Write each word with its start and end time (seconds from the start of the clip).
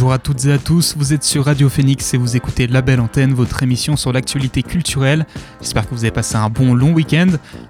Bonjour 0.00 0.14
à 0.14 0.18
toutes 0.18 0.46
et 0.46 0.52
à 0.52 0.56
tous, 0.56 0.94
vous 0.96 1.12
êtes 1.12 1.24
sur 1.24 1.44
Radio 1.44 1.68
Phoenix 1.68 2.14
et 2.14 2.16
vous 2.16 2.34
écoutez 2.34 2.66
La 2.66 2.80
Belle 2.80 3.00
Antenne, 3.00 3.34
votre 3.34 3.62
émission 3.62 3.96
sur 3.96 4.14
l'actualité 4.14 4.62
culturelle. 4.62 5.26
J'espère 5.60 5.86
que 5.86 5.94
vous 5.94 6.04
avez 6.04 6.10
passé 6.10 6.36
un 6.36 6.48
bon 6.48 6.72
long 6.72 6.94
week-end. 6.94 7.26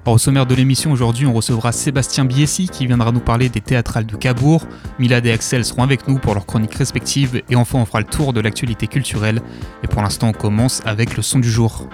au 0.07 0.17
sommaire 0.17 0.47
de 0.47 0.55
l'émission 0.55 0.93
aujourd'hui, 0.93 1.27
on 1.27 1.33
recevra 1.33 1.73
Sébastien 1.73 2.25
Biessi 2.25 2.69
qui 2.69 2.87
viendra 2.87 3.11
nous 3.11 3.19
parler 3.19 3.49
des 3.49 3.61
théâtrales 3.61 4.07
de 4.07 4.15
Cabourg. 4.15 4.65
Milad 5.01 5.27
et 5.27 5.33
Axel 5.33 5.65
seront 5.65 5.83
avec 5.83 6.07
nous 6.07 6.21
pour 6.21 6.35
leurs 6.35 6.47
chroniques 6.47 6.77
respectives 6.77 7.43
et 7.51 7.57
enfin 7.57 7.81
on 7.81 7.85
fera 7.85 7.99
le 7.99 8.07
tour 8.07 8.33
de 8.33 8.41
l'actualité 8.41 8.87
culturelle. 8.87 9.43
Et 9.83 9.89
pour 9.89 10.01
l'instant, 10.01 10.29
on 10.29 10.33
commence 10.33 10.83
avec 10.87 11.17
le 11.17 11.25
son 11.25 11.41
du 11.41 11.51
jour. 11.51 11.89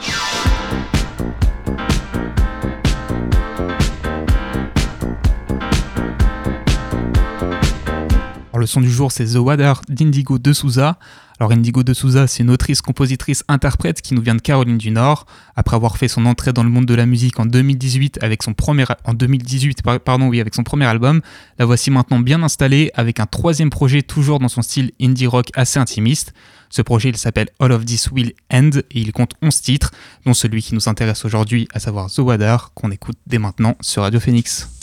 Le 8.67 8.69
son 8.69 8.81
du 8.81 8.91
jour, 8.91 9.13
c'est 9.13 9.27
The 9.27 9.37
Water 9.37 9.81
d'Indigo 9.89 10.41
de 10.41 10.53
Souza. 10.53 10.99
Alors 11.39 11.53
Indigo 11.53 11.85
de 11.85 11.95
Souza, 11.95 12.27
c'est 12.27 12.43
une 12.43 12.51
autrice, 12.51 12.81
compositrice, 12.81 13.45
interprète 13.47 14.03
qui 14.03 14.13
nous 14.13 14.21
vient 14.23 14.35
de 14.35 14.41
Caroline 14.41 14.77
du 14.77 14.91
Nord. 14.91 15.27
Après 15.55 15.77
avoir 15.77 15.99
fait 15.99 16.09
son 16.09 16.27
entrée 16.27 16.53
dans 16.53 16.65
le 16.65 16.69
monde 16.69 16.85
de 16.85 16.95
la 16.95 17.07
musique 17.07 17.39
en 17.39 17.47
2018 17.47 18.19
avec 18.23 18.43
son 18.43 18.55
premier, 18.55 18.85
en 19.05 19.15
2018, 19.15 19.83
pardon, 20.05 20.27
oui, 20.27 20.41
avec 20.41 20.57
son 20.57 20.65
premier 20.65 20.87
album, 20.87 21.21
la 21.61 21.65
voici 21.65 21.93
maintenant 21.93 22.19
bien 22.19 22.43
installée 22.43 22.91
avec 22.95 23.21
un 23.21 23.27
troisième 23.27 23.71
projet 23.71 24.03
toujours 24.03 24.41
dans 24.41 24.49
son 24.49 24.63
style 24.63 24.91
indie 25.01 25.29
rock 25.29 25.51
assez 25.55 25.79
intimiste. 25.79 26.35
Ce 26.69 26.83
projet, 26.83 27.11
il 27.11 27.17
s'appelle 27.17 27.51
All 27.61 27.71
of 27.71 27.85
This 27.85 28.11
Will 28.11 28.33
End 28.53 28.71
et 28.91 29.01
il 29.01 29.13
compte 29.13 29.35
11 29.43 29.61
titres, 29.61 29.93
dont 30.25 30.35
celui 30.35 30.61
qui 30.61 30.75
nous 30.75 30.89
intéresse 30.89 31.25
aujourd'hui, 31.25 31.69
à 31.73 31.79
savoir 31.79 32.11
The 32.11 32.19
Water, 32.19 32.73
qu'on 32.75 32.91
écoute 32.91 33.19
dès 33.29 33.39
maintenant 33.39 33.77
sur 33.81 34.03
Radio 34.03 34.19
Phoenix. 34.19 34.76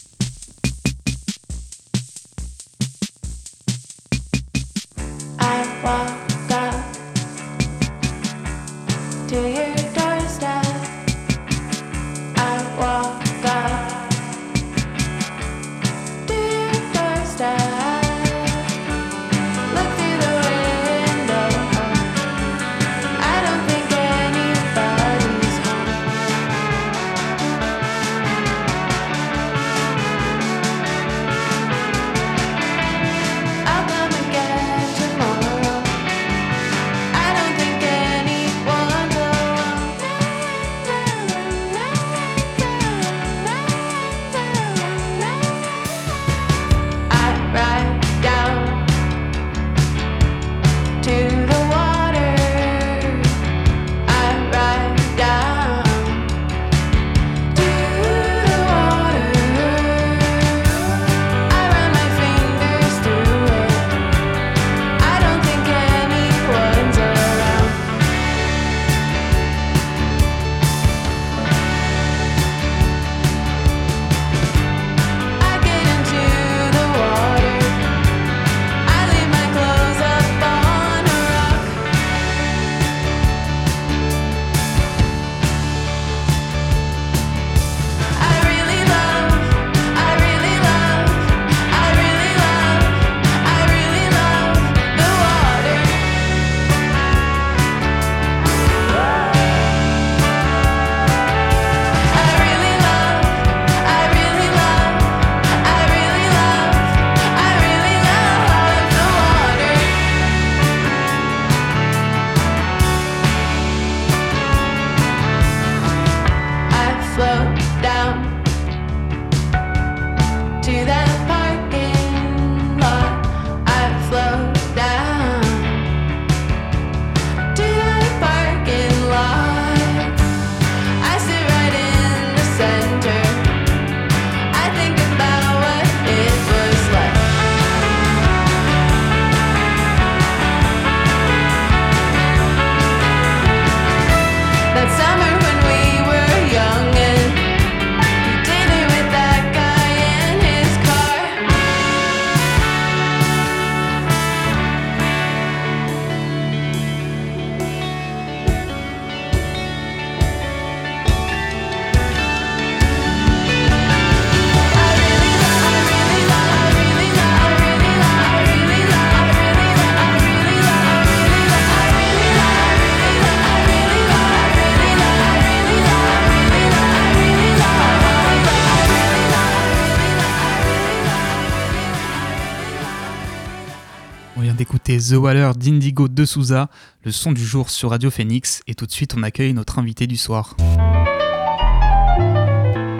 The 184.97 185.13
Waller 185.13 185.51
d'Indigo 185.55 186.07
de 186.07 186.25
Souza, 186.25 186.69
le 187.03 187.11
son 187.11 187.31
du 187.31 187.45
jour 187.45 187.69
sur 187.69 187.91
Radio 187.91 188.09
Phoenix, 188.11 188.61
et 188.67 188.75
tout 188.75 188.85
de 188.85 188.91
suite 188.91 189.13
on 189.17 189.23
accueille 189.23 189.53
notre 189.53 189.79
invité 189.79 190.07
du 190.07 190.17
soir. 190.17 190.55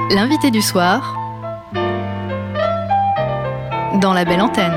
L'invité 0.09 0.51
du 0.51 0.61
soir 0.61 1.19
dans 3.99 4.13
la 4.13 4.25
belle 4.25 4.41
antenne. 4.41 4.73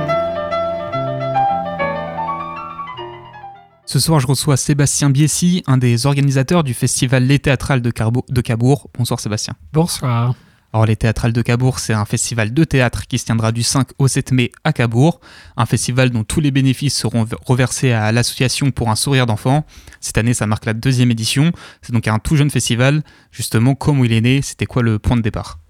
Ce 3.85 4.01
soir, 4.01 4.21
je 4.21 4.27
reçois 4.27 4.57
Sébastien 4.57 5.11
Biessi, 5.11 5.63
un 5.67 5.79
des 5.79 6.07
organisateurs 6.07 6.65
du 6.65 6.75
festival 6.75 7.25
Les 7.25 7.39
Théâtrales 7.39 7.83
de, 7.83 7.93
de 8.29 8.41
Cabourg. 8.41 8.89
Bonsoir 8.99 9.21
Sébastien. 9.21 9.55
Bonsoir. 9.73 10.35
Alors 10.77 10.85
les 10.85 10.97
théâtrales 10.97 11.33
de 11.33 11.41
Cabourg, 11.41 11.79
c'est 11.79 11.95
un 11.95 12.05
festival 12.05 12.53
de 12.53 12.63
théâtre 12.63 13.07
qui 13.07 13.17
se 13.17 13.25
tiendra 13.25 13.51
du 13.51 13.63
5 13.63 13.89
au 13.97 14.09
7 14.09 14.33
mai 14.33 14.53
à 14.63 14.75
Cabourg, 14.75 15.21
un 15.57 15.65
festival 15.65 16.11
dont 16.11 16.23
tous 16.23 16.41
les 16.41 16.51
bénéfices 16.51 16.95
seront 16.95 17.27
reversés 17.47 17.93
à 17.93 18.13
l'association 18.13 18.71
pour 18.73 18.91
un 18.91 18.95
sourire 18.95 19.25
d'enfant. 19.25 19.65
Cette 20.03 20.19
année, 20.19 20.35
ça 20.35 20.47
marque 20.47 20.67
la 20.67 20.75
deuxième 20.75 21.11
édition. 21.11 21.51
C'est 21.81 21.95
donc 21.95 22.07
un 22.09 22.19
tout 22.19 22.37
jeune 22.37 22.51
festival. 22.51 23.03
Justement, 23.31 23.75
comment 23.75 24.05
il 24.05 24.13
est 24.13 24.21
né, 24.21 24.43
c'était 24.43 24.67
quoi 24.67 24.83
le 24.83 24.99
point 24.99 25.17
de 25.17 25.23
départ? 25.23 25.61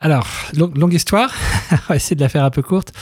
Alors, 0.00 0.26
longue, 0.56 0.94
histoire, 0.94 1.32
on 1.70 1.76
va 1.88 1.94
essayer 1.94 2.16
de 2.16 2.20
la 2.20 2.28
faire 2.28 2.42
un 2.42 2.50
peu 2.50 2.62
courte. 2.62 2.92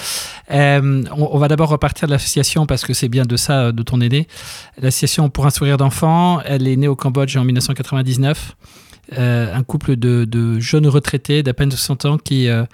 Euh, 0.51 1.03
on, 1.13 1.39
va 1.39 1.49
d'abord 1.49 1.71
repartir 1.71 2.09
de 2.09 2.13
l'association 2.13 2.67
parce 2.67 2.85
que 2.85 2.93
c'est 2.93 3.09
bien 3.09 3.25
de 3.25 3.39
ça 3.39 3.73
dont 3.73 3.85
on 3.93 4.03
est 4.03 4.11
né. 4.11 4.29
L'association 4.77 5.31
pour 5.31 5.47
un 5.47 5.51
sourire 5.51 5.79
d'enfant, 5.79 6.43
elle 6.43 6.69
est 6.69 6.77
née 6.77 6.89
au 6.89 6.97
Cambodge 6.97 7.39
en 7.39 7.45
1999. 7.45 8.55
Euh, 9.13 9.55
un 9.55 9.63
couple 9.63 9.97
de, 9.97 10.59
jeunes 10.59 10.89
retraités 10.89 11.43
d'à 11.43 11.55
peine 11.55 11.71
60 11.71 12.05
ans 12.07 12.19
qui, 12.19 12.49
euh, 12.49 12.65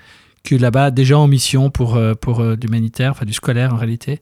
qui 0.43 0.57
là-bas 0.57 0.91
déjà 0.91 1.19
en 1.19 1.29
mission 1.29 1.71
pour, 1.71 2.01
pour 2.21 2.43
l'humanitaire, 2.43 3.13
enfin 3.13 3.27
du 3.27 3.33
scolaire 3.33 3.75
en 3.75 3.77
réalité, 3.77 4.21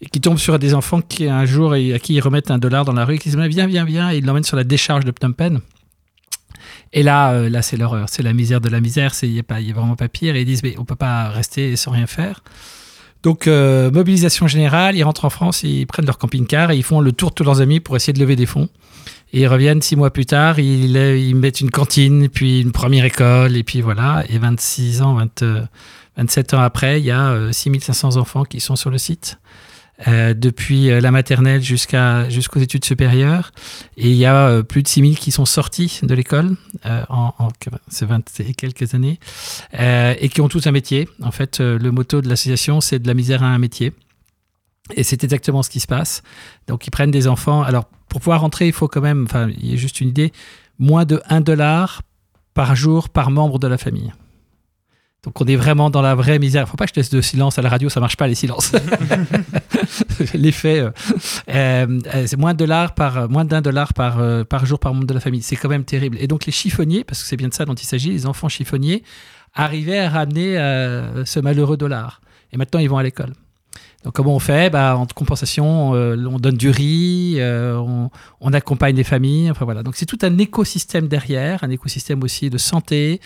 et 0.00 0.06
qui 0.06 0.20
tombent 0.20 0.38
sur 0.38 0.58
des 0.58 0.74
enfants 0.74 1.00
qui 1.00 1.28
un 1.28 1.44
jour 1.44 1.72
à 1.72 1.98
qui 1.98 2.14
ils 2.14 2.20
remettent 2.20 2.50
un 2.50 2.58
dollar 2.58 2.84
dans 2.84 2.92
la 2.92 3.04
rue, 3.04 3.18
qui 3.18 3.28
disent 3.28 3.38
viens, 3.38 3.66
viens, 3.66 3.84
viens, 3.84 4.12
et 4.12 4.18
ils 4.18 4.24
l'emmènent 4.24 4.44
sur 4.44 4.56
la 4.56 4.64
décharge 4.64 5.04
de 5.04 5.12
Phnom 5.12 5.32
Penh. 5.32 5.60
Et 6.92 7.02
là, 7.02 7.32
euh, 7.32 7.48
là 7.48 7.62
c'est 7.62 7.76
l'horreur, 7.76 8.08
c'est 8.08 8.22
la 8.22 8.32
misère 8.32 8.60
de 8.60 8.68
la 8.68 8.80
misère, 8.80 9.12
il 9.22 9.32
n'y 9.32 9.40
a, 9.40 9.54
a, 9.54 9.72
vraiment 9.72 9.96
pas 9.96 10.08
pire. 10.08 10.36
Et 10.36 10.42
ils 10.42 10.46
disent, 10.46 10.62
mais 10.62 10.74
on 10.78 10.84
peut 10.84 10.96
pas 10.96 11.28
rester 11.28 11.74
sans 11.76 11.90
rien 11.90 12.06
faire. 12.06 12.42
Donc, 13.22 13.46
euh, 13.46 13.90
mobilisation 13.90 14.46
générale, 14.46 14.96
ils 14.96 15.02
rentrent 15.02 15.24
en 15.24 15.30
France, 15.30 15.62
ils 15.62 15.86
prennent 15.86 16.06
leur 16.06 16.18
camping-car 16.18 16.70
et 16.70 16.76
ils 16.76 16.84
font 16.84 17.00
le 17.00 17.12
tour 17.12 17.30
de 17.30 17.34
tous 17.34 17.44
leurs 17.44 17.60
amis 17.60 17.80
pour 17.80 17.96
essayer 17.96 18.12
de 18.12 18.20
lever 18.20 18.36
des 18.36 18.46
fonds. 18.46 18.68
Et 19.32 19.42
ils 19.42 19.46
reviennent 19.46 19.82
six 19.82 19.96
mois 19.96 20.10
plus 20.10 20.26
tard, 20.26 20.58
ils, 20.58 20.96
ils 20.96 21.34
mettent 21.34 21.60
une 21.60 21.70
cantine, 21.70 22.28
puis 22.28 22.60
une 22.60 22.72
première 22.72 23.04
école, 23.04 23.56
et 23.56 23.62
puis 23.62 23.80
voilà. 23.80 24.24
Et 24.28 24.38
26 24.38 25.02
ans, 25.02 25.18
27 26.16 26.54
ans 26.54 26.60
après, 26.60 27.00
il 27.00 27.04
y 27.04 27.10
a 27.10 27.52
6500 27.52 28.16
euh, 28.16 28.20
enfants 28.20 28.44
qui 28.44 28.60
sont 28.60 28.76
sur 28.76 28.90
le 28.90 28.98
site. 28.98 29.38
Euh, 30.06 30.32
depuis 30.32 30.90
euh, 30.90 31.00
la 31.00 31.10
maternelle 31.10 31.60
jusqu'à 31.60 32.28
jusqu'aux 32.28 32.60
études 32.60 32.84
supérieures. 32.84 33.50
Et 33.96 34.08
il 34.08 34.14
y 34.14 34.26
a 34.26 34.46
euh, 34.46 34.62
plus 34.62 34.84
de 34.84 34.88
6000 34.88 35.18
qui 35.18 35.32
sont 35.32 35.44
sortis 35.44 35.98
de 36.04 36.14
l'école 36.14 36.56
en, 36.84 37.32
ces 37.88 38.06
20 38.06 38.40
et 38.40 38.54
quelques 38.54 38.94
années 38.94 39.18
et 39.72 40.28
qui 40.28 40.40
ont 40.40 40.48
tous 40.48 40.66
un 40.68 40.70
métier. 40.70 41.08
En 41.22 41.32
fait, 41.32 41.58
le 41.60 41.90
motto 41.90 42.20
de 42.20 42.28
l'association, 42.28 42.80
c'est 42.80 43.00
de 43.00 43.08
la 43.08 43.14
misère 43.14 43.42
à 43.42 43.46
un 43.46 43.58
métier. 43.58 43.92
Et 44.94 45.02
c'est 45.02 45.24
exactement 45.24 45.62
ce 45.62 45.70
qui 45.70 45.80
se 45.80 45.86
passe. 45.86 46.22
Donc, 46.66 46.86
ils 46.86 46.90
prennent 46.90 47.10
des 47.10 47.26
enfants. 47.26 47.62
Alors, 47.62 47.86
pour 48.08 48.20
pouvoir 48.20 48.40
rentrer, 48.40 48.66
il 48.66 48.72
faut 48.72 48.88
quand 48.88 49.02
même, 49.02 49.24
enfin, 49.24 49.48
il 49.58 49.70
y 49.70 49.72
a 49.74 49.76
juste 49.76 50.00
une 50.00 50.08
idée, 50.08 50.32
moins 50.78 51.04
de 51.04 51.20
1 51.28 51.42
dollar 51.42 52.02
par 52.54 52.74
jour 52.74 53.08
par 53.10 53.30
membre 53.30 53.58
de 53.58 53.66
la 53.66 53.76
famille. 53.76 54.12
Donc 55.24 55.40
on 55.40 55.44
est 55.46 55.56
vraiment 55.56 55.90
dans 55.90 56.00
la 56.00 56.14
vraie 56.14 56.38
misère. 56.38 56.68
Faut 56.68 56.76
pas 56.76 56.86
que 56.86 56.92
je 56.94 57.00
laisse 57.00 57.10
de 57.10 57.20
silence 57.20 57.58
à 57.58 57.62
la 57.62 57.68
radio, 57.68 57.88
ça 57.88 57.98
marche 57.98 58.16
pas 58.16 58.28
les 58.28 58.36
silences. 58.36 58.72
L'effet, 60.34 60.80
euh, 60.80 60.90
euh, 61.48 62.26
c'est 62.26 62.36
moins 62.36 62.52
de 62.52 62.58
dollars 62.58 62.94
par 62.94 63.28
moins 63.28 63.44
d'un 63.44 63.60
dollar 63.60 63.94
par 63.94 64.20
euh, 64.20 64.44
par 64.44 64.64
jour 64.64 64.78
par 64.78 64.94
membre 64.94 65.06
de 65.06 65.14
la 65.14 65.20
famille. 65.20 65.42
C'est 65.42 65.56
quand 65.56 65.68
même 65.68 65.84
terrible. 65.84 66.18
Et 66.20 66.28
donc 66.28 66.46
les 66.46 66.52
chiffonniers, 66.52 67.02
parce 67.02 67.22
que 67.22 67.28
c'est 67.28 67.36
bien 67.36 67.48
de 67.48 67.54
ça 67.54 67.64
dont 67.64 67.74
il 67.74 67.84
s'agit, 67.84 68.10
les 68.10 68.26
enfants 68.26 68.48
chiffonniers 68.48 69.02
arrivaient 69.54 69.98
à 69.98 70.08
ramener 70.08 70.54
ce 71.24 71.40
malheureux 71.40 71.76
dollar. 71.76 72.20
Et 72.52 72.56
maintenant 72.56 72.78
ils 72.78 72.88
vont 72.88 72.98
à 72.98 73.02
l'école. 73.02 73.32
Donc 74.04 74.14
comment 74.14 74.36
on 74.36 74.38
fait? 74.38 74.70
Bah, 74.70 74.96
En 74.96 75.06
compensation, 75.06 75.94
euh, 75.94 76.16
on 76.26 76.38
donne 76.38 76.56
du 76.56 76.70
riz, 76.70 77.36
euh, 77.38 77.76
on, 78.40 78.52
accompagne 78.52 78.94
les 78.94 79.04
familles. 79.04 79.50
Enfin 79.50 79.64
voilà. 79.64 79.82
Donc 79.82 79.96
c'est 79.96 80.06
tout 80.06 80.18
un 80.22 80.38
écosystème 80.38 81.08
derrière, 81.08 81.64
un 81.64 81.70
écosystème 81.70 82.22
aussi 82.22 82.48
de 82.48 82.58
santé 82.58 83.20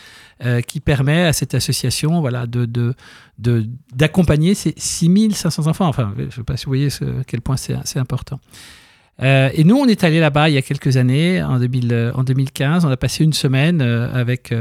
euh, 0.45 0.63
qui 0.63 0.81
permet 0.81 1.25
à 1.25 1.33
cette 1.35 1.55
association 1.55 2.21
voilà, 2.21 2.47
de, 2.47 2.95
d'accompagner 3.95 4.55
ces 4.55 4.73
6500 4.77 5.67
enfants. 5.67 5.89
Enfin, 5.89 6.15
je 6.17 6.25
ne 6.25 6.31
sais 6.31 6.43
pas 6.43 6.57
si 6.57 6.65
vous 6.65 6.71
voyez 6.71 6.89
ce, 6.89 7.05
à 7.05 7.25
quel 7.27 7.43
point 7.43 7.57
c'est, 7.59 7.99
important. 7.99 8.41
et 9.21 9.65
nous, 9.65 9.77
on 9.77 9.87
est 9.87 10.05
allé 10.05 10.21
là-bas 10.21 10.49
il 10.49 10.55
y 10.55 10.59
a 10.59 10.63
quelques 10.63 10.97
années, 10.97 11.43
en, 11.43 11.59
2000, 11.59 12.13
en 12.15 12.25
2015. 12.25 12.87
On 12.87 12.91
a 12.91 12.97
passé 12.97 13.25
une 13.25 13.35
semaine 13.35 13.83
avec 13.83 14.55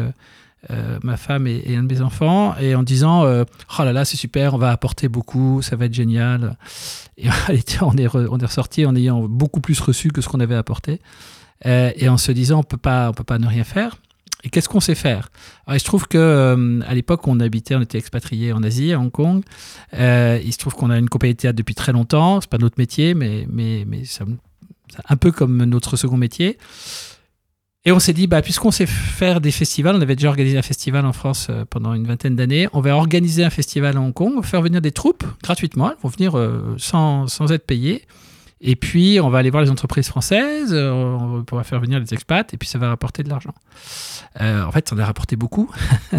euh, 0.70 1.00
ma 1.02 1.18
femme 1.18 1.48
et, 1.48 1.76
un 1.76 1.84
de 1.84 1.92
mes 1.92 2.02
enfants, 2.02 2.56
et 2.60 2.76
en 2.76 2.84
disant 2.84 3.24
euh, 3.24 3.46
Oh 3.80 3.84
là 3.84 3.94
là, 3.94 4.06
c'est 4.06 4.18
super, 4.18 4.54
on 4.54 4.60
va 4.60 4.70
apporter 4.72 5.08
beaucoup, 5.10 5.62
ça 5.64 5.76
va 5.76 5.86
être 5.86 5.94
génial. 5.94 6.58
Et 7.18 7.30
on 7.82 7.98
est, 7.98 8.08
ressorti 8.08 8.86
en 8.86 8.96
ayant 8.96 9.22
beaucoup 9.22 9.60
plus 9.60 9.80
reçu 9.80 10.10
que 10.10 10.22
ce 10.22 10.30
qu'on 10.30 10.40
avait 10.40 10.56
apporté, 10.56 11.02
euh, 11.66 11.92
et 11.96 12.10
en 12.10 12.18
se 12.18 12.32
disant 12.32 12.60
On 12.60 12.64
peut 12.64 12.78
pas, 12.78 13.10
on 13.10 13.14
peut 13.14 13.24
pas 13.24 13.40
ne 13.40 13.48
rien 13.48 13.64
faire. 13.64 13.98
Et 14.44 14.50
qu'est-ce 14.50 14.70
qu'on 14.70 14.80
sait 14.80 14.96
faire? 14.96 15.30
Alors, 15.66 15.78
Il 15.78 15.80
se 15.80 15.86
trouve 15.86 16.08
que 16.08 16.82
à 16.88 16.94
l'époque, 16.96 17.28
on 17.28 17.40
habitait, 17.40 17.76
on 17.76 17.82
était 17.82 18.00
expatrié 18.00 18.54
en 18.54 18.64
Asie, 18.64 18.92
à 18.94 19.00
Hong 19.00 19.12
Kong. 19.12 19.44
il 19.94 20.52
se 20.52 20.58
trouve 20.58 20.74
qu'on 20.74 20.90
a 20.90 20.98
une 20.98 21.10
compagnie 21.10 21.34
de 21.34 21.40
théâtre 21.40 21.58
depuis 21.58 21.76
très 21.76 21.92
longtemps. 21.92 22.42
C'est 22.42 22.50
pas 22.50 22.58
notre 22.58 22.80
métier, 22.80 23.14
mais, 23.14 23.46
mais, 23.50 23.86
mais 23.88 24.02
un 25.08 25.16
peu 25.16 25.32
comme 25.32 25.64
notre 25.66 25.96
second 25.96 26.18
métier. 26.18 26.58
Et 27.84 27.92
on 27.92 28.00
s'est 28.00 28.14
dit, 28.14 28.28
bah, 28.28 28.44
puisqu'on 28.44 28.70
sait 28.70 28.86
faire 28.86 29.42
des 29.42 29.50
festivals, 29.50 29.96
on 29.96 30.02
avait 30.02 30.16
déjà 30.16 30.30
organisé 30.30 30.56
un 30.56 30.62
festival 30.62 31.04
en 31.04 31.14
France 31.14 31.48
euh, 31.50 31.66
pendant 31.68 31.96
une 31.96 32.06
vingtaine 32.06 32.36
d'années, 32.36 32.68
on 32.74 32.82
va 32.82 32.96
organiser 32.96 33.44
un 33.44 33.50
festival 33.50 33.98
à 33.98 34.00
Hong 34.00 34.14
Kong, 34.14 34.34
on 34.38 34.42
va 34.42 34.48
faire 34.48 34.62
venir 34.62 34.82
des 34.82 34.92
troupes 34.92 35.24
gratuitement, 35.42 35.90
elles 35.90 35.98
vont 36.04 36.10
venir 36.10 36.38
euh, 36.38 36.76
sans, 36.78 37.26
sans, 37.28 37.52
être 37.52 37.66
payées. 37.66 38.06
Et 38.64 38.76
puis, 38.76 39.20
on 39.20 39.32
va 39.32 39.40
aller 39.40 39.50
voir 39.50 39.64
les 39.64 39.72
entreprises 39.72 40.08
françaises, 40.08 40.72
euh, 40.72 40.92
on 40.92 41.44
pourra 41.44 41.64
faire 41.64 41.80
venir 41.80 42.00
les 42.00 42.14
expats, 42.14 42.54
et 42.54 42.58
puis 42.58 42.70
ça 42.70 42.78
va 42.78 42.88
rapporter 42.90 43.24
de 43.24 43.30
l'argent. 43.30 43.56
en 44.40 44.72
fait, 44.72 44.92
on 44.94 45.00
a 45.00 45.06
rapporté 45.06 45.36
beaucoup, 45.36 45.72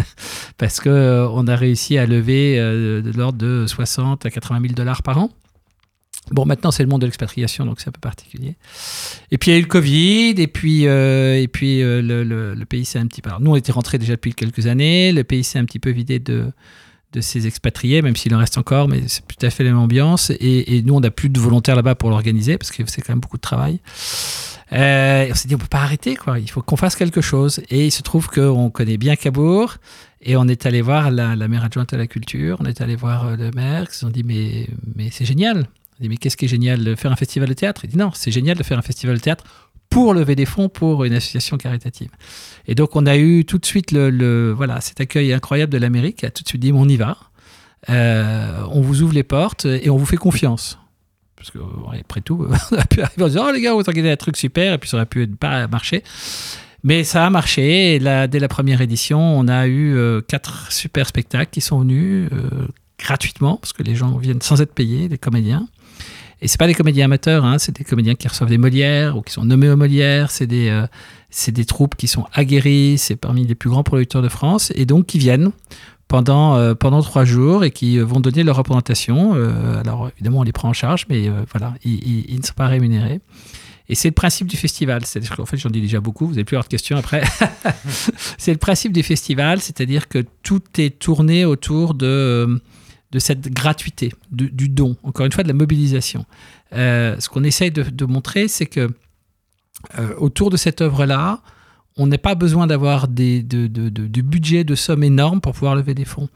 parce 0.57 0.81
qu'on 0.81 1.47
a 1.47 1.55
réussi 1.55 1.97
à 1.97 2.05
lever 2.05 2.57
de 2.57 3.11
l'ordre 3.15 3.37
de 3.37 3.67
60 3.67 4.25
à 4.25 4.29
80 4.29 4.59
000 4.59 4.73
dollars 4.73 5.01
par 5.01 5.17
an. 5.17 5.29
Bon, 6.31 6.45
maintenant, 6.45 6.71
c'est 6.71 6.83
le 6.83 6.89
monde 6.89 7.01
de 7.01 7.05
l'expatriation, 7.05 7.65
donc 7.65 7.81
c'est 7.81 7.89
un 7.89 7.91
peu 7.91 7.99
particulier. 7.99 8.55
Et 9.31 9.37
puis, 9.37 9.51
il 9.51 9.53
y 9.53 9.57
a 9.57 9.59
eu 9.59 9.63
le 9.63 9.67
Covid, 9.67 10.35
et 10.37 10.47
puis, 10.47 10.87
euh, 10.87 11.39
et 11.39 11.47
puis 11.47 11.81
euh, 11.81 12.01
le, 12.01 12.65
pays 12.65 12.85
s'est 12.85 12.99
un 12.99 13.07
petit 13.07 13.21
peu... 13.21 13.29
Alors, 13.29 13.41
nous, 13.41 13.51
on 13.51 13.55
était 13.55 13.73
rentrés 13.73 13.97
déjà 13.97 14.13
depuis 14.13 14.33
quelques 14.33 14.67
années, 14.67 15.11
le 15.11 15.23
pays 15.23 15.43
s'est 15.43 15.59
un 15.59 15.65
petit 15.65 15.79
peu 15.79 15.89
vidé 15.89 16.19
de, 16.19 16.51
de 17.11 17.21
ses 17.21 17.45
expatriés, 17.45 18.01
même 18.01 18.15
s'il 18.15 18.33
en 18.35 18.39
reste 18.39 18.57
encore, 18.57 18.87
mais 18.87 19.03
c'est 19.07 19.25
tout 19.27 19.45
à 19.45 19.49
fait 19.49 19.63
la 19.63 19.71
même 19.71 19.79
ambiance. 19.79 20.31
Et, 20.39 20.81
nous, 20.85 20.95
on 20.95 21.01
n'a 21.01 21.11
plus 21.11 21.29
de 21.29 21.39
volontaires 21.39 21.75
là-bas 21.75 21.95
pour 21.95 22.09
l'organiser, 22.09 22.57
parce 22.57 22.71
que 22.71 22.83
c'est 22.87 23.01
quand 23.01 23.13
même 23.13 23.19
beaucoup 23.19 23.37
de 23.37 23.41
travail. 23.41 23.79
Euh, 24.71 25.27
on 25.29 25.35
s'est 25.35 25.47
dit, 25.49 25.55
on 25.55 25.57
ne 25.57 25.61
peut 25.61 25.67
pas 25.67 25.81
arrêter, 25.81 26.15
quoi. 26.15 26.39
il 26.39 26.49
faut 26.49 26.61
qu'on 26.61 26.77
fasse 26.77 26.95
quelque 26.95 27.21
chose. 27.21 27.61
Et 27.69 27.85
il 27.87 27.91
se 27.91 28.01
trouve 28.01 28.29
qu'on 28.29 28.69
connaît 28.69 28.97
bien 28.97 29.17
Cabourg, 29.17 29.75
et 30.21 30.37
on 30.37 30.47
est 30.47 30.65
allé 30.65 30.81
voir 30.81 31.11
la, 31.11 31.35
maire 31.49 31.65
adjointe 31.65 31.93
à 31.93 31.97
la 31.97 32.07
culture, 32.07 32.57
on 32.61 32.65
est 32.65 32.79
allé 32.79 32.95
voir 32.95 33.35
le 33.35 33.51
maire, 33.51 33.87
ils 33.89 33.93
se 33.93 33.99
sont 33.99 34.09
dit, 34.09 34.23
mais, 34.23 34.67
mais 34.95 35.09
c'est 35.11 35.25
génial, 35.25 35.67
dit, 35.99 36.09
mais 36.09 36.17
qu'est-ce 36.17 36.37
qui 36.37 36.45
est 36.45 36.49
génial 36.49 36.83
de 36.83 36.95
faire 36.95 37.11
un 37.11 37.15
festival 37.15 37.49
de 37.49 37.53
théâtre? 37.53 37.81
Il 37.85 37.91
dit, 37.91 37.97
non, 37.97 38.11
c'est 38.13 38.31
génial 38.31 38.57
de 38.57 38.63
faire 38.63 38.77
un 38.77 38.83
festival 38.83 39.17
de 39.17 39.21
théâtre 39.21 39.43
pour 39.89 40.13
lever 40.13 40.35
des 40.35 40.45
fonds 40.45 40.69
pour 40.69 41.03
une 41.03 41.13
association 41.13 41.57
caritative. 41.57 42.09
Et 42.67 42.75
donc, 42.75 42.95
on 42.95 43.05
a 43.05 43.15
eu 43.15 43.45
tout 43.45 43.59
de 43.59 43.65
suite 43.65 43.91
le, 43.91 44.51
voilà, 44.51 44.81
cet 44.81 44.99
accueil 44.99 45.33
incroyable 45.33 45.71
de 45.71 45.77
l'Amérique, 45.77 46.23
a 46.23 46.31
tout 46.31 46.43
de 46.43 46.47
suite 46.47 46.61
dit, 46.61 46.71
on 46.73 46.87
y 46.87 46.97
va. 46.97 47.17
Euh, 47.89 48.63
on 48.71 48.81
vous 48.81 49.01
ouvre 49.01 49.13
les 49.13 49.23
portes 49.23 49.65
et 49.65 49.89
on 49.89 49.97
vous 49.97 50.05
fait 50.05 50.17
confiance. 50.17 50.79
Parce 51.35 51.51
que, 51.51 51.59
après 51.99 52.21
tout, 52.21 52.47
on 52.71 52.75
a 52.77 52.85
pu 52.85 53.01
arriver 53.01 53.23
en 53.23 53.27
disant, 53.27 53.45
oh 53.49 53.51
les 53.51 53.61
gars, 53.61 53.73
vous 53.73 53.81
organisez 53.81 54.11
un 54.11 54.17
truc 54.17 54.37
super, 54.37 54.73
et 54.73 54.77
puis 54.77 54.89
ça 54.89 54.97
aurait 54.97 55.05
pu 55.05 55.27
pas 55.27 55.67
marcher. 55.67 56.03
Mais 56.83 57.03
ça 57.03 57.25
a 57.25 57.29
marché. 57.29 57.99
Dès 57.99 58.39
la 58.39 58.47
première 58.47 58.81
édition, 58.81 59.19
on 59.19 59.47
a 59.47 59.67
eu 59.67 59.95
euh, 59.95 60.21
quatre 60.21 60.71
super 60.71 61.07
spectacles 61.07 61.51
qui 61.51 61.61
sont 61.61 61.79
venus 61.79 62.29
euh, 62.31 62.67
gratuitement, 62.99 63.57
parce 63.57 63.73
que 63.73 63.83
les 63.83 63.95
gens 63.95 64.17
viennent 64.17 64.41
sans 64.41 64.61
être 64.61 64.73
payés, 64.73 65.07
les 65.07 65.17
comédiens. 65.17 65.67
Et 66.43 66.49
c'est 66.49 66.59
pas 66.59 66.67
des 66.67 66.73
comédiens 66.73 67.05
amateurs, 67.05 67.45
hein, 67.45 67.57
c'est 67.57 67.73
des 67.77 67.85
comédiens 67.85 68.15
qui 68.15 68.27
reçoivent 68.27 68.49
des 68.49 68.57
Molières 68.57 69.15
ou 69.15 69.21
qui 69.21 69.31
sont 69.31 69.45
nommés 69.45 69.69
aux 69.69 69.77
Molières. 69.77 70.29
C'est 70.29 70.45
des, 70.45 70.67
euh, 70.67 70.85
c'est 71.29 71.53
des 71.53 71.63
troupes 71.63 71.95
qui 71.95 72.09
sont 72.09 72.25
aguerries, 72.33 72.97
c'est 72.97 73.15
parmi 73.15 73.47
les 73.47 73.55
plus 73.55 73.69
grands 73.69 73.83
producteurs 73.83 74.21
de 74.21 74.27
France, 74.27 74.69
et 74.75 74.85
donc 74.85 75.05
qui 75.05 75.19
viennent 75.19 75.51
pendant, 76.09 76.57
euh, 76.57 76.75
pendant 76.75 77.01
trois 77.01 77.23
jours 77.23 77.63
et 77.63 77.71
qui 77.71 77.97
euh, 77.97 78.03
vont 78.03 78.19
donner 78.19 78.43
leur 78.43 78.57
représentation. 78.57 79.31
alors 79.79 80.09
évidemment, 80.17 80.39
on 80.39 80.43
les 80.43 80.51
prend 80.51 80.67
en 80.67 80.73
charge, 80.73 81.05
mais 81.07 81.29
voilà, 81.49 81.75
ils, 81.85 82.37
ne 82.37 82.43
sont 82.43 82.53
pas 82.53 82.67
rémunérés. 82.67 83.21
Et 83.87 83.95
c'est 83.95 84.09
le 84.09 84.13
principe 84.13 84.47
du 84.47 84.57
festival. 84.57 85.05
C'est-à-dire 85.05 85.37
fait, 85.47 85.55
j'en 85.55 85.69
dis 85.69 85.79
déjà 85.79 86.01
beaucoup, 86.01 86.25
vous 86.25 86.33
n'avez 86.33 86.43
plus 86.43 86.57
avoir 86.57 86.65
de 86.65 86.69
questions 86.69 86.97
après. 86.97 87.23
c'est 88.37 88.51
le 88.51 88.57
principe 88.57 88.91
du 88.91 89.03
festival, 89.03 89.61
c'est-à-dire 89.61 90.09
que 90.09 90.25
tout 90.41 90.61
est 90.77 90.99
tourné 90.99 91.45
autour 91.45 91.93
de 91.93 92.61
de 93.13 93.19
cette 93.19 93.47
gratuité, 93.53 94.11
du 94.31 94.69
don, 94.69 94.97
encore 95.03 95.25
une 95.25 95.31
fois 95.31 95.43
de 95.43 95.47
la 95.47 95.53
mobilisation. 95.53 96.25
Euh, 96.73 97.15
ce 97.19 97.29
qu'on 97.29 97.43
essaye 97.43 97.71
de, 97.71 98.05
montrer, 98.05 98.47
c'est 98.47 98.65
que 98.65 98.89
euh, 99.99 100.15
autour 100.17 100.49
de 100.49 100.57
cette 100.57 100.81
œuvre-là, 100.81 101.41
on 101.95 102.07
n'a 102.07 102.17
pas 102.17 102.33
besoin 102.33 102.65
d'avoir 102.65 103.07
du 103.07 103.43
budget 104.23 104.63
de 104.63 104.73
sommes 104.73 105.03
énormes 105.03 105.41
pour 105.41 105.53
pouvoir 105.53 105.75
lever 105.75 105.93
des 105.93 106.05
fonds. 106.05 106.27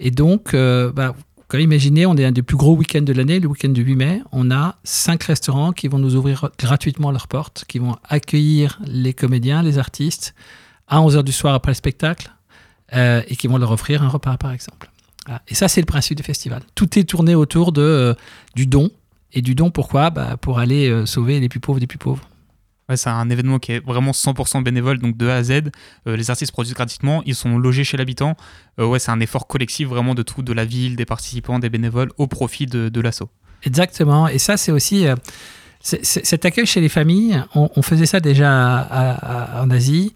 Et 0.00 0.10
donc, 0.10 0.52
euh, 0.52 0.90
bah, 0.90 1.14
imaginez, 1.54 2.06
on 2.06 2.16
est 2.16 2.24
un 2.24 2.32
des 2.32 2.42
plus 2.42 2.56
gros 2.56 2.74
week-ends 2.74 3.02
de 3.02 3.12
l'année, 3.12 3.38
le 3.38 3.46
week-end 3.46 3.68
du 3.68 3.82
8 3.82 3.94
mai. 3.94 4.22
On 4.32 4.50
a 4.50 4.74
cinq 4.82 5.22
restaurants 5.22 5.70
qui 5.70 5.86
vont 5.86 6.00
nous 6.00 6.16
ouvrir 6.16 6.50
gratuitement 6.58 7.12
leurs 7.12 7.28
portes, 7.28 7.64
qui 7.68 7.78
vont 7.78 7.94
accueillir 8.08 8.80
les 8.84 9.14
comédiens, 9.14 9.62
les 9.62 9.78
artistes, 9.78 10.34
à 10.88 10.98
11h 10.98 11.22
du 11.22 11.32
soir 11.32 11.54
après 11.54 11.70
le 11.70 11.76
spectacle, 11.76 12.32
et 12.92 13.36
qui 13.36 13.46
vont 13.46 13.58
leur 13.58 13.70
offrir 13.70 14.02
un 14.02 14.08
repas, 14.08 14.36
par 14.36 14.52
exemple. 14.52 14.90
Et 15.48 15.54
ça, 15.54 15.68
c'est 15.68 15.80
le 15.80 15.86
principe 15.86 16.16
du 16.16 16.22
festival. 16.22 16.62
Tout 16.74 16.98
est 16.98 17.04
tourné 17.04 17.34
autour 17.34 17.72
de, 17.72 18.14
du 18.54 18.66
don. 18.66 18.90
Et 19.32 19.42
du 19.42 19.54
don, 19.54 19.70
pourquoi? 19.70 20.10
Bah, 20.10 20.36
Pour 20.40 20.58
aller 20.58 21.04
sauver 21.06 21.40
les 21.40 21.48
plus 21.48 21.60
pauvres 21.60 21.80
des 21.80 21.86
plus 21.86 21.98
pauvres. 21.98 22.28
Ouais, 22.88 22.96
c'est 22.96 23.10
un 23.10 23.28
événement 23.30 23.58
qui 23.58 23.72
est 23.72 23.84
vraiment 23.84 24.12
100% 24.12 24.62
bénévole, 24.62 24.98
donc 24.98 25.16
de 25.16 25.26
A 25.26 25.36
à 25.36 25.42
Z. 25.42 25.50
Euh, 26.06 26.16
les 26.16 26.30
artistes 26.30 26.52
produisent 26.52 26.74
gratuitement, 26.74 27.22
ils 27.26 27.34
sont 27.34 27.58
logés 27.58 27.82
chez 27.82 27.96
l'habitant. 27.96 28.36
Euh, 28.78 28.86
ouais, 28.86 29.00
c'est 29.00 29.10
un 29.10 29.18
effort 29.18 29.48
collectif 29.48 29.88
vraiment 29.88 30.14
de 30.14 30.22
tout, 30.22 30.42
de 30.42 30.52
la 30.52 30.64
ville, 30.64 30.94
des 30.94 31.04
participants, 31.04 31.58
des 31.58 31.68
bénévoles, 31.68 32.12
au 32.16 32.28
profit 32.28 32.66
de, 32.66 32.88
de 32.88 33.00
l'assaut. 33.00 33.28
Exactement. 33.64 34.28
Et 34.28 34.38
ça, 34.38 34.56
c'est 34.56 34.70
aussi 34.70 35.08
euh, 35.08 35.16
cet 35.80 36.44
accueil 36.44 36.66
chez 36.66 36.80
les 36.80 36.88
familles. 36.88 37.42
On, 37.54 37.82
faisait 37.82 38.06
ça 38.06 38.20
déjà 38.20 39.50
en 39.60 39.70
Asie. 39.70 40.14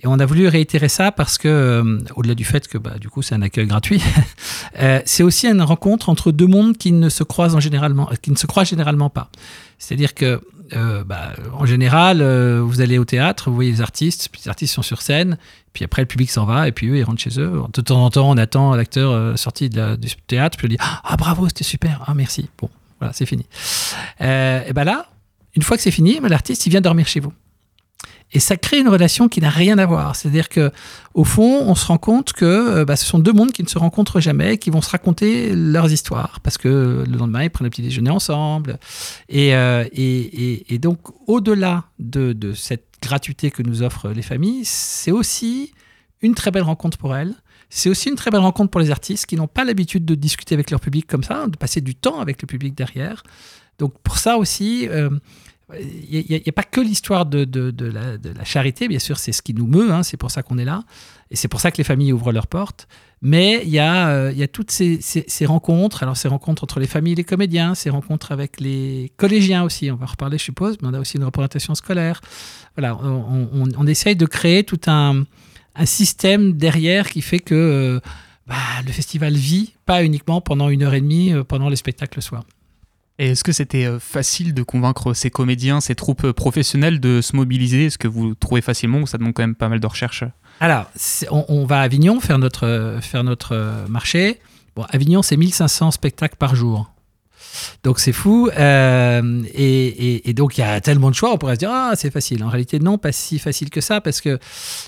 Et 0.00 0.06
on 0.06 0.18
a 0.20 0.26
voulu 0.26 0.46
réitérer 0.46 0.88
ça 0.88 1.10
parce 1.10 1.38
que, 1.38 1.98
au-delà 2.14 2.34
du 2.34 2.44
fait 2.44 2.68
que 2.68 2.78
bah, 2.78 2.98
du 3.00 3.08
coup 3.08 3.22
c'est 3.22 3.34
un 3.34 3.42
accueil 3.42 3.66
gratuit, 3.66 4.02
c'est 5.04 5.22
aussi 5.22 5.48
une 5.48 5.62
rencontre 5.62 6.08
entre 6.08 6.30
deux 6.30 6.46
mondes 6.46 6.76
qui 6.76 6.92
ne 6.92 7.08
se 7.08 7.24
croisent 7.24 7.56
en 7.56 7.60
généralement, 7.60 8.08
qui 8.22 8.30
ne 8.30 8.36
se 8.36 8.46
généralement 8.64 9.10
pas. 9.10 9.30
C'est-à-dire 9.78 10.14
que 10.14 10.40
euh, 10.74 11.04
bah, 11.04 11.32
en 11.52 11.66
général, 11.66 12.20
euh, 12.20 12.60
vous 12.62 12.80
allez 12.80 12.98
au 12.98 13.04
théâtre, 13.04 13.48
vous 13.48 13.54
voyez 13.54 13.70
les 13.70 13.80
artistes, 13.80 14.28
puis 14.30 14.42
les 14.44 14.48
artistes 14.48 14.74
sont 14.74 14.82
sur 14.82 15.00
scène, 15.00 15.38
puis 15.72 15.84
après 15.84 16.02
le 16.02 16.06
public 16.06 16.30
s'en 16.30 16.44
va, 16.44 16.68
et 16.68 16.72
puis 16.72 16.88
eux, 16.88 16.98
ils 16.98 17.04
rentrent 17.04 17.20
chez 17.20 17.40
eux. 17.40 17.62
De 17.72 17.80
temps 17.80 18.04
en 18.04 18.10
temps, 18.10 18.30
on 18.30 18.36
attend 18.36 18.74
l'acteur 18.74 19.12
euh, 19.12 19.36
sorti 19.36 19.70
de 19.70 19.96
du 19.96 20.10
théâtre, 20.26 20.58
puis 20.58 20.66
on 20.66 20.70
dit 20.70 20.76
Ah, 20.80 21.16
bravo, 21.16 21.48
c'était 21.48 21.64
super, 21.64 22.02
ah, 22.06 22.14
merci. 22.14 22.48
Bon, 22.58 22.68
voilà, 23.00 23.12
c'est 23.12 23.26
fini. 23.26 23.46
et 24.20 24.72
ben 24.74 24.84
là, 24.84 25.06
une 25.54 25.62
fois 25.62 25.76
que 25.76 25.82
c'est 25.82 25.90
fini, 25.90 26.20
ben, 26.20 26.28
l'artiste, 26.28 26.66
il 26.66 26.70
vient 26.70 26.80
dormir 26.80 27.06
chez 27.06 27.20
vous. 27.20 27.32
Et 28.32 28.40
ça 28.40 28.56
crée 28.56 28.78
une 28.78 28.88
relation 28.88 29.28
qui 29.28 29.40
n'a 29.40 29.48
rien 29.50 29.78
à 29.78 29.86
voir. 29.86 30.14
C'est-à-dire 30.14 30.48
que, 30.48 30.70
au 31.14 31.24
fond, 31.24 31.62
on 31.66 31.74
se 31.74 31.86
rend 31.86 31.98
compte 31.98 32.32
que 32.32 32.44
euh, 32.44 32.84
bah, 32.84 32.96
ce 32.96 33.06
sont 33.06 33.18
deux 33.18 33.32
mondes 33.32 33.52
qui 33.52 33.62
ne 33.62 33.68
se 33.68 33.78
rencontrent 33.78 34.20
jamais, 34.20 34.58
qui 34.58 34.70
vont 34.70 34.82
se 34.82 34.90
raconter 34.90 35.54
leurs 35.54 35.90
histoires, 35.90 36.40
parce 36.40 36.58
que 36.58 37.04
le 37.08 37.16
lendemain 37.16 37.44
ils 37.44 37.50
prennent 37.50 37.66
un 37.66 37.70
petit 37.70 37.82
déjeuner 37.82 38.10
ensemble. 38.10 38.78
Et, 39.28 39.54
euh, 39.54 39.84
donc, 40.78 40.98
au-delà 41.26 41.84
de, 41.98 42.32
de, 42.32 42.52
cette 42.52 42.86
gratuité 43.02 43.50
que 43.50 43.62
nous 43.62 43.82
offrent 43.82 44.10
les 44.10 44.22
familles, 44.22 44.64
c'est 44.64 45.12
aussi 45.12 45.72
une 46.20 46.34
très 46.34 46.50
belle 46.50 46.62
rencontre 46.62 46.98
pour 46.98 47.16
elles. 47.16 47.34
C'est 47.70 47.90
aussi 47.90 48.08
une 48.08 48.14
très 48.14 48.30
belle 48.30 48.40
rencontre 48.40 48.70
pour 48.70 48.80
les 48.80 48.90
artistes 48.90 49.26
qui 49.26 49.36
n'ont 49.36 49.46
pas 49.46 49.64
l'habitude 49.64 50.04
de 50.04 50.14
discuter 50.14 50.54
avec 50.54 50.70
leur 50.70 50.80
public 50.80 51.06
comme 51.06 51.22
ça, 51.22 51.46
de 51.46 51.56
passer 51.56 51.80
du 51.80 51.94
temps 51.94 52.20
avec 52.20 52.40
le 52.42 52.46
public 52.46 52.74
derrière. 52.74 53.22
Donc 53.78 53.94
pour 54.02 54.18
ça 54.18 54.38
aussi, 54.38 54.88
euh, 54.88 55.10
il 55.76 56.24
n'y 56.28 56.42
a, 56.46 56.52
pas 56.52 56.62
que 56.62 56.80
l'histoire 56.80 57.26
de, 57.26 57.46
la, 57.80 58.44
charité, 58.44 58.88
bien 58.88 58.98
sûr, 58.98 59.18
c'est 59.18 59.32
ce 59.32 59.42
qui 59.42 59.52
nous 59.52 59.66
meut, 59.66 59.92
hein, 59.92 60.02
c'est 60.02 60.16
pour 60.16 60.30
ça 60.30 60.42
qu'on 60.42 60.56
est 60.56 60.64
là, 60.64 60.84
et 61.30 61.36
c'est 61.36 61.48
pour 61.48 61.60
ça 61.60 61.70
que 61.70 61.76
les 61.76 61.84
familles 61.84 62.12
ouvrent 62.12 62.32
leurs 62.32 62.46
portes. 62.46 62.88
Mais 63.20 63.62
il 63.64 63.70
y, 63.70 63.78
a, 63.78 64.08
euh, 64.08 64.46
toutes 64.50 64.70
ces, 64.70 65.00
rencontres, 65.46 66.02
alors 66.02 66.16
ces 66.16 66.28
rencontres 66.28 66.64
entre 66.64 66.80
les 66.80 66.86
familles 66.86 67.14
et 67.14 67.16
les 67.16 67.24
comédiens, 67.24 67.74
ces 67.74 67.90
rencontres 67.90 68.32
avec 68.32 68.60
les 68.60 69.12
collégiens 69.16 69.64
aussi, 69.64 69.90
on 69.90 69.96
va 69.96 70.04
en 70.04 70.10
reparler 70.10 70.38
je 70.38 70.44
suppose, 70.44 70.76
mais 70.80 70.88
on 70.88 70.94
a 70.94 71.00
aussi 71.00 71.16
une 71.16 71.24
représentation 71.24 71.74
scolaire. 71.74 72.20
Voilà, 72.76 72.96
on, 72.96 73.86
essaye 73.86 74.14
de 74.14 74.26
créer 74.26 74.62
tout 74.62 74.80
un, 74.86 75.24
un, 75.74 75.86
système 75.86 76.52
derrière 76.52 77.10
qui 77.10 77.20
fait 77.20 77.40
que 77.40 77.54
euh, 77.54 78.00
bah, 78.46 78.54
le 78.86 78.92
festival 78.92 79.34
vit, 79.34 79.74
pas 79.84 80.04
uniquement 80.04 80.40
pendant 80.40 80.68
une 80.68 80.82
heure 80.82 80.94
et 80.94 81.00
demie, 81.00 81.32
euh, 81.32 81.42
pendant 81.42 81.68
les 81.68 81.76
spectacles 81.76 82.18
le 82.18 82.22
soir. 82.22 82.44
Et 83.20 83.30
est-ce 83.30 83.42
que 83.42 83.50
c'était 83.50 83.84
euh, 83.84 83.98
facile 83.98 84.54
de 84.54 84.62
convaincre 84.62 85.12
ces 85.12 85.30
comédiens, 85.30 85.80
ces 85.80 85.96
troupes 85.96 86.24
euh, 86.24 86.32
professionnelles 86.32 87.00
de 87.00 87.20
se 87.20 87.34
mobiliser? 87.34 87.86
Est-ce 87.86 87.98
que 87.98 88.06
vous 88.06 88.34
trouvez 88.34 88.60
facilement 88.60 89.00
ou 89.00 89.06
ça 89.06 89.18
demande 89.18 89.34
quand 89.34 89.42
même 89.42 89.56
pas 89.56 89.68
mal 89.68 89.80
de 89.80 89.86
recherche 89.86 90.22
Alors, 90.60 90.86
on, 91.30 91.64
va 91.66 91.80
à 91.80 91.82
Avignon 91.82 92.20
faire 92.20 92.38
notre, 92.38 92.64
euh, 92.64 93.00
faire 93.00 93.24
notre 93.24 93.86
marché. 93.88 94.38
Bon, 94.76 94.84
Avignon, 94.90 95.22
c'est 95.22 95.36
1500 95.36 95.90
spectacles 95.90 96.36
par 96.36 96.54
jour. 96.54 96.92
Donc 97.82 97.98
c'est 97.98 98.12
fou. 98.12 98.50
et, 98.56 100.32
donc 100.34 100.58
il 100.58 100.60
y 100.60 100.64
a 100.64 100.80
tellement 100.80 101.10
de 101.10 101.16
choix, 101.16 101.32
on 101.32 101.38
pourrait 101.38 101.54
se 101.54 101.60
dire, 101.60 101.70
ah, 101.72 101.94
c'est 101.96 102.10
facile. 102.10 102.44
En 102.44 102.48
réalité, 102.48 102.78
non, 102.78 102.98
pas 102.98 103.10
si 103.10 103.40
facile 103.40 103.70
que 103.70 103.80
ça, 103.80 104.00
parce 104.00 104.20
que 104.20 104.38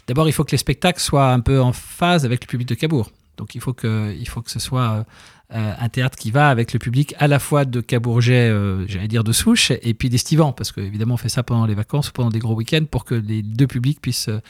d'abord, 0.06 0.28
il 0.28 0.32
faut 0.32 0.44
que 0.44 0.52
les 0.52 0.58
spectacles 0.58 1.00
soient 1.00 1.32
un 1.32 1.40
peu 1.40 1.60
en 1.60 1.72
phase 1.72 2.24
avec 2.24 2.44
le 2.44 2.46
public 2.46 2.68
de 2.68 2.74
Cabourg. 2.74 3.10
Donc 3.38 3.56
il 3.56 3.60
faut 3.60 3.72
que, 3.72 4.14
il 4.16 4.28
faut 4.28 4.42
que 4.42 4.50
ce 4.50 4.60
soit 4.60 5.04
euh, 5.52 5.72
un 5.78 5.88
théâtre 5.88 6.16
qui 6.16 6.30
va 6.30 6.48
avec 6.48 6.72
le 6.72 6.78
public 6.78 7.14
à 7.18 7.26
la 7.26 7.38
fois 7.38 7.64
de 7.64 7.80
Cabourget, 7.80 8.48
euh, 8.48 8.86
j'allais 8.86 9.08
dire 9.08 9.24
de 9.24 9.32
souche, 9.32 9.72
et 9.82 9.94
puis 9.94 10.08
d'Estivant, 10.08 10.52
parce 10.52 10.70
qu'évidemment 10.70 11.14
on 11.14 11.16
fait 11.16 11.28
ça 11.28 11.42
pendant 11.42 11.66
les 11.66 11.74
vacances 11.74 12.08
ou 12.08 12.12
pendant 12.12 12.30
des 12.30 12.38
gros 12.38 12.54
week-ends 12.54 12.84
pour 12.88 13.04
que 13.04 13.14
les 13.14 13.42
deux 13.42 13.66
publics 13.66 14.00
puissent 14.00 14.28
euh, 14.28 14.40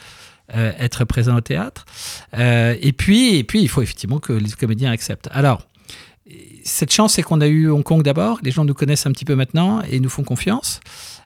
être 0.77 1.05
présents 1.05 1.37
au 1.37 1.41
théâtre. 1.41 1.85
et, 2.37 2.93
puis, 2.93 3.35
et 3.35 3.43
puis 3.43 3.61
il 3.61 3.67
faut 3.67 3.81
effectivement 3.81 4.19
que 4.19 4.33
les 4.33 4.51
comédiens 4.51 4.91
acceptent. 4.91 5.29
Alors, 5.31 5.67
cette 6.63 6.93
chance, 6.93 7.13
c'est 7.13 7.23
qu'on 7.23 7.41
a 7.41 7.47
eu 7.47 7.69
Hong 7.69 7.83
Kong 7.83 8.03
d'abord, 8.03 8.39
les 8.43 8.51
gens 8.51 8.63
nous 8.63 8.75
connaissent 8.75 9.05
un 9.07 9.11
petit 9.11 9.25
peu 9.25 9.35
maintenant 9.35 9.81
et 9.81 9.99
nous 9.99 10.09
font 10.09 10.23
confiance. 10.23 10.79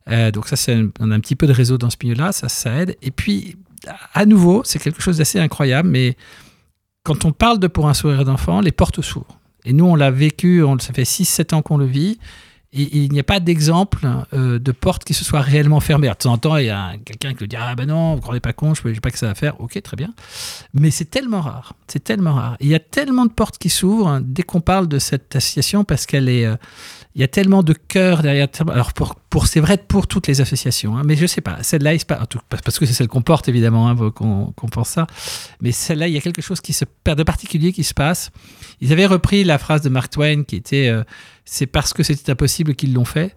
donc 0.08 0.48
ça, 0.48 0.56
c'est 0.56 0.80
on 1.00 1.12
a 1.12 1.16
un 1.16 1.20
petit 1.20 1.36
peu 1.36 1.48
de 1.48 1.54
réseau 1.54 1.78
dans 1.78 1.90
ce 1.90 1.98
milieu-là, 2.02 2.32
ça, 2.32 2.48
ça 2.48 2.74
aide. 2.82 2.96
Et 3.02 3.12
puis, 3.12 3.58
à 4.14 4.26
nouveau, 4.26 4.62
c'est 4.64 4.80
quelque 4.80 5.02
chose 5.02 5.18
d'assez 5.18 5.40
incroyable, 5.40 5.90
mais 5.90 6.16
quand 7.04 7.26
on 7.26 7.32
parle 7.32 7.60
de 7.60 7.68
Pour 7.68 7.88
un 7.88 7.94
sourire 7.94 8.26
d'enfant, 8.26 8.62
les 8.62 8.72
portes 8.72 9.02
s'ouvrent. 9.02 9.40
Et 9.66 9.74
nous, 9.74 9.86
on 9.86 9.96
l'a 9.96 10.12
vécu, 10.12 10.64
on, 10.64 10.78
ça 10.80 10.94
fait 10.94 11.04
6-7 11.04 11.56
ans 11.56 11.62
qu'on 11.62 11.78
le 11.78 11.86
vit. 11.86 12.20
Et 12.78 12.98
il 12.98 13.12
n'y 13.14 13.20
a 13.22 13.24
pas 13.24 13.40
d'exemple 13.40 14.06
euh, 14.34 14.60
de 14.60 14.72
porte 14.74 15.06
qui 15.06 15.14
se 15.14 15.24
soit 15.24 15.40
réellement 15.40 15.80
fermée. 15.80 16.10
de 16.10 16.14
temps 16.14 16.34
en 16.34 16.38
temps, 16.38 16.58
il 16.58 16.66
y 16.66 16.70
a 16.70 16.96
quelqu'un 17.06 17.34
qui 17.34 17.42
le 17.42 17.48
dit 17.48 17.56
Ah 17.58 17.74
ben 17.74 17.88
non, 17.88 18.12
vous 18.12 18.18
ne 18.18 18.22
croyez 18.22 18.42
pas 18.42 18.52
con, 18.52 18.74
je 18.74 18.86
ne 18.86 18.94
sais 18.94 19.00
pas 19.00 19.12
que 19.12 19.18
ça 19.18 19.28
va 19.28 19.36
faire. 19.36 19.60
Ok, 19.62 19.82
très 19.82 19.96
bien. 19.96 20.14
Mais 20.74 20.92
c'est 20.92 21.06
tellement 21.06 21.40
rare. 21.40 21.74
C'est 21.88 22.04
tellement 22.04 22.34
rare. 22.34 22.58
il 22.60 22.68
y 22.68 22.76
a 22.76 22.80
tellement 22.80 23.26
de 23.26 23.32
portes 23.32 23.58
qui 23.58 23.70
s'ouvrent 23.70 24.10
hein, 24.10 24.22
dès 24.22 24.44
qu'on 24.44 24.60
parle 24.60 24.90
de 24.90 25.00
cette 25.00 25.38
association 25.38 25.86
parce 25.86 26.06
qu'elle 26.06 26.28
est, 26.28 26.46
euh, 26.46 26.58
il 27.16 27.22
y 27.22 27.24
a 27.24 27.30
tellement 27.30 27.64
de 27.64 27.74
cœur 27.74 28.22
derrière. 28.22 28.48
Alors, 28.70 28.92
pour, 28.92 29.16
pour 29.16 29.48
c'est 29.48 29.62
vrai 29.62 29.78
pour 29.78 30.06
toutes 30.06 30.28
les 30.28 30.42
associations, 30.42 30.98
hein, 30.98 31.04
mais 31.06 31.16
je 31.16 31.26
sais 31.26 31.40
pas. 31.40 31.64
Celle-là, 31.64 31.94
parce 32.50 32.78
que 32.78 32.86
c'est 32.86 32.94
celle 32.94 33.08
qu'on 33.08 33.22
porte, 33.22 33.48
évidemment, 33.48 33.88
hein, 33.88 34.12
qu'on 34.14 34.68
pense 34.70 34.90
ça. 34.90 35.08
Mais 35.62 35.72
celle-là, 35.72 36.10
il 36.10 36.14
y 36.14 36.18
a 36.18 36.22
quelque 36.22 36.42
chose 36.42 36.60
qui 36.60 36.74
se 36.74 36.84
de 36.84 37.24
particulier 37.24 37.72
qui 37.72 37.86
se 37.86 37.94
passe. 37.94 38.32
Ils 38.82 38.92
avaient 38.92 39.06
repris 39.06 39.46
la 39.46 39.58
phrase 39.58 39.82
de 39.82 39.90
Mark 39.90 40.12
Twain 40.12 40.44
qui 40.44 40.58
était 40.58 40.90
euh, 40.90 41.04
C'est 41.46 41.68
parce 41.68 41.94
que 41.94 42.04
c'était 42.04 42.32
impossible 42.32 42.76
qu'ils 42.76 42.94
l'ont 42.94 43.06
fait. 43.06 43.36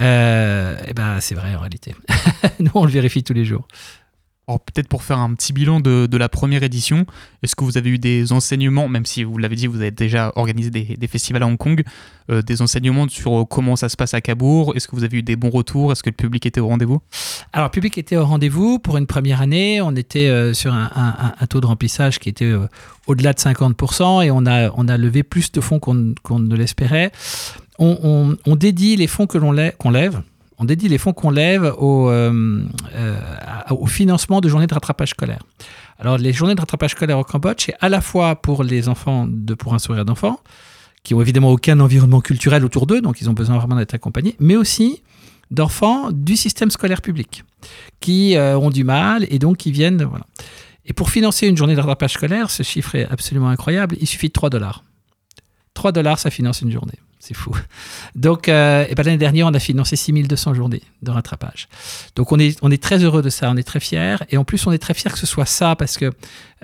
Euh, 0.00 0.76
et 0.86 0.94
ben, 0.94 1.20
c'est 1.20 1.34
vrai 1.34 1.56
en 1.56 1.60
réalité. 1.60 1.94
Nous, 2.60 2.70
on 2.74 2.84
le 2.84 2.90
vérifie 2.90 3.24
tous 3.24 3.32
les 3.32 3.44
jours. 3.44 3.66
Alors 4.48 4.60
peut-être 4.60 4.88
pour 4.88 5.02
faire 5.02 5.18
un 5.18 5.34
petit 5.34 5.52
bilan 5.52 5.78
de, 5.80 6.16
la 6.16 6.30
première 6.30 6.62
édition, 6.62 7.04
est-ce 7.42 7.54
que 7.54 7.64
vous 7.64 7.76
avez 7.76 7.90
eu 7.90 7.98
des 7.98 8.32
enseignements, 8.32 8.88
même 8.88 9.04
si 9.04 9.22
vous 9.22 9.36
l'avez 9.36 9.56
dit, 9.56 9.66
vous 9.66 9.82
avez 9.82 9.90
déjà 9.90 10.32
organisé 10.36 10.70
des, 10.70 11.06
festivals 11.06 11.42
à 11.42 11.46
Hong 11.46 11.58
Kong, 11.58 11.84
euh, 12.30 12.40
des 12.40 12.62
enseignements 12.62 13.06
sur 13.08 13.46
comment 13.48 13.76
ça 13.76 13.90
se 13.90 13.96
passe 13.96 14.14
à 14.14 14.22
Cabourg? 14.22 14.72
Est-ce 14.74 14.88
que 14.88 14.96
vous 14.96 15.04
avez 15.04 15.18
eu 15.18 15.22
des 15.22 15.36
bons 15.36 15.50
retours? 15.50 15.92
Est-ce 15.92 16.02
que 16.02 16.08
le 16.08 16.16
public 16.16 16.46
était 16.46 16.60
au 16.60 16.68
rendez-vous? 16.68 17.02
Alors 17.52 17.66
le 17.68 17.72
public 17.72 17.98
était 17.98 18.16
au 18.16 18.24
rendez-vous. 18.24 18.78
Pour 18.78 18.96
une 18.96 19.06
première 19.06 19.42
année, 19.42 19.82
on 19.82 19.94
était 19.94 20.28
euh, 20.28 20.54
sur 20.54 20.72
un, 20.72 21.34
taux 21.50 21.60
de 21.60 21.66
remplissage 21.66 22.18
qui 22.18 22.30
était 22.30 22.46
euh, 22.46 22.66
au-delà 23.06 23.34
de 23.34 23.38
50% 23.38 24.24
et 24.24 24.30
on 24.30 24.46
a, 24.46 24.70
on 24.76 24.88
a 24.88 24.96
levé 24.96 25.24
plus 25.24 25.52
de 25.52 25.60
fonds 25.60 25.78
qu'on 25.78 26.38
ne 26.38 26.56
l'espérait. 26.56 27.12
On, 27.78 28.36
dédie 28.56 28.96
les 28.96 29.06
fonds 29.08 29.26
que 29.26 29.36
l'on 29.36 29.52
lève 29.52 30.22
on 30.58 30.64
dédie 30.64 30.88
les 30.88 30.98
fonds 30.98 31.12
qu'on 31.12 31.30
lève 31.30 31.72
au, 31.78 32.10
euh, 32.10 32.64
euh, 32.94 33.20
au, 33.70 33.86
financement 33.86 34.40
de 34.40 34.48
journées 34.48 34.66
de 34.66 34.74
rattrapage 34.74 35.10
scolaire. 35.10 35.42
Alors, 35.98 36.18
les 36.18 36.32
journées 36.32 36.54
de 36.54 36.60
rattrapage 36.60 36.92
scolaire 36.92 37.18
au 37.18 37.24
Cambodge, 37.24 37.64
c'est 37.66 37.74
à 37.80 37.88
la 37.88 38.00
fois 38.00 38.36
pour 38.36 38.64
les 38.64 38.88
enfants 38.88 39.26
de 39.28 39.54
Pour 39.54 39.74
un 39.74 39.78
sourire 39.78 40.04
d'enfant, 40.04 40.40
qui 41.04 41.14
ont 41.14 41.20
évidemment 41.20 41.50
aucun 41.50 41.78
environnement 41.80 42.20
culturel 42.20 42.64
autour 42.64 42.86
d'eux, 42.86 43.00
donc 43.00 43.20
ils 43.20 43.30
ont 43.30 43.32
besoin 43.32 43.56
vraiment 43.56 43.76
d'être 43.76 43.94
accompagnés, 43.94 44.34
mais 44.40 44.56
aussi 44.56 45.02
d'enfants 45.50 46.10
du 46.12 46.36
système 46.36 46.70
scolaire 46.70 47.02
public, 47.02 47.44
qui 48.00 48.36
euh, 48.36 48.58
ont 48.58 48.70
du 48.70 48.84
mal 48.84 49.26
et 49.30 49.38
donc 49.38 49.58
qui 49.58 49.72
viennent. 49.72 50.02
Voilà. 50.04 50.26
Et 50.84 50.92
pour 50.92 51.10
financer 51.10 51.46
une 51.46 51.56
journée 51.56 51.74
de 51.74 51.80
rattrapage 51.80 52.14
scolaire, 52.14 52.50
ce 52.50 52.62
chiffre 52.62 52.94
est 52.96 53.06
absolument 53.08 53.48
incroyable, 53.48 53.96
il 54.00 54.06
suffit 54.06 54.28
de 54.28 54.32
3 54.32 54.50
dollars. 54.50 54.84
3 55.74 55.92
dollars, 55.92 56.18
ça 56.18 56.30
finance 56.30 56.62
une 56.62 56.72
journée. 56.72 56.98
C'est 57.20 57.34
fou. 57.34 57.54
Donc, 58.14 58.48
euh, 58.48 58.86
ben, 58.94 59.02
l'année 59.02 59.18
dernière, 59.18 59.46
on 59.46 59.54
a 59.54 59.58
financé 59.58 59.96
6200 59.96 60.54
journées 60.54 60.82
de 61.02 61.10
rattrapage. 61.10 61.68
Donc, 62.14 62.30
on 62.32 62.38
est, 62.38 62.56
on 62.62 62.70
est 62.70 62.82
très 62.82 63.02
heureux 63.02 63.22
de 63.22 63.30
ça, 63.30 63.50
on 63.50 63.56
est 63.56 63.64
très 63.64 63.80
fiers. 63.80 64.16
Et 64.30 64.36
en 64.36 64.44
plus, 64.44 64.66
on 64.66 64.72
est 64.72 64.78
très 64.78 64.94
fiers 64.94 65.10
que 65.10 65.18
ce 65.18 65.26
soit 65.26 65.46
ça, 65.46 65.74
parce 65.74 65.98
que 65.98 66.12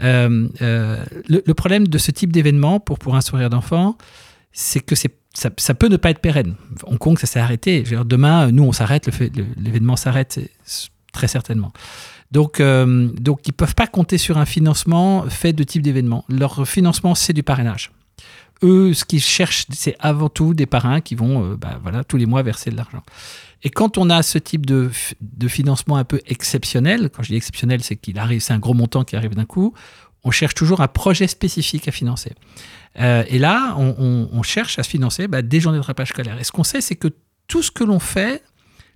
euh, 0.02 0.48
euh, 0.62 1.04
le, 1.28 1.54
problème 1.54 1.88
de 1.88 1.98
ce 1.98 2.10
type 2.12 2.32
d'événement, 2.32 2.78
pour, 2.78 2.98
pour 2.98 3.16
un 3.16 3.20
sourire 3.20 3.50
d'enfant, 3.50 3.98
c'est 4.52 4.80
que 4.80 4.94
c'est 4.94 5.14
ça, 5.34 5.50
ça, 5.56 5.74
peut 5.74 5.88
ne 5.88 5.96
pas 5.96 6.10
être 6.10 6.20
pérenne. 6.20 6.54
Hong 6.84 6.98
Kong, 6.98 7.18
ça 7.18 7.26
s'est 7.26 7.40
arrêté. 7.40 7.82
demain, 8.04 8.52
nous, 8.52 8.62
on 8.62 8.70
s'arrête, 8.70 9.10
l'événement 9.58 9.96
s'arrête 9.96 10.38
très 11.12 11.26
certainement. 11.26 11.72
Donc, 12.30 12.62
donc, 12.62 13.40
ils 13.44 13.50
ne 13.50 13.56
peuvent 13.56 13.74
pas 13.74 13.88
compter 13.88 14.16
sur 14.16 14.38
un 14.38 14.46
financement 14.46 15.28
fait 15.28 15.52
de 15.52 15.64
type 15.64 15.82
d'événement. 15.82 16.24
Leur 16.28 16.68
financement, 16.68 17.16
c'est 17.16 17.32
du 17.32 17.42
parrainage 17.42 17.90
eux, 18.64 18.94
ce 18.94 19.04
qu'ils 19.04 19.22
cherchent, 19.22 19.66
c'est 19.70 19.96
avant 20.00 20.28
tout 20.28 20.54
des 20.54 20.66
parrains 20.66 21.00
qui 21.00 21.14
vont, 21.14 21.44
euh, 21.44 21.56
bah, 21.56 21.78
voilà, 21.82 22.02
tous 22.02 22.16
les 22.16 22.26
mois 22.26 22.42
verser 22.42 22.70
de 22.70 22.76
l'argent. 22.76 23.02
Et 23.62 23.70
quand 23.70 23.96
on 23.96 24.10
a 24.10 24.22
ce 24.22 24.38
type 24.38 24.66
de, 24.66 24.90
financement 25.48 25.96
un 25.96 26.04
peu 26.04 26.20
exceptionnel, 26.26 27.10
quand 27.10 27.22
je 27.22 27.28
dis 27.28 27.36
exceptionnel, 27.36 27.82
c'est 27.82 27.96
qu'il 27.96 28.18
arrive, 28.18 28.40
c'est 28.40 28.52
un 28.52 28.58
gros 28.58 28.74
montant 28.74 29.04
qui 29.04 29.16
arrive 29.16 29.34
d'un 29.34 29.46
coup, 29.46 29.72
on 30.22 30.30
cherche 30.30 30.54
toujours 30.54 30.80
un 30.80 30.88
projet 30.88 31.26
spécifique 31.26 31.88
à 31.88 31.92
financer. 31.92 32.32
Euh, 33.00 33.24
et 33.28 33.38
là, 33.38 33.74
on, 33.78 34.42
cherche 34.42 34.78
à 34.78 34.82
se 34.82 34.88
financer 34.88 35.28
bah, 35.28 35.42
des 35.42 35.60
journées 35.60 35.78
de 35.78 35.82
rattrapage 35.82 36.10
scolaire. 36.10 36.38
Et 36.38 36.44
ce 36.44 36.52
qu'on 36.52 36.64
sait, 36.64 36.80
c'est 36.80 36.96
que 36.96 37.08
tout 37.46 37.62
ce 37.62 37.70
que 37.70 37.84
l'on 37.84 37.98
fait, 37.98 38.42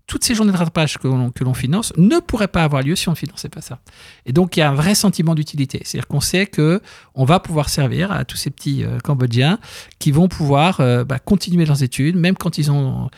toutes 0.09 0.25
ces 0.25 0.35
journées 0.35 0.53
de 0.53 0.57
rattrapage 0.57 0.97
que 0.99 1.07
l'on 1.07 1.55
finance 1.55 1.93
ne 1.99 2.19
pourraient 2.19 2.49
pas 2.49 2.65
avoir 2.65 2.83
lieu 2.83 2.97
si 2.97 3.09
on 3.09 3.13
ne 3.13 3.17
finançait 3.17 3.51
pas 3.51 3.61
ça. 3.61 3.79
Et 4.25 4.33
donc, 4.33 4.57
il 4.57 4.61
y 4.61 4.63
a 4.63 4.71
un 4.71 4.75
vrai 4.75 4.95
sentiment 4.95 5.35
d'utilité. 5.35 5.83
C'est-à-dire 5.85 6.09
qu'on 6.09 6.21
sait 6.21 6.47
que 6.47 6.81
on 7.15 7.27
va 7.27 7.41
pouvoir 7.41 7.69
servir 7.69 8.11
à 8.11 8.25
tous 8.25 8.39
ces 8.39 8.51
petits 8.51 8.85
euh, 8.85 8.99
Cambodgiens 9.05 9.59
qui 9.99 10.11
vont 10.11 10.27
pouvoir 10.27 10.81
euh, 10.81 11.05
bah, 11.05 11.19
continuer 11.19 11.67
leurs 11.67 11.83
études, 11.83 12.17
même 12.17 12.37
quand 12.37 12.57
ils 12.57 12.73
ont 12.73 13.11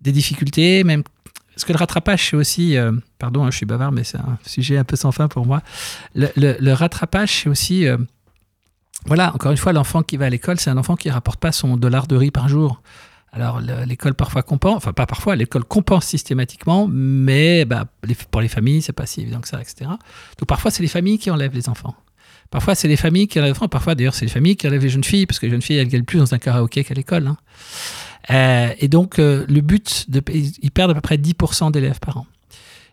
des 0.00 0.12
difficultés, 0.12 0.84
même 0.84 1.02
parce 1.52 1.64
que 1.64 1.72
le 1.72 1.78
rattrapage, 1.78 2.30
c'est 2.30 2.36
aussi, 2.36 2.76
pardon, 3.18 3.42
hein, 3.44 3.50
je 3.50 3.56
suis 3.56 3.64
bavard, 3.64 3.90
mais 3.90 4.04
c'est 4.04 4.18
un 4.18 4.38
sujet 4.44 4.76
un 4.76 4.84
peu 4.84 4.94
sans 4.94 5.10
fin 5.10 5.26
pour 5.26 5.46
moi. 5.46 5.62
Le, 6.14 6.72
rattrapage, 6.74 7.44
c'est 7.44 7.48
aussi 7.48 7.86
voilà, 9.06 9.34
encore 9.34 9.52
une 9.52 9.56
fois, 9.56 9.72
l'enfant 9.72 10.02
qui 10.02 10.18
va 10.18 10.26
à 10.26 10.30
l'école, 10.30 10.60
c'est 10.60 10.68
un 10.68 10.76
enfant 10.76 10.96
qui 10.96 11.08
ne 11.08 11.14
rapporte 11.14 11.40
pas 11.40 11.52
son 11.52 11.78
dollar 11.78 12.06
de 12.06 12.16
riz 12.16 12.30
par 12.30 12.48
jour. 12.48 12.82
Alors 13.36 13.60
l'école 13.60 14.14
parfois 14.14 14.42
compense, 14.42 14.78
enfin 14.78 14.94
pas 14.94 15.04
parfois, 15.04 15.36
l'école 15.36 15.64
compense 15.64 16.06
systématiquement, 16.06 16.88
mais 16.90 17.66
bah, 17.66 17.84
pour 18.30 18.40
les 18.40 18.48
familles, 18.48 18.80
c'est 18.80 18.94
pas 18.94 19.04
si 19.04 19.20
évident 19.20 19.40
que 19.40 19.48
ça, 19.48 19.60
etc. 19.60 19.90
Donc 20.38 20.48
parfois 20.48 20.70
c'est 20.70 20.82
les 20.82 20.88
familles 20.88 21.18
qui 21.18 21.30
enlèvent 21.30 21.54
les 21.54 21.68
enfants. 21.68 21.94
Parfois 22.50 22.74
c'est 22.74 22.88
les 22.88 22.96
familles 22.96 23.28
qui 23.28 23.38
enlèvent 23.38 23.52
les 23.52 23.56
enfants, 23.58 23.68
parfois 23.68 23.94
d'ailleurs 23.94 24.14
c'est 24.14 24.24
les 24.24 24.30
familles 24.30 24.56
qui 24.56 24.66
enlèvent 24.66 24.82
les 24.82 24.88
jeunes 24.88 25.04
filles, 25.04 25.26
parce 25.26 25.38
que 25.38 25.44
les 25.44 25.52
jeunes 25.52 25.60
filles 25.60 25.76
elles 25.76 25.88
gagnent 25.88 26.04
plus 26.04 26.18
dans 26.18 26.32
un 26.32 26.38
karaoké 26.38 26.82
qu'à 26.82 26.94
l'école. 26.94 27.26
Hein. 27.26 27.36
Euh, 28.30 28.72
et 28.78 28.88
donc 28.88 29.18
euh, 29.18 29.44
le 29.50 29.60
but, 29.60 30.06
ils 30.32 30.70
perdent 30.70 30.92
à 30.92 30.94
peu 30.94 31.02
près 31.02 31.18
10% 31.18 31.72
d'élèves 31.72 32.00
par 32.00 32.16
an. 32.16 32.26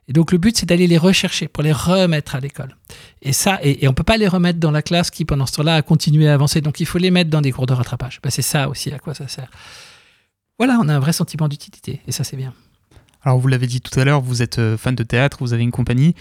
Et 0.09 0.13
donc 0.13 0.33
le 0.33 0.37
but, 0.37 0.57
c'est 0.57 0.65
d'aller 0.65 0.87
les 0.87 0.97
rechercher 0.97 1.47
pour 1.47 1.63
les 1.63 1.71
remettre 1.71 2.35
à 2.35 2.41
l'école. 2.41 2.75
Et 3.21 3.31
ça, 3.31 3.59
et, 3.63 3.87
on 3.87 3.91
ne 3.91 3.95
peut 3.95 4.03
pas 4.03 4.17
les 4.17 4.27
remettre 4.27 4.59
dans 4.59 4.71
la 4.71 4.81
classe 4.81 5.09
qui, 5.09 5.23
pendant 5.23 5.45
ce 5.45 5.53
temps-là, 5.53 5.75
a 5.75 5.81
continué 5.81 6.27
à 6.27 6.33
avancer. 6.33 6.59
Donc 6.59 6.81
il 6.81 6.85
faut 6.85 6.97
les 6.97 7.11
mettre 7.11 7.29
dans 7.29 7.39
des 7.39 7.53
cours 7.53 7.65
de 7.65 7.73
rattrapage. 7.73 8.19
Ben, 8.21 8.29
c'est 8.29 8.41
ça 8.41 8.67
aussi 8.67 8.91
à 8.91 8.99
quoi 8.99 9.13
ça 9.13 9.29
sert. 9.29 9.49
Voilà, 10.57 10.77
on 10.81 10.87
a 10.87 10.95
un 10.95 10.99
vrai 10.99 11.13
sentiment 11.13 11.47
d'utilité. 11.47 12.01
Et 12.07 12.11
ça, 12.11 12.23
c'est 12.23 12.37
bien. 12.37 12.53
Alors 13.23 13.39
vous 13.39 13.47
l'avez 13.47 13.67
dit 13.67 13.79
tout 13.79 13.97
à 13.99 14.03
l'heure, 14.03 14.21
vous 14.21 14.41
êtes 14.41 14.59
euh, 14.59 14.77
fan 14.77 14.95
de 14.95 15.03
théâtre, 15.03 15.37
vous 15.39 15.53
avez 15.53 15.63
une 15.63 15.71
compagnie. 15.71 16.13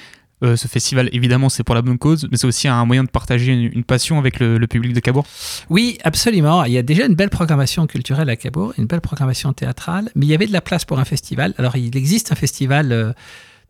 Euh, 0.43 0.57
ce 0.57 0.67
festival, 0.67 1.09
évidemment, 1.13 1.49
c'est 1.49 1.63
pour 1.63 1.75
la 1.75 1.83
bonne 1.83 1.99
cause, 1.99 2.27
mais 2.31 2.37
c'est 2.37 2.47
aussi 2.47 2.67
un 2.67 2.85
moyen 2.85 3.05
de 3.05 3.11
partager 3.11 3.53
une, 3.53 3.85
passion 3.85 4.19
avec 4.19 4.41
le, 4.41 4.59
public 4.67 4.93
de 4.93 5.01
Cabourg. 5.01 5.25
Oui, 5.71 5.99
absolument. 6.03 6.65
Il 6.65 6.73
y 6.73 6.79
a 6.79 6.83
déjà 6.83 7.07
une 7.07 7.15
belle 7.15 7.31
programmation 7.31 7.87
culturelle 7.87 8.29
à 8.29 8.37
Cabourg, 8.37 8.73
une 8.77 8.87
belle 8.87 9.01
programmation 9.01 9.53
théâtrale, 9.53 10.11
mais 10.17 10.27
il 10.27 10.29
y 10.29 10.35
avait 10.35 10.49
de 10.49 10.53
la 10.53 10.61
place 10.61 10.85
pour 10.85 10.99
un 10.99 11.05
festival. 11.05 11.55
Alors, 11.59 11.77
il 11.77 11.97
existe 11.97 12.33
un 12.33 12.35
festival 12.35 12.91
euh, 12.91 13.13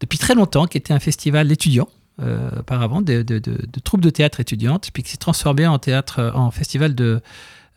depuis 0.00 0.18
très 0.18 0.34
longtemps, 0.34 0.66
qui 0.66 0.78
était 0.78 0.94
un 0.94 1.00
festival 1.00 1.50
étudiant. 1.52 1.88
Euh, 2.20 2.50
auparavant, 2.60 3.00
de, 3.00 3.22
de, 3.22 3.38
de, 3.38 3.80
troupes 3.82 4.02
de 4.02 4.10
théâtre 4.10 4.38
étudiantes, 4.38 4.90
puis 4.92 5.02
qui 5.02 5.10
s'est 5.10 5.16
transformé 5.16 5.66
en 5.66 5.78
théâtre, 5.78 6.30
en 6.34 6.50
festival 6.50 6.94
de, 6.94 7.22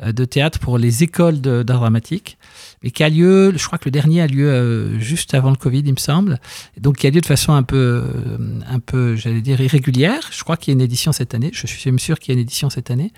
de 0.03 0.25
théâtre 0.25 0.59
pour 0.59 0.77
les 0.77 1.03
écoles 1.03 1.39
d'art 1.39 1.63
dramatique, 1.63 2.37
mais 2.83 2.91
qui 2.91 3.03
a 3.03 3.09
lieu, 3.09 3.53
je 3.55 3.65
crois 3.65 3.77
que 3.77 3.85
le 3.85 3.91
dernier 3.91 4.21
a 4.21 4.27
lieu 4.27 4.49
euh, 4.49 4.99
juste 4.99 5.33
avant 5.33 5.49
le 5.49 5.55
Covid, 5.55 5.83
il 5.85 5.93
me 5.93 5.97
semble, 5.97 6.39
donc 6.79 6.97
qui 6.97 7.07
a 7.07 7.09
lieu 7.09 7.21
de 7.21 7.25
façon 7.25 7.53
un 7.53 7.63
peu, 7.63 8.03
un 8.67 8.79
peu 8.79 9.15
j'allais 9.15 9.41
dire, 9.41 9.61
irrégulière. 9.61 10.29
Je 10.31 10.43
crois 10.43 10.57
qu'il 10.57 10.73
y 10.73 10.75
a 10.75 10.75
une 10.75 10.83
édition 10.83 11.11
cette 11.11 11.33
année, 11.33 11.51
je 11.53 11.67
suis 11.67 11.89
même 11.89 11.99
sûr 11.99 12.19
qu'il 12.19 12.33
y 12.33 12.37
a 12.37 12.39
une 12.39 12.43
édition 12.43 12.69
cette 12.69 12.91
année. 12.91 13.11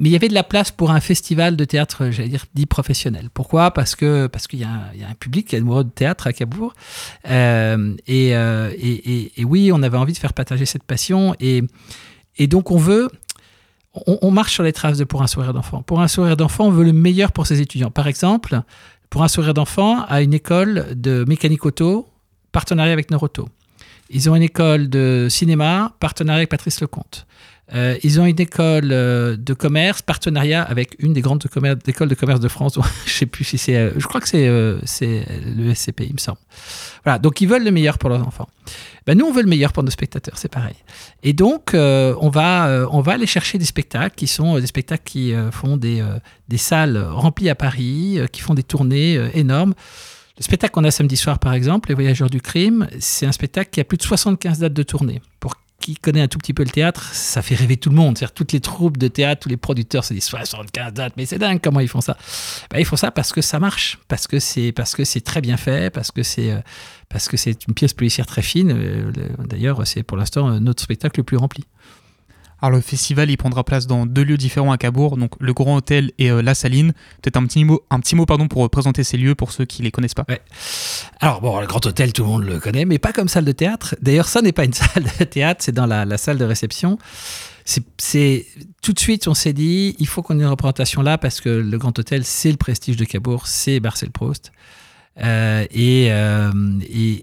Mais 0.00 0.10
il 0.10 0.12
y 0.12 0.16
avait 0.16 0.28
de 0.28 0.34
la 0.34 0.44
place 0.44 0.70
pour 0.70 0.92
un 0.92 1.00
festival 1.00 1.56
de 1.56 1.64
théâtre, 1.64 2.10
j'allais 2.10 2.28
dire, 2.28 2.44
dit 2.54 2.66
professionnel. 2.66 3.30
Pourquoi? 3.34 3.72
Parce 3.72 3.96
que 3.96 4.28
parce 4.28 4.46
qu'il 4.46 4.60
y, 4.60 4.62
y, 4.62 4.64
a 4.64 5.08
un 5.08 5.14
public 5.18 5.48
qui 5.48 5.56
est 5.56 5.58
amoureux 5.58 5.82
de 5.82 5.90
théâtre 5.90 6.28
à 6.28 6.32
Cabourg. 6.32 6.72
Euh, 7.28 7.96
et, 8.06 8.36
euh, 8.36 8.70
et, 8.78 9.32
et, 9.40 9.44
oui, 9.44 9.72
on 9.72 9.82
avait 9.82 9.96
envie 9.96 10.12
de 10.12 10.18
faire 10.18 10.34
partager 10.34 10.66
cette 10.66 10.84
passion. 10.84 11.34
Et, 11.40 11.62
et 12.36 12.46
donc, 12.46 12.70
on 12.70 12.78
veut... 12.78 13.08
On, 14.06 14.30
marche 14.30 14.54
sur 14.54 14.62
les 14.62 14.72
traces 14.72 14.98
de 14.98 15.04
Pour 15.04 15.22
un 15.22 15.26
sourire 15.26 15.52
d'enfant. 15.52 15.82
Pour 15.82 16.00
un 16.00 16.08
sourire 16.08 16.36
d'enfant, 16.36 16.66
on 16.66 16.70
veut 16.70 16.84
le 16.84 16.92
meilleur 16.92 17.32
pour 17.32 17.46
ses 17.46 17.60
étudiants. 17.60 17.90
Par 17.90 18.06
exemple, 18.06 18.60
Pour 19.10 19.22
un 19.22 19.28
sourire 19.28 19.54
d'enfant, 19.54 20.04
à 20.08 20.22
une 20.22 20.34
école 20.34 20.86
de 20.94 21.24
mécanique 21.26 21.64
auto, 21.64 22.06
partenariat 22.52 22.92
avec 22.92 23.10
Neuroto. 23.10 23.48
Ils 24.10 24.30
ont 24.30 24.36
une 24.36 24.42
école 24.42 24.88
de 24.88 25.26
cinéma, 25.30 25.92
partenariat 26.00 26.38
avec 26.38 26.48
Patrice 26.48 26.80
Lecomte. 26.80 27.26
Euh, 27.74 27.98
ils 28.02 28.18
ont 28.18 28.24
une 28.24 28.40
école 28.40 28.90
euh, 28.92 29.36
de 29.36 29.52
commerce, 29.52 30.00
partenariat 30.00 30.62
avec 30.62 30.96
une 31.00 31.12
des 31.12 31.20
grandes 31.20 31.44
écoles 31.86 32.08
de 32.08 32.14
commerce 32.14 32.40
de 32.40 32.48
France. 32.48 32.78
je 33.06 33.12
sais 33.12 33.26
plus 33.26 33.44
si 33.44 33.58
c'est, 33.58 33.76
euh, 33.76 33.90
je 33.96 34.06
crois 34.06 34.20
que 34.20 34.28
c'est, 34.28 34.48
c'est 34.84 35.26
le 35.44 35.74
SCP, 35.74 36.04
il 36.06 36.14
me 36.14 36.18
semble. 36.18 36.38
Voilà, 37.04 37.18
donc 37.18 37.40
ils 37.40 37.48
veulent 37.48 37.64
le 37.64 37.70
meilleur 37.70 37.98
pour 37.98 38.08
leurs 38.08 38.26
enfants. 38.26 38.48
Ben, 39.06 39.16
nous, 39.16 39.26
on 39.26 39.32
veut 39.32 39.42
le 39.42 39.48
meilleur 39.48 39.72
pour 39.72 39.82
nos 39.82 39.90
spectateurs, 39.90 40.38
c'est 40.38 40.50
pareil. 40.50 40.76
Et 41.22 41.32
donc, 41.32 41.70
on, 41.74 42.30
va, 42.30 42.86
on 42.90 43.00
va 43.00 43.12
aller 43.12 43.26
chercher 43.26 43.58
des 43.58 43.64
spectacles 43.64 44.14
qui 44.14 44.26
sont 44.26 44.58
des 44.58 44.66
spectacles 44.66 45.04
qui 45.04 45.34
font 45.50 45.76
des, 45.76 46.02
des 46.48 46.58
salles 46.58 46.98
remplies 46.98 47.48
à 47.48 47.54
Paris, 47.54 48.18
qui 48.32 48.40
font 48.40 48.54
des 48.54 48.62
tournées 48.62 49.18
énormes. 49.34 49.74
Le 50.36 50.44
spectacle 50.44 50.72
qu'on 50.72 50.84
a 50.84 50.90
samedi 50.90 51.16
soir, 51.16 51.38
par 51.38 51.54
exemple, 51.54 51.88
Les 51.88 51.94
Voyageurs 51.94 52.30
du 52.30 52.40
Crime, 52.40 52.86
c'est 53.00 53.26
un 53.26 53.32
spectacle 53.32 53.70
qui 53.70 53.80
a 53.80 53.84
plus 53.84 53.96
de 53.96 54.02
75 54.02 54.58
dates 54.58 54.74
de 54.74 54.82
tournée 54.82 55.20
qui 55.80 55.94
connaît 55.94 56.20
un 56.20 56.28
tout 56.28 56.38
petit 56.38 56.54
peu 56.54 56.64
le 56.64 56.70
théâtre, 56.70 57.14
ça 57.14 57.40
fait 57.40 57.54
rêver 57.54 57.76
tout 57.76 57.88
le 57.88 57.94
monde. 57.94 58.18
C'est-à-dire 58.18 58.34
toutes 58.34 58.52
les 58.52 58.60
troupes 58.60 58.96
de 58.96 59.06
théâtre, 59.06 59.42
tous 59.42 59.48
les 59.48 59.56
producteurs 59.56 60.04
se 60.04 60.12
disent 60.12 60.24
75 60.24 60.92
dates, 60.92 61.12
mais 61.16 61.24
c'est 61.24 61.38
dingue 61.38 61.60
comment 61.62 61.80
ils 61.80 61.88
font 61.88 62.00
ça. 62.00 62.16
Ben, 62.70 62.80
ils 62.80 62.84
font 62.84 62.96
ça 62.96 63.10
parce 63.10 63.32
que 63.32 63.40
ça 63.40 63.60
marche, 63.60 63.98
parce 64.08 64.26
que 64.26 64.40
c'est 64.40 64.72
parce 64.72 64.94
que 64.94 65.04
c'est 65.04 65.20
très 65.20 65.40
bien 65.40 65.56
fait, 65.56 65.90
parce 65.92 66.10
que 66.10 66.22
c'est 66.22 66.50
euh, 66.50 66.60
parce 67.08 67.28
que 67.28 67.36
c'est 67.36 67.66
une 67.66 67.74
pièce 67.74 67.94
policière 67.94 68.26
très 68.26 68.42
fine. 68.42 68.72
Euh, 68.72 69.12
d'ailleurs, 69.44 69.86
c'est 69.86 70.02
pour 70.02 70.16
l'instant 70.16 70.50
euh, 70.50 70.58
notre 70.58 70.82
spectacle 70.82 71.20
le 71.20 71.24
plus 71.24 71.36
rempli. 71.36 71.64
Alors 72.60 72.76
le 72.76 72.80
festival, 72.80 73.30
il 73.30 73.36
prendra 73.36 73.62
place 73.62 73.86
dans 73.86 74.04
deux 74.04 74.24
lieux 74.24 74.36
différents 74.36 74.72
à 74.72 74.78
Cabourg, 74.78 75.16
donc 75.16 75.32
le 75.38 75.52
Grand 75.52 75.76
Hôtel 75.76 76.10
et 76.18 76.30
euh, 76.30 76.42
la 76.42 76.54
Saline. 76.54 76.92
Peut-être 77.22 77.36
un 77.36 77.46
petit 77.46 77.64
mot, 77.64 77.82
un 77.90 78.00
petit 78.00 78.16
mot 78.16 78.26
pardon, 78.26 78.48
pour 78.48 78.68
présenter 78.68 79.04
ces 79.04 79.16
lieux 79.16 79.36
pour 79.36 79.52
ceux 79.52 79.64
qui 79.64 79.82
les 79.82 79.92
connaissent 79.92 80.14
pas. 80.14 80.26
Alors 81.20 81.40
bon, 81.40 81.60
le 81.60 81.66
Grand 81.66 81.84
Hôtel, 81.86 82.12
tout 82.12 82.24
le 82.24 82.28
monde 82.28 82.44
le 82.44 82.58
connaît, 82.58 82.84
mais 82.84 82.98
pas 82.98 83.12
comme 83.12 83.28
salle 83.28 83.44
de 83.44 83.52
théâtre. 83.52 83.94
D'ailleurs, 84.02 84.26
ça 84.26 84.42
n'est 84.42 84.52
pas 84.52 84.64
une 84.64 84.72
salle 84.74 85.04
de 85.20 85.24
théâtre, 85.24 85.62
c'est 85.64 85.72
dans 85.72 85.86
la, 85.86 86.18
salle 86.18 86.38
de 86.38 86.44
réception. 86.44 86.98
C'est 87.64 88.46
tout 88.82 88.94
de 88.94 88.98
suite, 88.98 89.28
on 89.28 89.34
s'est 89.34 89.52
dit, 89.52 89.94
il 89.98 90.06
faut 90.06 90.22
qu'on 90.22 90.40
ait 90.40 90.42
une 90.42 90.48
représentation 90.48 91.02
là 91.02 91.18
parce 91.18 91.40
que 91.40 91.50
le 91.50 91.78
Grand 91.78 91.96
Hôtel, 91.98 92.24
c'est 92.24 92.50
le 92.50 92.56
prestige 92.56 92.96
de 92.96 93.04
Cabourg, 93.04 93.46
c'est 93.46 93.78
Marcel 93.78 94.10
Proust. 94.10 94.52
Euh, 95.20 95.66
euh, 95.76 96.80
et 96.88 97.22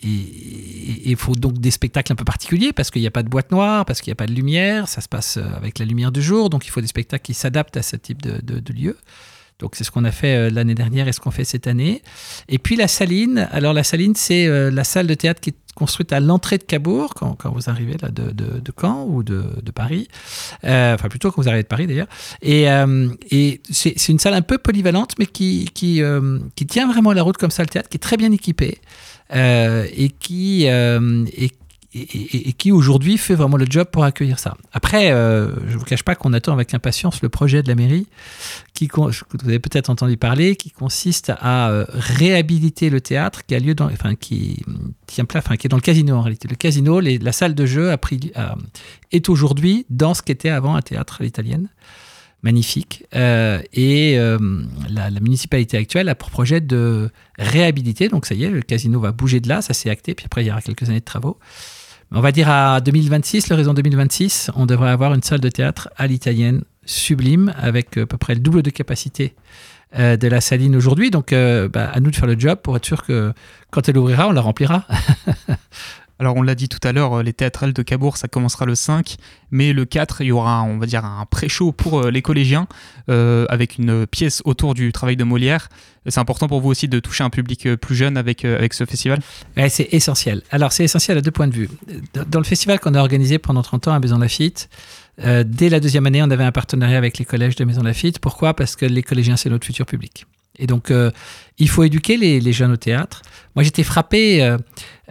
il 1.05 1.15
faut 1.15 1.35
donc 1.35 1.59
des 1.59 1.71
spectacles 1.71 2.11
un 2.11 2.15
peu 2.15 2.25
particuliers 2.25 2.73
parce 2.73 2.91
qu'il 2.91 3.01
n'y 3.01 3.07
a 3.07 3.11
pas 3.11 3.23
de 3.23 3.29
boîte 3.29 3.51
noire, 3.51 3.85
parce 3.85 4.01
qu'il 4.01 4.11
n'y 4.11 4.13
a 4.13 4.17
pas 4.17 4.27
de 4.27 4.33
lumière, 4.33 4.87
ça 4.87 5.01
se 5.01 5.07
passe 5.07 5.37
euh, 5.37 5.43
avec 5.55 5.79
la 5.79 5.85
lumière 5.85 6.11
du 6.11 6.21
jour, 6.21 6.49
donc 6.49 6.65
il 6.65 6.69
faut 6.69 6.81
des 6.81 6.87
spectacles 6.87 7.23
qui 7.23 7.33
s'adaptent 7.33 7.77
à 7.77 7.81
ce 7.81 7.95
type 7.95 8.21
de, 8.21 8.39
de 8.41 8.73
lieu. 8.73 8.97
Donc 9.59 9.75
c'est 9.77 9.85
ce 9.85 9.91
qu'on 9.91 10.03
a 10.03 10.11
fait 10.11 10.49
l'année 10.49 10.75
dernière 10.75 11.07
et 11.07 11.13
ce 11.13 11.21
qu'on 11.21 11.31
fait 11.31 11.45
cette 11.45 11.65
année. 11.65 12.01
Et 12.49 12.59
puis 12.59 12.75
la 12.75 12.89
Saline, 12.89 13.47
alors 13.51 13.71
la 13.71 13.85
Saline 13.85 14.13
c'est 14.13 14.49
la 14.69 14.83
salle 14.83 15.07
de 15.07 15.13
théâtre 15.13 15.39
qui 15.39 15.51
est 15.51 15.57
construite 15.75 16.13
à 16.13 16.19
l'entrée 16.19 16.57
de 16.57 16.63
Cabourg, 16.63 17.13
quand, 17.13 17.35
quand, 17.35 17.51
vous 17.51 17.69
arrivez 17.69 17.97
là 18.01 18.09
de, 18.09 18.31
de, 18.31 18.59
de 18.59 18.73
Caen 18.79 19.05
ou 19.07 19.23
de, 19.23 19.43
de 19.61 19.71
Paris, 19.71 20.07
euh, 20.63 20.95
enfin 20.95 21.09
plutôt 21.09 21.31
quand 21.31 21.41
vous 21.41 21.47
arrivez 21.47 21.63
de 21.63 21.67
Paris 21.67 21.85
d'ailleurs. 21.85 22.07
Et, 22.41 22.69
euh, 22.71 23.09
et 23.29 23.61
c'est 23.69 24.09
une 24.09 24.19
salle 24.19 24.33
un 24.33 24.41
peu 24.41 24.57
polyvalente, 24.57 25.13
mais 25.19 25.25
qui, 25.25 25.69
qui, 25.73 26.01
euh, 26.01 26.39
qui, 26.55 26.65
tient 26.65 26.87
vraiment 26.87 27.11
la 27.13 27.21
route 27.21 27.37
comme 27.37 27.51
ça, 27.51 27.61
le 27.61 27.69
théâtre, 27.69 27.89
qui 27.89 27.97
est 27.97 27.99
très 27.99 28.17
bien 28.17 28.31
équipé 28.31 28.79
et 29.33 30.09
qui, 30.19 30.65
et 30.65 31.51
et, 31.95 32.53
qui 32.53 32.71
aujourd'hui 32.71 33.17
fait 33.17 33.35
vraiment 33.35 33.57
le 33.57 33.65
job 33.69 33.87
pour 33.89 34.03
accueillir 34.03 34.37
ça. 34.37 34.57
Après, 34.73 35.11
euh, 35.11 35.49
je 35.67 35.73
ne 35.73 35.77
vous 35.77 35.85
cache 35.85 36.03
pas 36.03 36.15
qu'on 36.15 36.33
attend 36.33 36.53
avec 36.53 36.73
impatience 36.73 37.21
le 37.21 37.29
projet 37.29 37.63
de 37.63 37.69
la 37.69 37.75
mairie, 37.75 38.07
qui, 38.73 38.89
vous 38.93 39.09
avez 39.47 39.59
peut-être 39.59 39.89
entendu 39.89 40.17
parler, 40.17 40.55
qui 40.55 40.71
consiste 40.71 41.31
à 41.39 41.69
euh, 41.69 41.85
réhabiliter 41.89 42.89
le 42.89 42.99
théâtre 42.99 43.45
qui 43.45 43.55
a 43.55 43.59
lieu 43.59 43.75
dans, 43.75 43.85
enfin, 43.85 44.15
qui 44.15 44.61
tient 45.07 45.25
enfin, 45.35 45.55
qui 45.55 45.67
est 45.67 45.69
dans 45.69 45.77
le 45.77 45.81
casino 45.81 46.15
en 46.15 46.21
réalité. 46.21 46.47
Le 46.49 46.55
casino, 46.55 46.99
la 46.99 47.31
salle 47.31 47.55
de 47.55 47.65
jeu 47.65 47.91
a 47.91 47.97
pris, 47.97 48.31
est 49.11 49.29
aujourd'hui 49.29 49.85
dans 49.89 50.13
ce 50.13 50.21
qu'était 50.21 50.49
avant 50.49 50.75
un 50.75 50.81
théâtre 50.81 51.21
à 51.21 51.23
l'italienne 51.23 51.69
magnifique. 52.43 53.05
Euh, 53.15 53.59
et 53.73 54.17
la, 54.17 55.09
la, 55.09 55.19
municipalité 55.19 55.77
actuelle 55.77 56.09
a 56.09 56.15
pour 56.15 56.29
projet 56.29 56.61
de 56.61 57.09
réhabiliter. 57.39 58.07
Donc 58.07 58.25
ça 58.25 58.35
y 58.35 58.43
est, 58.43 58.49
le 58.49 58.61
casino 58.61 58.99
va 58.99 59.11
bouger 59.11 59.39
de 59.39 59.49
là, 59.49 59.61
ça 59.61 59.73
s'est 59.73 59.89
acté. 59.89 60.13
Puis 60.13 60.25
après, 60.25 60.43
il 60.43 60.47
y 60.47 60.51
aura 60.51 60.61
quelques 60.61 60.83
années 60.89 60.99
de 60.99 61.05
travaux. 61.05 61.39
On 62.11 62.21
va 62.21 62.31
dire 62.31 62.49
à 62.49 62.81
2026, 62.81 63.49
l'horizon 63.49 63.73
2026, 63.73 64.51
on 64.55 64.65
devrait 64.65 64.91
avoir 64.91 65.13
une 65.13 65.23
salle 65.23 65.39
de 65.39 65.49
théâtre 65.49 65.89
à 65.97 66.07
l'italienne 66.07 66.63
sublime 66.85 67.53
avec 67.57 67.97
euh, 67.97 68.03
à 68.03 68.05
peu 68.05 68.17
près 68.17 68.35
le 68.35 68.41
double 68.41 68.61
de 68.61 68.69
capacité 68.69 69.35
euh, 69.97 70.15
de 70.15 70.27
la 70.27 70.39
saline 70.39 70.75
aujourd'hui. 70.75 71.09
Donc, 71.09 71.33
euh, 71.33 71.67
bah, 71.67 71.89
à 71.91 71.99
nous 71.99 72.11
de 72.11 72.15
faire 72.15 72.27
le 72.27 72.37
job 72.37 72.59
pour 72.61 72.77
être 72.77 72.85
sûr 72.85 73.03
que 73.03 73.33
quand 73.71 73.89
elle 73.89 73.97
ouvrira, 73.97 74.27
on 74.27 74.31
la 74.31 74.41
remplira. 74.41 74.85
Alors 76.19 76.35
on 76.37 76.41
l'a 76.41 76.55
dit 76.55 76.69
tout 76.69 76.79
à 76.83 76.91
l'heure, 76.91 77.23
les 77.23 77.33
théâtrales 77.33 77.73
de 77.73 77.81
Cabourg, 77.81 78.17
ça 78.17 78.27
commencera 78.27 78.65
le 78.65 78.75
5, 78.75 79.17
mais 79.51 79.73
le 79.73 79.85
4, 79.85 80.21
il 80.21 80.27
y 80.27 80.31
aura, 80.31 80.63
on 80.63 80.77
va 80.77 80.85
dire, 80.85 81.03
un 81.03 81.25
pré-show 81.25 81.71
pour 81.71 82.03
les 82.03 82.21
collégiens, 82.21 82.67
avec 83.07 83.77
une 83.77 84.07
pièce 84.07 84.41
autour 84.45 84.73
du 84.73 84.91
travail 84.91 85.17
de 85.17 85.23
Molière. 85.23 85.69
C'est 86.07 86.19
important 86.19 86.47
pour 86.47 86.61
vous 86.61 86.69
aussi 86.69 86.87
de 86.87 86.99
toucher 86.99 87.23
un 87.23 87.29
public 87.29 87.65
euh, 87.65 87.77
plus 87.77 87.95
jeune 87.95 88.17
avec, 88.17 88.45
euh, 88.45 88.57
avec 88.57 88.73
ce 88.73 88.85
festival? 88.85 89.19
C'est 89.69 89.89
essentiel. 89.91 90.43
Alors, 90.51 90.71
c'est 90.71 90.83
essentiel 90.83 91.17
à 91.17 91.21
deux 91.21 91.31
points 91.31 91.47
de 91.47 91.53
vue. 91.53 91.69
Dans 92.27 92.39
le 92.39 92.45
festival 92.45 92.79
qu'on 92.79 92.93
a 92.93 92.99
organisé 92.99 93.39
pendant 93.39 93.63
30 93.63 93.87
ans 93.87 93.93
à 93.93 93.99
Maison 93.99 94.19
Lafitte, 94.19 94.69
dès 95.17 95.69
la 95.69 95.79
deuxième 95.79 96.05
année, 96.05 96.21
on 96.21 96.29
avait 96.29 96.43
un 96.43 96.51
partenariat 96.51 96.97
avec 96.97 97.17
les 97.17 97.25
collèges 97.25 97.55
de 97.55 97.63
Maison 97.63 97.81
Lafitte. 97.81 98.19
Pourquoi? 98.19 98.53
Parce 98.53 98.75
que 98.75 98.85
les 98.85 99.01
collégiens, 99.01 99.37
c'est 99.37 99.49
notre 99.49 99.65
futur 99.65 99.85
public. 99.85 100.25
Et 100.59 100.67
donc, 100.67 100.91
il 101.57 101.69
faut 101.69 101.83
éduquer 101.83 102.17
les, 102.17 102.53
jeunes 102.53 102.73
au 102.73 102.77
théâtre. 102.77 103.21
Moi, 103.55 103.63
j'étais 103.63 103.83
frappé. 103.83 104.43
Euh, 104.43 104.57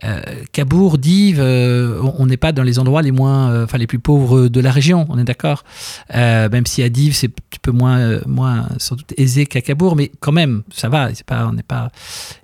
euh, 0.02 0.20
Cabourg, 0.52 0.98
Dives, 0.98 1.40
euh, 1.40 2.00
on 2.18 2.26
n'est 2.26 2.36
pas 2.36 2.52
dans 2.52 2.62
les 2.62 2.78
endroits 2.78 3.00
les 3.00 3.12
moins, 3.12 3.64
enfin 3.64 3.78
les 3.78 3.86
plus 3.86 4.00
pauvres 4.00 4.48
de 4.48 4.60
la 4.60 4.70
région. 4.70 5.06
On 5.08 5.18
est 5.18 5.24
d'accord. 5.24 5.64
même 6.12 6.66
si 6.66 6.82
à 6.82 6.88
Dives 6.88 7.14
c'est 7.14 7.28
un 7.28 7.42
petit 7.50 7.60
peu 7.60 7.70
moins, 7.70 8.20
moins 8.26 8.68
sans 8.78 8.96
doute 8.96 9.14
aisé 9.16 9.46
qu'à 9.46 9.60
Cabourg, 9.62 9.96
mais 9.96 10.10
quand 10.20 10.32
même, 10.32 10.62
ça 10.72 10.88
va. 10.88 11.14
C'est 11.14 11.24
pas, 11.24 11.46
on 11.46 11.52
n'est 11.52 11.62
pas. 11.62 11.90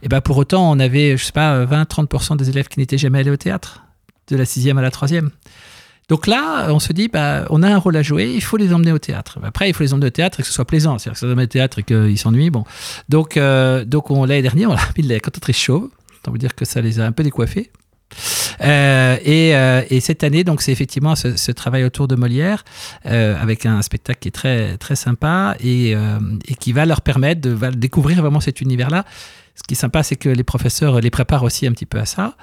Et 0.02 0.08
ben 0.08 0.20
pour 0.20 0.36
autant, 0.38 0.70
on 0.70 0.78
avait, 0.78 1.16
je 1.16 1.24
sais 1.24 1.32
pas, 1.32 1.64
20-30% 1.66 2.36
des 2.36 2.48
élèves 2.48 2.68
qui 2.68 2.78
n'étaient 2.78 2.98
jamais 2.98 3.18
allés 3.18 3.30
au 3.30 3.36
théâtre, 3.36 3.82
de 4.28 4.36
la 4.36 4.44
sixième 4.44 4.78
à 4.78 4.82
la 4.82 4.90
troisième. 4.90 5.30
Donc 6.10 6.26
là, 6.26 6.66
on 6.70 6.80
se 6.80 6.92
dit, 6.92 7.06
bah, 7.06 7.44
on 7.50 7.62
a 7.62 7.68
un 7.68 7.78
rôle 7.78 7.96
à 7.96 8.02
jouer, 8.02 8.32
il 8.34 8.42
faut 8.42 8.56
les 8.56 8.74
emmener 8.74 8.90
au 8.90 8.98
théâtre. 8.98 9.38
Après, 9.44 9.70
il 9.70 9.74
faut 9.74 9.84
les 9.84 9.94
emmener 9.94 10.08
au 10.08 10.10
théâtre 10.10 10.40
et 10.40 10.42
que 10.42 10.48
ce 10.48 10.52
soit 10.52 10.64
plaisant. 10.64 10.98
C'est-à-dire 10.98 11.12
que 11.12 11.20
ça 11.20 11.26
emmener 11.26 11.44
au 11.44 11.46
théâtre 11.46 11.78
et 11.78 11.82
qu'ils 11.84 12.18
s'ennuient. 12.18 12.50
Bon. 12.50 12.64
Donc, 13.08 13.36
euh, 13.36 13.84
donc 13.84 14.10
l'année 14.10 14.42
dernière, 14.42 14.70
on 14.70 14.74
l'a 14.74 14.80
mis 14.98 15.04
la 15.04 15.20
cantatrice 15.20 15.56
chauve. 15.56 15.88
On 16.26 16.32
veut 16.32 16.38
dire 16.38 16.56
que 16.56 16.64
ça 16.64 16.80
les 16.80 16.98
a 16.98 17.06
un 17.06 17.12
peu 17.12 17.22
décoiffés. 17.22 17.70
Euh, 18.60 19.18
et, 19.24 19.54
euh, 19.54 19.82
et, 19.88 20.00
cette 20.00 20.24
année, 20.24 20.42
donc, 20.42 20.62
c'est 20.62 20.72
effectivement 20.72 21.14
ce, 21.14 21.52
travail 21.52 21.84
autour 21.84 22.08
de 22.08 22.16
Molière, 22.16 22.64
avec 23.04 23.64
un 23.64 23.80
spectacle 23.80 24.18
qui 24.18 24.28
est 24.28 24.32
très, 24.32 24.78
très 24.78 24.96
sympa 24.96 25.54
et, 25.62 25.94
qui 26.58 26.72
va 26.72 26.86
leur 26.86 27.02
permettre 27.02 27.40
de 27.40 27.54
découvrir 27.76 28.20
vraiment 28.20 28.40
cet 28.40 28.60
univers-là 28.60 29.04
ce 29.60 29.68
qui 29.68 29.74
est 29.74 29.76
sympa, 29.76 30.02
c'est 30.02 30.16
que 30.16 30.30
les 30.30 30.42
professeurs 30.42 31.00
les 31.00 31.10
préparent 31.10 31.42
aussi 31.42 31.66
un 31.66 31.72
petit 31.72 31.84
peu 31.84 31.98
à 31.98 32.06
ça. 32.06 32.34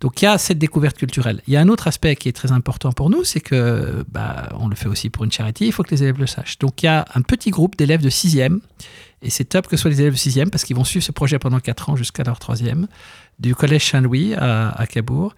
Donc 0.00 0.20
il 0.20 0.24
y 0.24 0.28
a 0.28 0.38
cette 0.38 0.58
découverte 0.58 0.96
culturelle. 0.96 1.40
Il 1.46 1.54
y 1.54 1.56
a 1.56 1.60
un 1.60 1.68
autre 1.68 1.86
aspect 1.86 2.16
qui 2.16 2.28
est 2.28 2.32
très 2.32 2.50
important 2.50 2.90
pour 2.90 3.10
nous, 3.10 3.22
c'est 3.22 3.40
que 3.40 4.04
bah, 4.10 4.48
on 4.58 4.66
le 4.66 4.74
fait 4.74 4.88
aussi 4.88 5.08
pour 5.08 5.22
une 5.22 5.30
charité, 5.30 5.66
il 5.66 5.72
faut 5.72 5.84
que 5.84 5.92
les 5.92 6.02
élèves 6.02 6.18
le 6.18 6.26
sachent. 6.26 6.58
Donc 6.58 6.82
il 6.82 6.86
y 6.86 6.88
a 6.88 7.04
un 7.14 7.22
petit 7.22 7.50
groupe 7.50 7.76
d'élèves 7.76 8.02
de 8.02 8.10
6e, 8.10 8.58
et 9.22 9.30
c'est 9.30 9.44
top 9.44 9.68
que 9.68 9.76
ce 9.76 9.82
soit 9.82 9.90
les 9.90 10.00
élèves 10.00 10.14
de 10.14 10.18
6e, 10.18 10.50
parce 10.50 10.64
qu'ils 10.64 10.74
vont 10.74 10.84
suivre 10.84 11.04
ce 11.04 11.12
projet 11.12 11.38
pendant 11.38 11.60
4 11.60 11.90
ans 11.90 11.96
jusqu'à 11.96 12.24
leur 12.24 12.38
3e, 12.38 12.86
du 13.38 13.54
collège 13.54 13.90
Saint-Louis 13.90 14.34
à, 14.34 14.70
à 14.70 14.86
Cabourg 14.88 15.34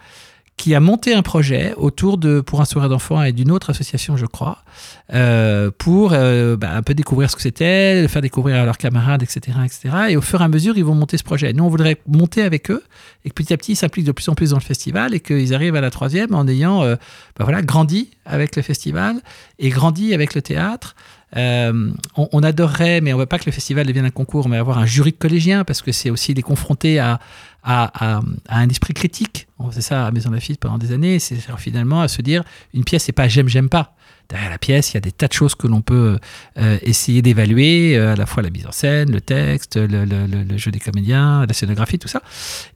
qui 0.57 0.75
a 0.75 0.81
monté 0.81 1.13
un 1.15 1.23
projet 1.23 1.75
autour 1.77 2.17
de 2.17 2.41
Pour 2.41 2.61
un 2.61 2.65
sourire 2.65 2.89
d'enfant 2.89 3.23
et 3.23 3.33
d'une 3.33 3.51
autre 3.51 3.71
association, 3.71 4.17
je 4.17 4.25
crois, 4.25 4.65
euh, 5.13 5.71
pour 5.77 6.11
euh, 6.13 6.57
bah, 6.57 6.71
un 6.75 6.83
peu 6.83 6.95
découvrir 6.95 7.31
ce 7.31 7.37
que 7.37 7.43
c'était, 7.43 8.01
le 8.01 8.09
faire 8.09 8.23
découvrir 8.23 8.57
à 8.57 8.65
leurs 8.65 8.79
camarades, 8.79 9.23
etc., 9.23 9.59
etc. 9.65 9.95
Et 10.09 10.17
au 10.17 10.23
fur 10.23 10.41
et 10.41 10.45
à 10.45 10.49
mesure, 10.49 10.79
ils 10.79 10.85
vont 10.85 10.95
monter 10.95 11.19
ce 11.19 11.25
projet. 11.25 11.53
Nous, 11.53 11.63
on 11.63 11.69
voudrait 11.69 11.99
monter 12.07 12.43
avec 12.43 12.71
eux 12.71 12.83
et 13.25 13.29
que 13.29 13.35
petit 13.35 13.53
à 13.53 13.57
petit, 13.57 13.73
ils 13.73 13.77
s'impliquent 13.77 14.07
de 14.07 14.13
plus 14.13 14.29
en 14.29 14.35
plus 14.35 14.51
dans 14.51 14.57
le 14.57 14.63
festival 14.63 15.15
et 15.15 15.21
qu'ils 15.21 15.55
arrivent 15.55 15.77
à 15.77 15.81
la 15.83 15.91
troisième 15.91 16.35
en 16.35 16.49
ayant 16.49 16.83
euh, 16.83 16.97
bah, 17.39 17.45
voilà, 17.45 17.61
grandi 17.61 18.11
avec 18.25 18.57
le 18.57 18.63
festival 18.63 19.21
et 19.59 19.69
grandi 19.69 20.15
avec 20.15 20.35
le 20.35 20.41
théâtre. 20.43 20.97
Euh, 21.37 21.91
on, 22.17 22.43
adorerait, 22.43 23.01
mais 23.01 23.13
on 23.13 23.17
ne 23.17 23.23
veut 23.23 23.27
pas 23.27 23.39
que 23.39 23.47
le 23.47 23.53
festival 23.53 23.87
devienne 23.87 24.05
un 24.05 24.11
concours, 24.11 24.49
mais 24.49 24.57
avoir 24.57 24.79
un 24.79 24.87
jury 24.87 25.11
de 25.11 25.17
collégiens, 25.17 25.65
parce 25.65 25.83
que 25.83 25.93
c'est 25.93 26.09
aussi 26.09 26.33
les 26.35 26.43
confronter 26.43 26.99
à, 26.99 27.19
à, 27.67 28.21
un 28.49 28.69
esprit 28.69 28.95
critique. 28.95 29.49
On 29.59 29.71
faisait 29.71 29.81
ça 29.81 30.07
à 30.07 30.11
Maison 30.13 30.31
Lafitte 30.31 30.61
pendant 30.61 30.79
des 30.79 30.93
années, 30.93 31.19
c'est 31.19 31.37
finalement 31.59 32.01
à 32.01 32.09
se 32.09 32.23
dire, 32.23 32.45
une 32.73 32.85
pièce, 32.85 33.05
c'est 33.05 33.13
pas 33.13 33.27
j'aime, 33.27 33.49
j'aime 33.49 33.69
pas. 33.69 33.95
Derrière 34.29 34.51
la 34.51 34.59
pièce, 34.59 34.93
il 34.93 34.95
y 34.95 34.97
a 34.99 35.01
des 35.01 35.13
tas 35.13 35.29
de 35.29 35.33
choses 35.33 35.55
que 35.55 35.67
l'on 35.67 35.83
peut 35.83 36.19
euh, 36.59 36.79
essayer 36.83 37.23
d'évaluer, 37.23 37.97
euh, 37.97 38.13
à 38.13 38.17
la 38.17 38.27
fois 38.27 38.43
la 38.43 38.51
mise 38.51 38.67
en 38.67 38.73
scène, 38.73 39.11
le 39.11 39.21
texte, 39.21 39.77
le, 39.77 40.59
jeu 40.59 40.71
des 40.71 40.81
comédiens, 40.81 41.45
la 41.47 41.55
scénographie, 41.55 41.99
tout 41.99 42.09
ça. 42.09 42.23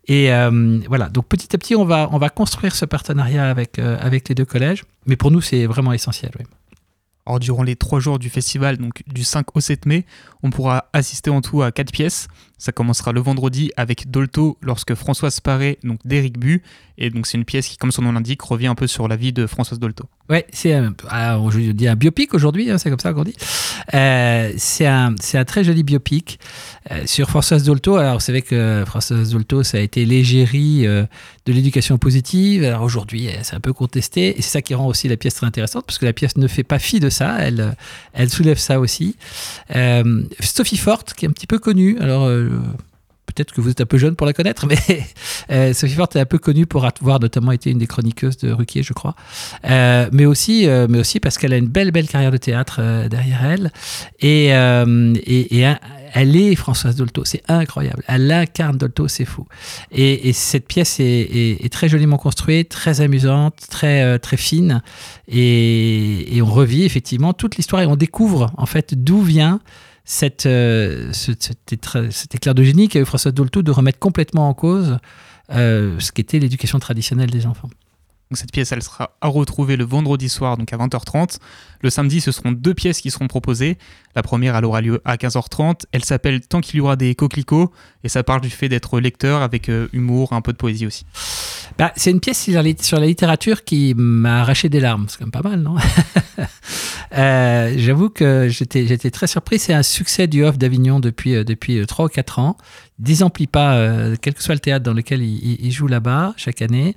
Et 0.07 0.31
voilà, 0.89 1.09
donc 1.09 1.29
petit 1.29 1.55
à 1.55 1.59
petit, 1.59 1.77
on 1.77 1.85
va, 1.85 2.09
on 2.13 2.19
va 2.19 2.29
construire 2.29 2.75
ce 2.75 2.85
partenariat 2.85 3.49
avec, 3.49 3.79
avec 3.79 4.29
les 4.29 4.35
deux 4.35 4.45
collèges, 4.45 4.85
mais 5.07 5.17
pour 5.17 5.31
nous, 5.31 5.41
c'est 5.41 5.67
vraiment 5.67 5.93
essentiel. 5.93 6.33
Oui 6.39 6.47
durant 7.39 7.63
les 7.63 7.77
trois 7.77 8.01
jours 8.01 8.19
du 8.19 8.31
festival, 8.31 8.79
donc 8.79 9.03
du 9.07 9.23
5 9.23 9.57
au 9.57 9.61
7 9.61 9.87
mai, 9.87 10.05
on 10.43 10.51
pourra 10.51 10.87
assister 10.93 11.31
en 11.31 11.41
tout 11.41 11.63
à 11.63 11.71
quatre 11.71 11.93
pièces. 11.93 12.29
Ça 12.61 12.73
commencera 12.73 13.13
le 13.13 13.21
vendredi 13.21 13.73
avec 13.79 14.11
Dolto 14.11 14.59
lorsque 14.61 14.95
Françoise 14.95 15.41
Paré, 15.41 15.79
donc 15.83 15.99
d'Éric 16.05 16.39
Bu, 16.39 16.63
et 16.99 17.09
donc 17.09 17.27
c'est 17.27 17.39
une 17.39 17.47
pièce 17.47 17.67
qui, 17.67 17.79
comme 17.79 17.91
son 17.91 18.03
nom 18.03 18.13
l'indique, 18.13 18.43
revient 18.43 18.67
un 18.67 18.75
peu 18.75 18.87
sur 18.87 19.09
la 19.09 19.17
vie 19.17 19.33
de 19.33 19.47
Françoise 19.47 19.81
Dolto. 19.81 20.05
Ouais, 20.29 20.47
c'est 20.53 20.75
un, 20.75 20.95
ah, 21.09 21.41
je 21.51 21.89
un 21.89 21.97
biopic 21.97 22.35
aujourd'hui, 22.35 22.71
hein, 22.71 22.79
c'est 22.79 22.91
comme 22.91 23.01
ça 23.01 23.13
qu'on 23.15 23.25
dit. 23.25 23.35
Euh, 23.95 24.53
c'est 24.59 24.87
un, 24.87 25.15
un, 25.35 25.45
très 25.45 25.65
joli 25.65 25.83
biopic 25.83 26.39
euh, 26.91 27.03
sur 27.07 27.29
Françoise 27.31 27.65
Dolto. 27.65 27.97
Alors 27.97 28.15
vous 28.15 28.21
savez 28.21 28.43
que 28.43 28.85
Françoise 28.87 29.33
Dolto, 29.33 29.63
ça 29.63 29.79
a 29.79 29.81
été 29.81 30.05
l'égérie 30.05 30.87
euh, 30.87 31.05
de 31.47 31.53
l'éducation 31.53 31.97
positive. 31.97 32.63
Alors 32.63 32.83
aujourd'hui, 32.83 33.29
c'est 33.43 33.57
un 33.57 33.61
peu 33.61 33.73
contesté, 33.73 34.39
et 34.39 34.43
c'est 34.43 34.51
ça 34.51 34.63
qui 34.63 34.75
rend 34.75 34.87
aussi 34.87 35.09
la 35.09 35.17
pièce 35.17 35.35
très 35.35 35.47
intéressante, 35.47 35.87
parce 35.87 35.99
que 35.99 36.05
la 36.05 36.13
pièce 36.13 36.37
ne 36.37 36.47
fait 36.47 36.65
pas 36.65 36.79
fi 36.79 37.01
de 37.01 37.09
ça, 37.09 37.39
elle, 37.41 37.75
elle 38.13 38.29
soulève 38.29 38.59
ça 38.59 38.79
aussi. 38.79 39.17
Sophie 40.41 40.77
Forte, 40.77 41.15
qui 41.15 41.25
est 41.25 41.29
un 41.29 41.33
petit 41.33 41.47
peu 41.47 41.59
connue. 41.59 41.99
Alors 41.99 42.29
peut-être 43.31 43.53
que 43.53 43.61
vous 43.61 43.71
êtes 43.71 43.81
un 43.81 43.87
peu 43.87 43.99
jeune 43.99 44.17
pour 44.17 44.27
la 44.27 44.33
connaître, 44.33 44.67
mais 44.67 44.77
euh, 45.51 45.73
Sophie 45.73 45.95
Forte 45.95 46.17
est 46.17 46.21
un 46.21 46.27
peu 46.27 46.39
connue 46.39 46.67
pour 46.67 46.85
avoir 46.85 47.21
notamment 47.21 47.53
été 47.53 47.71
une 47.71 47.79
des 47.79 47.87
chroniqueuses 47.87 48.37
de 48.39 48.53
Ruquier, 48.53 48.83
je 48.83 48.93
crois. 48.93 49.15
Euh, 49.65 50.09
mais, 50.13 50.27
aussi, 50.27 50.69
euh, 50.69 50.87
mais 50.89 50.99
aussi 50.99 51.21
parce 51.21 51.39
qu'elle 51.39 51.53
a 51.53 51.57
une 51.57 51.69
belle, 51.69 51.91
belle 51.91 52.09
carrière 52.09 52.31
de 52.31 52.37
théâtre 52.37 52.81
derrière 53.09 53.45
elle. 53.45 53.73
Et, 54.21 54.51
elle 56.13 56.35
est 56.35 56.57
Françoise 56.57 56.97
Dolto, 56.97 57.25
c'est 57.25 57.43
incroyable. 57.47 58.03
Elle 58.09 58.33
incarne 58.33 58.77
Dolto, 58.77 59.07
c'est 59.07 59.25
fou. 59.25 59.47
Et, 59.93 60.33
cette 60.33 60.67
pièce 60.67 60.97
est, 60.99 61.73
très 61.73 61.89
joliment 61.89 62.19
construite, 62.19 62.69
très 62.69 63.01
amusante, 63.01 63.55
très, 63.71 64.19
très 64.19 64.37
fine. 64.37 64.83
Et 65.29 66.41
on 66.43 66.51
revit 66.51 66.85
effectivement 66.85 67.33
toute 67.33 67.57
l'histoire 67.57 67.83
et 67.83 67.87
on 67.87 67.97
découvre 67.97 68.51
en 68.57 68.67
fait 68.67 68.95
d'où 68.95 69.23
vient 69.23 69.61
cette, 70.11 70.47
euh, 70.47 71.13
cet, 71.13 72.35
éclair 72.35 72.53
de 72.53 72.65
génie 72.65 72.89
qu'a 72.89 72.99
eu 72.99 73.05
François 73.05 73.31
Dolto 73.31 73.63
de 73.63 73.71
remettre 73.71 74.01
complètement 74.01 74.49
en 74.49 74.55
cause 74.55 74.99
euh, 75.53 76.01
ce 76.01 76.11
qu'était 76.11 76.41
l'éducation 76.41 76.81
traditionnelle 76.81 77.31
des 77.31 77.47
enfants. 77.47 77.71
Cette 78.37 78.53
pièce, 78.53 78.71
elle 78.73 78.83
sera 78.83 79.17
à 79.21 79.29
retrouver 79.29 79.77
le 79.77 79.85
vendredi 79.85 80.29
soir, 80.29 80.57
donc 80.57 80.73
à 80.73 80.77
20h30. 80.77 81.39
Le 81.83 81.91
samedi, 81.91 82.21
ce 82.21 82.31
seront 82.31 82.53
deux 82.53 82.75
pièces 82.75 83.01
qui 83.01 83.11
seront 83.11 83.27
proposées. 83.27 83.77
La 84.15 84.23
première, 84.23 84.55
elle 84.57 84.65
aura 84.65 84.81
lieu 84.81 85.01
à 85.05 85.17
15h30. 85.17 85.83
Elle 85.93 86.05
s'appelle 86.05 86.41
Tant 86.41 86.61
qu'il 86.61 86.77
y 86.77 86.81
aura 86.81 86.97
des 86.97 87.15
coquelicots, 87.15 87.73
et 88.05 88.09
ça 88.09 88.23
parle 88.23 88.41
du 88.41 88.51
fait 88.51 88.69
d'être 88.69 89.01
lecteur 89.01 89.43
avec 89.43 89.69
euh, 89.69 89.89
humour, 89.93 90.33
un 90.33 90.43
peu 90.43 90.53
de 90.53 90.57
poésie 90.59 90.87
aussi. 90.87 91.07
Bah, 91.79 91.93
c'est 91.97 92.11
une 92.11 92.21
pièce 92.21 92.49
sur 92.83 93.01
la 93.01 93.07
littérature 93.07 93.65
qui 93.65 93.95
m'a 93.97 94.43
arraché 94.43 94.69
des 94.69 94.81
larmes. 94.81 95.07
C'est 95.09 95.19
quand 95.19 95.25
même 95.25 95.33
pas 95.33 95.49
mal, 95.49 95.61
non? 95.61 95.77
Euh, 97.13 97.75
J'avoue 97.77 98.09
que 98.09 98.47
j'étais 98.49 99.11
très 99.11 99.27
surpris. 99.27 99.59
C'est 99.59 99.75
un 99.75 99.83
succès 99.83 100.29
du 100.29 100.45
Off 100.45 100.59
d'Avignon 100.59 101.01
depuis, 101.01 101.35
euh, 101.35 101.43
depuis 101.43 101.85
3 101.85 102.05
ou 102.05 102.09
4 102.09 102.39
ans. 102.39 102.57
Désemplit 103.01 103.47
pas, 103.47 103.75
euh, 103.75 104.17
quel 104.21 104.35
que 104.35 104.43
soit 104.43 104.55
le 104.55 104.61
théâtre 104.61 104.85
dans 104.85 104.93
lequel 104.93 105.23
il, 105.23 105.71
joue 105.73 105.87
là-bas 105.87 106.35
chaque 106.37 106.63
année. 106.63 106.95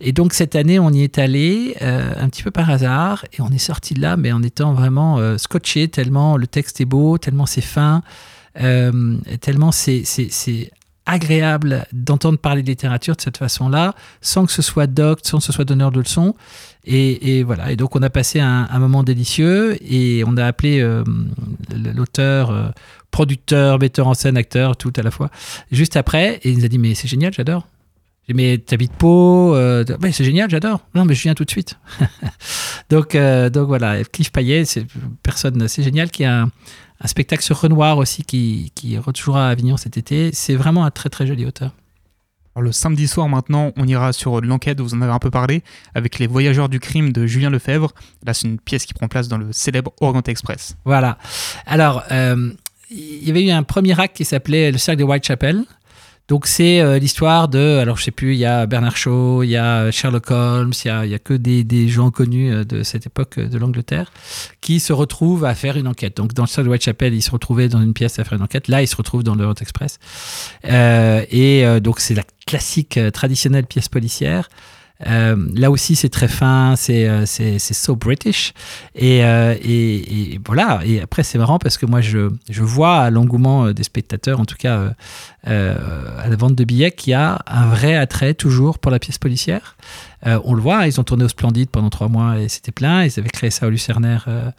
Et 0.00 0.12
donc 0.12 0.34
cette 0.34 0.54
année, 0.54 0.78
on 0.78 0.90
y 0.90 1.02
est 1.02 1.18
allé 1.18 1.76
un 1.80 2.28
petit 2.28 2.42
peu 2.42 2.50
par 2.50 2.68
hasard 2.70 3.24
et 3.32 3.40
on 3.40 3.48
est 3.48 3.58
sorti 3.58 3.94
de 3.94 4.00
là, 4.00 4.16
mais 4.16 4.32
en 4.32 4.42
étant 4.42 4.74
vraiment 4.74 5.38
scotché, 5.38 5.88
tellement 5.88 6.36
le 6.36 6.46
texte 6.46 6.80
est 6.80 6.84
beau, 6.84 7.18
tellement 7.18 7.46
c'est 7.46 7.60
fin. 7.60 8.02
tellement 8.54 9.72
c'est 9.72 10.04
agréable 11.08 11.86
d'entendre 11.92 12.38
parler 12.38 12.62
de 12.62 12.68
littérature 12.68 13.16
de 13.16 13.20
cette 13.20 13.38
façon-là, 13.38 13.94
sans 14.20 14.44
que 14.46 14.52
ce 14.52 14.62
soit 14.62 14.86
docte, 14.86 15.26
sans 15.26 15.38
que 15.38 15.44
ce 15.44 15.52
soit 15.52 15.64
donneur 15.64 15.90
de 15.90 16.00
leçons. 16.00 16.34
Et, 16.84 17.42
voilà. 17.42 17.72
Et 17.72 17.76
donc, 17.76 17.96
on 17.96 18.02
a 18.02 18.10
passé 18.10 18.40
un, 18.40 18.78
moment 18.78 19.02
délicieux 19.02 19.76
et 19.82 20.22
on 20.26 20.36
a 20.36 20.44
appelé 20.44 20.80
euh, 20.80 21.02
l'auteur, 21.94 22.50
euh, 22.50 22.68
producteur, 23.10 23.78
metteur 23.78 24.06
en 24.06 24.14
scène, 24.14 24.36
acteur, 24.36 24.76
tout 24.76 24.92
à 24.96 25.02
la 25.02 25.10
fois, 25.10 25.30
juste 25.72 25.96
après. 25.96 26.40
Et 26.44 26.50
il 26.50 26.58
nous 26.58 26.64
a 26.64 26.68
dit 26.68 26.78
Mais 26.78 26.94
c'est 26.94 27.08
génial, 27.08 27.32
j'adore. 27.32 27.66
Mais 28.34 28.58
t'habites 28.58 28.92
Pau 28.92 29.54
euh, 29.54 29.84
C'est 30.12 30.24
génial, 30.24 30.50
j'adore. 30.50 30.80
Non, 30.94 31.06
mais 31.06 31.14
je 31.14 31.22
viens 31.22 31.34
tout 31.34 31.44
de 31.44 31.50
suite. 31.50 31.78
donc, 32.90 33.16
donc 33.16 33.66
voilà. 33.66 34.04
Cliff 34.04 34.30
Payet, 34.30 34.66
c'est 34.66 34.86
personne, 35.22 35.66
c'est 35.68 35.82
génial, 35.82 36.10
qui 36.10 36.24
a 36.24 36.42
un, 36.42 36.50
un 37.00 37.06
spectacle 37.06 37.42
sur 37.42 37.60
Renoir 37.60 37.98
aussi 37.98 38.24
qui, 38.24 38.72
qui 38.74 38.98
rejouera 38.98 39.48
à 39.48 39.50
Avignon 39.50 39.76
cet 39.76 39.96
été. 39.96 40.30
C'est 40.32 40.54
vraiment 40.54 40.84
un 40.84 40.90
très 40.90 41.08
très 41.08 41.26
joli 41.26 41.46
auteur. 41.46 41.72
Alors 42.54 42.64
le 42.64 42.72
samedi 42.72 43.06
soir 43.06 43.28
maintenant, 43.28 43.72
on 43.76 43.86
ira 43.86 44.12
sur 44.12 44.40
l'enquête, 44.40 44.80
vous 44.80 44.94
en 44.94 45.00
avez 45.00 45.12
un 45.12 45.20
peu 45.20 45.30
parlé, 45.30 45.62
avec 45.94 46.18
Les 46.18 46.26
Voyageurs 46.26 46.68
du 46.68 46.80
crime 46.80 47.12
de 47.12 47.24
Julien 47.24 47.50
Lefebvre. 47.50 47.92
Là, 48.26 48.34
c'est 48.34 48.48
une 48.48 48.58
pièce 48.58 48.84
qui 48.84 48.94
prend 48.94 49.06
place 49.06 49.28
dans 49.28 49.38
le 49.38 49.52
célèbre 49.52 49.92
Orient 50.00 50.22
Express. 50.26 50.76
Voilà. 50.84 51.18
Alors, 51.66 52.02
euh, 52.10 52.50
il 52.90 53.24
y 53.24 53.30
avait 53.30 53.44
eu 53.44 53.50
un 53.50 53.62
premier 53.62 53.98
acte 54.00 54.16
qui 54.16 54.24
s'appelait 54.24 54.72
Le 54.72 54.78
Cercle 54.78 54.98
de 54.98 55.04
Whitechapel, 55.04 55.64
donc 56.28 56.46
c'est 56.46 56.80
euh, 56.80 56.98
l'histoire 56.98 57.48
de, 57.48 57.78
alors 57.78 57.96
je 57.96 58.04
sais 58.04 58.10
plus, 58.10 58.34
il 58.34 58.38
y 58.38 58.44
a 58.44 58.66
Bernard 58.66 58.98
Shaw, 58.98 59.42
il 59.42 59.48
y 59.48 59.56
a 59.56 59.90
Sherlock 59.90 60.30
Holmes, 60.30 60.72
il 60.84 60.88
y 60.88 60.90
a, 60.90 61.06
y 61.06 61.14
a 61.14 61.18
que 61.18 61.32
des, 61.32 61.64
des, 61.64 61.88
gens 61.88 62.10
connus 62.10 62.52
euh, 62.52 62.64
de 62.64 62.82
cette 62.82 63.06
époque 63.06 63.38
euh, 63.38 63.48
de 63.48 63.56
l'Angleterre 63.56 64.12
qui 64.60 64.78
se 64.78 64.92
retrouvent 64.92 65.46
à 65.46 65.54
faire 65.54 65.78
une 65.78 65.88
enquête. 65.88 66.18
Donc 66.18 66.34
dans 66.34 66.44
le 66.44 66.62
de 66.62 66.68
Whitechapel, 66.68 67.14
ils 67.14 67.22
se 67.22 67.30
retrouvaient 67.30 67.68
dans 67.68 67.80
une 67.80 67.94
pièce 67.94 68.18
à 68.18 68.24
faire 68.24 68.34
une 68.34 68.42
enquête. 68.42 68.68
Là, 68.68 68.82
ils 68.82 68.86
se 68.86 68.96
retrouvent 68.96 69.22
dans 69.22 69.36
le 69.36 69.46
Hot 69.46 69.54
Express. 69.58 69.98
Euh, 70.66 71.24
et 71.30 71.64
donc 71.80 72.00
c'est 72.00 72.14
la 72.14 72.24
classique 72.46 72.98
traditionnelle 73.12 73.64
pièce 73.64 73.88
policière. 73.88 74.50
Là 75.00 75.70
aussi, 75.70 75.96
c'est 75.96 76.08
très 76.08 76.28
fin, 76.28 76.74
c'est 76.76 77.26
c'est 77.26 77.58
so 77.58 77.96
British. 77.96 78.52
Et, 78.94 79.18
et, 79.18 80.32
et, 80.34 80.40
voilà. 80.44 80.80
Et 80.84 81.00
après, 81.00 81.22
c'est 81.22 81.38
marrant 81.38 81.58
parce 81.58 81.78
que 81.78 81.86
moi, 81.86 82.00
je, 82.00 82.30
je 82.48 82.62
vois 82.62 83.10
l'engouement 83.10 83.72
des 83.72 83.84
spectateurs, 83.84 84.40
en 84.40 84.44
tout 84.44 84.56
cas 84.56 84.92
à 85.44 86.28
la 86.28 86.36
vente 86.36 86.54
de 86.54 86.64
billets, 86.64 86.90
qu'il 86.90 87.12
y 87.12 87.14
a 87.14 87.38
un 87.46 87.66
vrai 87.66 87.96
attrait 87.96 88.34
toujours 88.34 88.78
pour 88.78 88.90
la 88.90 88.98
pièce 88.98 89.18
policière. 89.18 89.76
Euh, 90.26 90.40
on 90.44 90.54
le 90.54 90.60
voit, 90.60 90.86
ils 90.86 91.00
ont 91.00 91.04
tourné 91.04 91.24
au 91.24 91.28
Splendide 91.28 91.70
pendant 91.70 91.90
trois 91.90 92.08
mois 92.08 92.38
et 92.40 92.48
c'était 92.48 92.72
plein. 92.72 93.04
Ils 93.04 93.18
avaient 93.18 93.28
créé 93.28 93.50
ça 93.50 93.66
au 93.66 93.70
Lucernaire 93.70 94.24
euh, 94.26 94.50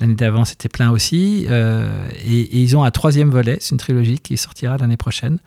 l'année 0.00 0.14
d'avant, 0.14 0.44
c'était 0.44 0.68
plein 0.68 0.90
aussi. 0.90 1.46
Euh, 1.48 1.88
et, 2.24 2.58
ils 2.58 2.76
ont 2.76 2.84
un 2.84 2.90
troisième 2.90 3.30
volet, 3.30 3.58
c'est 3.60 3.70
une 3.70 3.78
trilogie 3.78 4.18
qui 4.18 4.36
sortira 4.36 4.76
l'année 4.76 4.96
prochaine. 4.96 5.38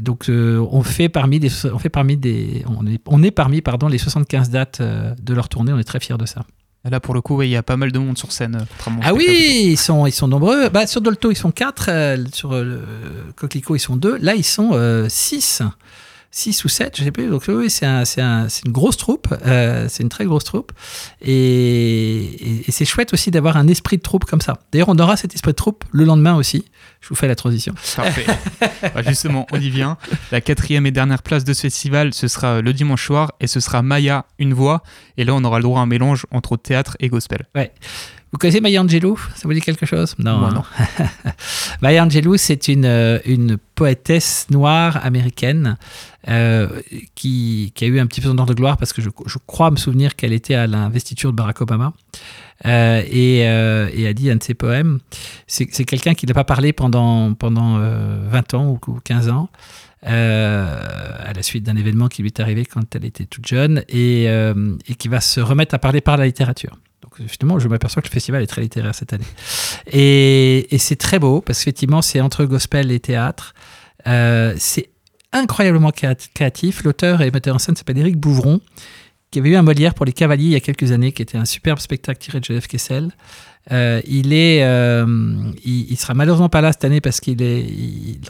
Donc 0.00 0.26
on 0.28 0.82
fait 0.82 1.08
parmi 1.08 1.40
des, 1.40 1.50
on 1.66 1.78
fait 1.78 1.88
parmi 1.88 2.16
des, 2.16 2.64
on 3.06 3.22
est, 3.22 3.30
parmi 3.30 3.62
pardon 3.62 3.88
les 3.88 3.98
75 3.98 4.50
dates 4.50 4.82
de 4.82 5.34
leur 5.34 5.48
tournée. 5.48 5.72
On 5.72 5.78
est 5.78 5.84
très 5.84 6.00
fiers 6.00 6.18
de 6.18 6.26
ça. 6.26 6.44
Là, 6.84 6.98
pour 6.98 7.14
le 7.14 7.20
coup, 7.20 7.40
il 7.42 7.48
y 7.48 7.56
a 7.56 7.62
pas 7.62 7.76
mal 7.76 7.92
de 7.92 7.98
monde 8.00 8.18
sur 8.18 8.32
scène. 8.32 8.66
Ah 9.02 9.14
oui, 9.14 9.68
ils 9.70 9.76
sont, 9.76 10.04
ils 10.04 10.12
sont 10.12 10.26
nombreux. 10.26 10.68
Bah, 10.68 10.86
sur 10.88 11.00
Dolto, 11.00 11.30
ils 11.30 11.36
sont 11.36 11.52
4. 11.52 12.16
sur 12.34 12.52
le 12.52 12.82
Coquelicot, 13.36 13.76
ils 13.76 13.80
sont 13.80 13.96
2. 13.96 14.18
Là, 14.18 14.34
ils 14.34 14.44
sont 14.44 15.06
6. 15.08 15.62
6 16.34 16.64
ou 16.64 16.68
7, 16.68 16.96
je 16.96 17.04
sais 17.04 17.12
plus. 17.12 17.28
Donc 17.28 17.44
oui, 17.48 17.68
c'est 17.68 17.84
un, 17.84 18.04
un, 18.18 18.48
une 18.64 18.72
grosse 18.72 18.96
troupe, 18.96 19.28
euh, 19.46 19.86
c'est 19.88 20.02
une 20.02 20.08
très 20.08 20.24
grosse 20.24 20.44
troupe. 20.44 20.72
Et, 21.20 22.66
et, 22.66 22.72
c'est 22.72 22.86
chouette 22.86 23.12
aussi 23.12 23.30
d'avoir 23.30 23.58
un 23.58 23.68
esprit 23.68 23.98
de 23.98 24.02
troupe 24.02 24.24
comme 24.24 24.40
ça. 24.40 24.58
D'ailleurs, 24.72 24.88
on 24.88 24.98
aura 24.98 25.18
cet 25.18 25.34
esprit 25.34 25.52
de 25.52 25.56
troupe 25.56 25.84
le 25.92 26.04
lendemain 26.04 26.34
aussi. 26.34 26.64
Je 27.02 27.08
vous 27.10 27.14
fais 27.14 27.28
la 27.28 27.34
transition. 27.34 27.74
Parfait. 27.96 28.24
bah 28.94 29.02
justement, 29.06 29.46
on 29.52 29.60
y 29.60 29.68
vient. 29.68 29.98
La 30.30 30.40
quatrième 30.40 30.86
et 30.86 30.90
dernière 30.90 31.22
place 31.22 31.44
de 31.44 31.52
ce 31.52 31.62
festival, 31.62 32.14
ce 32.14 32.28
sera 32.28 32.62
le 32.62 32.72
dimanche 32.72 33.06
soir 33.06 33.32
et 33.40 33.46
ce 33.46 33.60
sera 33.60 33.82
Maya, 33.82 34.24
une 34.38 34.54
voix. 34.54 34.82
Et 35.18 35.24
là, 35.24 35.34
on 35.34 35.44
aura 35.44 35.58
le 35.58 35.64
droit 35.64 35.80
à 35.80 35.82
un 35.82 35.86
mélange 35.86 36.24
entre 36.30 36.56
théâtre 36.56 36.96
et 36.98 37.08
gospel. 37.08 37.46
Ouais. 37.54 37.72
Vous 38.32 38.38
connaissez 38.38 38.62
Maya 38.62 38.80
Angelou? 38.80 39.18
Ça 39.34 39.42
vous 39.44 39.52
dit 39.52 39.60
quelque 39.60 39.84
chose? 39.84 40.14
Non. 40.18 40.38
Moi, 40.38 40.52
non. 40.52 40.62
Maya 41.82 42.02
Angelou, 42.02 42.38
c'est 42.38 42.66
une, 42.68 42.86
euh, 42.86 43.18
une 43.26 43.58
poétesse 43.74 44.46
noire 44.48 45.04
américaine 45.04 45.76
euh, 46.28 46.80
qui, 47.14 47.72
qui, 47.74 47.84
a 47.84 47.88
eu 47.88 48.00
un 48.00 48.06
petit 48.06 48.22
peu 48.22 48.28
son 48.28 48.38
ordre 48.38 48.54
de 48.54 48.58
gloire 48.58 48.78
parce 48.78 48.94
que 48.94 49.02
je, 49.02 49.10
je 49.26 49.36
crois 49.46 49.70
me 49.70 49.76
souvenir 49.76 50.16
qu'elle 50.16 50.32
était 50.32 50.54
à 50.54 50.66
l'investiture 50.66 51.30
de 51.30 51.36
Barack 51.36 51.60
Obama. 51.60 51.92
Euh, 52.64 53.02
et, 53.06 53.40
et, 53.40 54.06
a 54.06 54.12
dit 54.14 54.30
un 54.30 54.36
de 54.36 54.42
ses 54.42 54.54
poèmes. 54.54 55.00
C'est 55.46 55.66
quelqu'un 55.84 56.14
qui 56.14 56.24
n'a 56.24 56.32
pas 56.32 56.44
parlé 56.44 56.72
pendant, 56.72 57.34
pendant 57.34 57.78
20 57.78 58.54
ans 58.54 58.78
ou, 58.86 59.00
15 59.04 59.28
ans. 59.28 59.50
à 60.04 61.32
la 61.34 61.42
suite 61.42 61.64
d'un 61.64 61.76
événement 61.76 62.08
qui 62.08 62.22
lui 62.22 62.28
est 62.28 62.40
arrivé 62.40 62.64
quand 62.64 62.96
elle 62.96 63.04
était 63.04 63.26
toute 63.26 63.46
jeune 63.46 63.84
et, 63.90 64.24
et 64.24 64.94
qui 64.96 65.08
va 65.08 65.20
se 65.20 65.40
remettre 65.40 65.74
à 65.74 65.78
parler 65.78 66.00
par 66.00 66.16
la 66.16 66.24
littérature 66.24 66.78
justement, 67.20 67.58
je 67.58 67.68
m'aperçois 67.68 68.02
que 68.02 68.08
le 68.08 68.12
festival 68.12 68.42
est 68.42 68.46
très 68.46 68.62
littéraire 68.62 68.94
cette 68.94 69.12
année. 69.12 69.24
Et, 69.90 70.66
c'est 70.78 70.96
très 70.96 71.18
beau, 71.18 71.40
parce 71.40 71.58
qu'effectivement, 71.58 72.02
c'est 72.02 72.20
entre 72.20 72.44
gospel 72.44 72.90
et 72.90 73.00
théâtre. 73.00 73.54
Euh, 74.06 74.54
c'est 74.58 74.90
incroyablement 75.32 75.90
créatif. 75.90 76.84
L'auteur 76.84 77.22
et 77.22 77.30
metteur 77.30 77.54
en 77.54 77.58
scène 77.58 77.76
s'appelle 77.76 77.98
Éric 77.98 78.18
Bouvron, 78.18 78.60
qui 79.32 79.38
avait 79.38 79.50
eu 79.50 79.56
un 79.56 79.62
Molière 79.62 79.94
pour 79.94 80.06
Les 80.06 80.12
Cavaliers 80.12 80.44
il 80.44 80.52
y 80.52 80.56
a 80.56 80.60
quelques 80.60 80.92
années, 80.92 81.10
qui 81.10 81.22
était 81.22 81.38
un 81.38 81.46
superbe 81.46 81.80
spectacle 81.80 82.20
tiré 82.20 82.38
de 82.38 82.44
Joseph 82.44 82.68
Kessel. 82.68 83.10
Euh, 83.70 84.02
il 84.06 84.32
est, 84.32 84.62
euh, 84.64 85.06
il, 85.64 85.96
sera 85.96 86.14
malheureusement 86.14 86.48
pas 86.48 86.60
là 86.60 86.72
cette 86.72 86.84
année 86.84 87.00
parce 87.00 87.20
qu'il 87.20 87.40
est, 87.42 87.60
il 87.60 88.20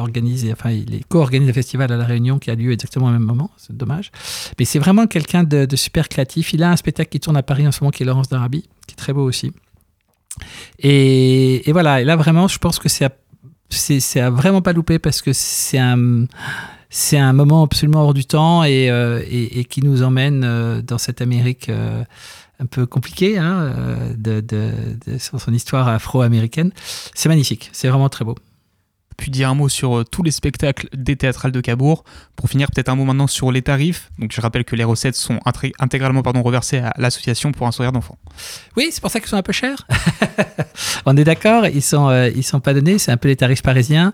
enfin, 0.52 0.70
il 0.70 1.04
co-organise 1.06 1.48
le 1.48 1.54
festival 1.54 1.90
à 1.90 1.96
la 1.96 2.04
Réunion 2.04 2.38
qui 2.38 2.50
a 2.50 2.54
lieu 2.54 2.70
exactement 2.70 3.06
au 3.06 3.10
même 3.10 3.22
moment. 3.22 3.50
C'est 3.56 3.76
dommage. 3.76 4.12
Mais 4.58 4.64
c'est 4.64 4.78
vraiment 4.78 5.06
quelqu'un 5.06 5.42
de, 5.42 5.66
super 5.74 6.08
créatif. 6.08 6.52
Il 6.52 6.62
a 6.62 6.70
un 6.70 6.76
spectacle 6.76 7.10
qui 7.10 7.18
tourne 7.18 7.36
à 7.36 7.42
Paris 7.42 7.66
en 7.66 7.72
ce 7.72 7.82
moment 7.82 7.90
qui 7.90 8.04
est 8.04 8.06
Laurence 8.06 8.28
d'Arabie, 8.28 8.68
qui 8.86 8.92
est 8.92 8.96
très 8.96 9.12
beau 9.12 9.24
aussi. 9.24 9.52
Et, 10.78 11.62
voilà. 11.72 12.00
Et 12.00 12.04
là 12.04 12.14
vraiment, 12.14 12.46
je 12.46 12.58
pense 12.58 12.78
que 12.78 12.88
c'est, 12.88 13.08
c'est, 13.70 14.20
à 14.20 14.30
vraiment 14.30 14.62
pas 14.62 14.72
louper 14.72 14.98
parce 15.00 15.20
que 15.20 15.32
c'est 15.32 15.78
un 15.78 16.26
c'est 16.94 17.18
un 17.18 17.32
moment 17.32 17.64
absolument 17.64 18.02
hors 18.02 18.14
du 18.14 18.24
temps 18.24 18.62
et, 18.62 18.90
euh, 18.90 19.20
et, 19.28 19.64
qui 19.64 19.82
nous 19.82 20.02
emmène 20.02 20.82
dans 20.82 20.98
cette 20.98 21.20
Amérique 21.20 21.68
un 22.62 22.66
peu 22.66 22.86
compliqué 22.86 23.38
hein, 23.38 23.74
euh, 23.76 24.14
de, 24.16 24.40
de, 24.40 25.18
sur 25.18 25.40
son 25.40 25.52
histoire 25.52 25.88
afro-américaine. 25.88 26.70
C'est 27.14 27.28
magnifique, 27.28 27.70
c'est 27.72 27.88
vraiment 27.88 28.08
très 28.08 28.24
beau 28.24 28.36
puis 29.16 29.30
dire 29.30 29.50
un 29.50 29.54
mot 29.54 29.68
sur 29.68 29.98
euh, 29.98 30.04
tous 30.04 30.22
les 30.22 30.30
spectacles 30.30 30.88
des 30.94 31.16
théâtrales 31.16 31.52
de 31.52 31.60
Cabourg. 31.60 32.04
Pour 32.36 32.48
finir, 32.48 32.68
peut-être 32.70 32.88
un 32.88 32.96
mot 32.96 33.04
maintenant 33.04 33.26
sur 33.26 33.52
les 33.52 33.62
tarifs. 33.62 34.10
Donc, 34.18 34.32
je 34.32 34.40
rappelle 34.40 34.64
que 34.64 34.74
les 34.74 34.84
recettes 34.84 35.14
sont 35.14 35.38
intégralement 35.78 36.22
pardon, 36.22 36.42
reversées 36.42 36.78
à 36.78 36.92
l'association 36.98 37.52
pour 37.52 37.66
un 37.66 37.72
sourire 37.72 37.92
d'enfant. 37.92 38.16
Oui, 38.76 38.88
c'est 38.90 39.00
pour 39.00 39.10
ça 39.10 39.20
qu'ils 39.20 39.28
sont 39.28 39.36
un 39.36 39.42
peu 39.42 39.52
chers. 39.52 39.86
On 41.06 41.16
est 41.16 41.24
d'accord, 41.24 41.66
ils 41.66 41.82
sont, 41.82 42.08
euh, 42.08 42.30
ils 42.34 42.42
sont 42.42 42.60
pas 42.60 42.74
donnés. 42.74 42.98
C'est 42.98 43.12
un 43.12 43.16
peu 43.16 43.28
les 43.28 43.36
tarifs 43.36 43.62
parisiens. 43.62 44.12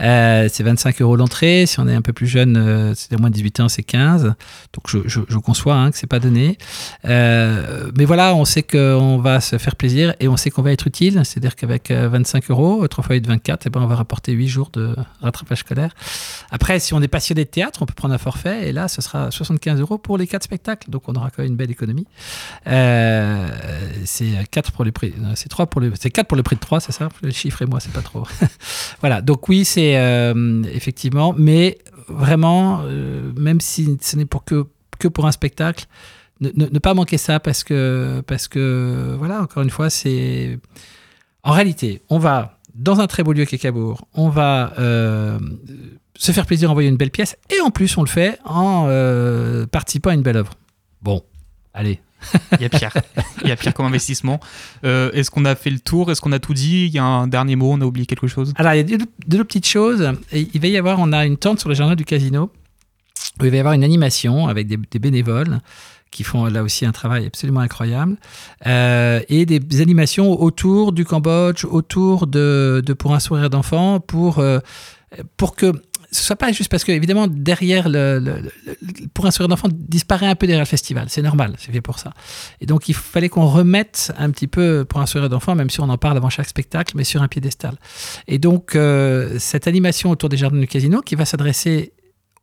Euh, 0.00 0.48
c'est 0.52 0.62
25 0.62 1.00
euros 1.00 1.16
l'entrée. 1.16 1.64
Si 1.66 1.80
on 1.80 1.88
est 1.88 1.94
un 1.94 2.02
peu 2.02 2.12
plus 2.12 2.26
jeune, 2.26 2.94
c'est 2.94 3.18
moins 3.18 3.30
de 3.30 3.34
18 3.34 3.60
ans, 3.60 3.68
c'est 3.68 3.82
15. 3.82 4.24
Donc, 4.24 4.34
je, 4.86 4.98
je, 5.06 5.38
conçois 5.38 5.74
hein, 5.74 5.90
que 5.90 5.96
c'est 5.96 6.06
pas 6.06 6.20
donné. 6.20 6.58
mais 7.04 8.04
voilà, 8.04 8.34
on 8.34 8.44
sait 8.44 8.62
qu'on 8.62 9.18
va 9.18 9.40
se 9.40 9.58
faire 9.58 9.76
plaisir 9.76 10.14
et 10.20 10.28
on 10.28 10.36
sait 10.36 10.50
qu'on 10.50 10.62
va 10.62 10.72
être 10.72 10.86
utile. 10.86 11.20
C'est-à-dire 11.24 11.56
qu'avec 11.56 11.90
25 11.90 12.50
euros, 12.50 12.86
3 12.86 13.04
fois 13.04 13.16
8, 13.16 13.26
24, 13.26 13.66
et 13.66 13.70
ben, 13.70 13.82
on 13.82 13.86
va 13.86 13.96
rapporter 13.96 14.32
8 14.40 14.48
jours 14.48 14.70
de 14.72 14.96
rattrapage 15.20 15.58
scolaire. 15.58 15.94
Après, 16.50 16.78
si 16.80 16.94
on 16.94 17.02
est 17.02 17.08
passionné 17.08 17.44
de 17.44 17.50
théâtre, 17.50 17.82
on 17.82 17.86
peut 17.86 17.94
prendre 17.94 18.14
un 18.14 18.18
forfait 18.18 18.68
et 18.68 18.72
là, 18.72 18.88
ce 18.88 19.02
sera 19.02 19.30
75 19.30 19.80
euros 19.80 19.98
pour 19.98 20.16
les 20.16 20.26
quatre 20.26 20.44
spectacles. 20.44 20.90
Donc, 20.90 21.08
on 21.08 21.14
aura 21.14 21.30
quand 21.30 21.42
même 21.42 21.52
une 21.52 21.56
belle 21.56 21.70
économie. 21.70 22.06
Euh, 22.66 23.48
c'est 24.04 24.48
4 24.50 24.72
pour 24.72 24.84
les 24.84 24.92
prix, 24.92 25.12
euh, 25.18 25.32
c'est 25.34 25.48
3 25.48 25.66
pour 25.66 25.80
les, 25.80 25.90
c'est 25.98 26.10
4 26.10 26.26
pour 26.26 26.36
le 26.36 26.42
prix 26.42 26.56
de 26.56 26.60
3, 26.60 26.80
c'est 26.80 26.92
ça? 26.92 27.08
Le 27.22 27.30
chiffre 27.30 27.60
et 27.62 27.66
moi, 27.66 27.80
c'est 27.80 27.92
pas 27.92 28.02
trop. 28.02 28.24
voilà. 29.00 29.20
Donc, 29.20 29.48
oui, 29.48 29.64
c'est 29.64 29.96
euh, 29.96 30.62
effectivement, 30.72 31.34
mais 31.36 31.78
vraiment, 32.08 32.82
même 33.36 33.60
si 33.60 33.98
ce 34.00 34.16
n'est 34.16 34.24
pour 34.24 34.44
que, 34.44 34.66
que 34.98 35.08
pour 35.08 35.26
un 35.26 35.32
spectacle, 35.32 35.86
ne, 36.40 36.50
ne, 36.54 36.78
pas 36.78 36.94
manquer 36.94 37.18
ça 37.18 37.38
parce 37.38 37.64
que, 37.64 38.22
parce 38.26 38.48
que, 38.48 39.14
voilà, 39.18 39.42
encore 39.42 39.62
une 39.62 39.70
fois, 39.70 39.90
c'est. 39.90 40.58
En 41.42 41.52
réalité, 41.52 42.02
on 42.08 42.18
va 42.18 42.59
dans 42.74 43.00
un 43.00 43.06
très 43.06 43.22
beau 43.22 43.32
lieu 43.32 43.44
qu'est 43.44 43.58
Cabourg. 43.58 44.06
On 44.14 44.28
va 44.28 44.72
euh, 44.78 45.38
se 46.16 46.32
faire 46.32 46.46
plaisir, 46.46 46.70
envoyer 46.70 46.88
une 46.88 46.96
belle 46.96 47.10
pièce, 47.10 47.36
et 47.50 47.60
en 47.60 47.70
plus 47.70 47.96
on 47.96 48.02
le 48.02 48.08
fait 48.08 48.38
en 48.44 48.86
euh, 48.88 49.66
participant 49.66 50.10
à 50.10 50.14
une 50.14 50.22
belle 50.22 50.36
œuvre. 50.36 50.54
Bon, 51.02 51.22
allez. 51.74 52.00
Il 52.52 52.62
y 52.62 52.64
a 52.66 52.68
pire. 52.68 52.92
Il 53.42 53.48
y 53.48 53.52
a 53.52 53.56
pire 53.56 53.72
comme 53.72 53.86
investissement. 53.86 54.40
Euh, 54.84 55.10
est-ce 55.12 55.30
qu'on 55.30 55.46
a 55.46 55.54
fait 55.54 55.70
le 55.70 55.80
tour? 55.80 56.10
Est-ce 56.10 56.20
qu'on 56.20 56.32
a 56.32 56.38
tout 56.38 56.52
dit? 56.52 56.84
Il 56.84 56.92
y 56.92 56.98
a 56.98 57.04
un 57.04 57.26
dernier 57.26 57.56
mot? 57.56 57.72
On 57.72 57.80
a 57.80 57.86
oublié 57.86 58.04
quelque 58.04 58.26
chose? 58.26 58.52
Alors, 58.56 58.74
il 58.74 58.90
y 58.90 58.94
a 58.94 58.98
deux, 59.26 59.44
petites 59.44 59.66
choses. 59.66 60.12
il 60.32 60.60
va 60.60 60.68
y 60.68 60.76
avoir, 60.76 60.98
on 60.98 61.12
a 61.12 61.24
une 61.24 61.38
tente 61.38 61.60
sur 61.60 61.70
le 61.70 61.74
jardin 61.74 61.94
du 61.94 62.04
casino 62.04 62.50
où 63.40 63.44
il 63.46 63.50
va 63.50 63.56
y 63.56 63.60
avoir 63.60 63.72
une 63.72 63.84
animation 63.84 64.48
avec 64.48 64.66
des, 64.66 64.76
des 64.76 64.98
bénévoles 64.98 65.60
qui 66.10 66.24
font 66.24 66.46
là 66.46 66.62
aussi 66.62 66.84
un 66.84 66.92
travail 66.92 67.26
absolument 67.26 67.60
incroyable, 67.60 68.16
euh, 68.66 69.20
et 69.28 69.46
des 69.46 69.80
animations 69.80 70.40
autour 70.40 70.92
du 70.92 71.04
Cambodge, 71.04 71.64
autour 71.64 72.26
de, 72.26 72.82
Pour 72.98 73.14
un 73.14 73.20
sourire 73.20 73.50
d'enfant, 73.50 74.00
pour, 74.00 74.38
euh, 74.38 74.58
pour 75.36 75.54
que 75.54 75.72
ce 76.12 76.24
soit 76.24 76.36
pas 76.36 76.50
juste 76.50 76.70
parce 76.70 76.82
que, 76.82 76.90
évidemment, 76.90 77.28
derrière 77.28 77.88
le, 77.88 78.42
Pour 79.14 79.26
un 79.26 79.30
sourire 79.30 79.48
d'enfant 79.48 79.68
disparaît 79.70 80.26
un 80.26 80.34
peu 80.34 80.48
derrière 80.48 80.64
le 80.64 80.68
festival, 80.68 81.06
c'est 81.08 81.22
normal, 81.22 81.54
c'est 81.58 81.70
fait 81.70 81.80
pour 81.80 82.00
ça. 82.00 82.12
Et 82.60 82.66
donc, 82.66 82.88
il 82.88 82.94
fallait 82.94 83.28
qu'on 83.28 83.46
remette 83.46 84.12
un 84.18 84.30
petit 84.30 84.48
peu 84.48 84.84
Pour 84.84 85.00
un 85.00 85.06
sourire 85.06 85.28
d'enfant, 85.28 85.54
même 85.54 85.70
si 85.70 85.80
on 85.80 85.88
en 85.88 85.98
parle 85.98 86.16
avant 86.16 86.30
chaque 86.30 86.48
spectacle, 86.48 86.94
mais 86.96 87.04
sur 87.04 87.22
un 87.22 87.28
piédestal. 87.28 87.76
Et 88.26 88.38
donc, 88.38 88.74
euh, 88.74 89.38
cette 89.38 89.68
animation 89.68 90.10
autour 90.10 90.28
des 90.28 90.36
jardins 90.36 90.58
du 90.58 90.66
casino 90.66 91.00
qui 91.00 91.14
va 91.14 91.24
s'adresser 91.24 91.92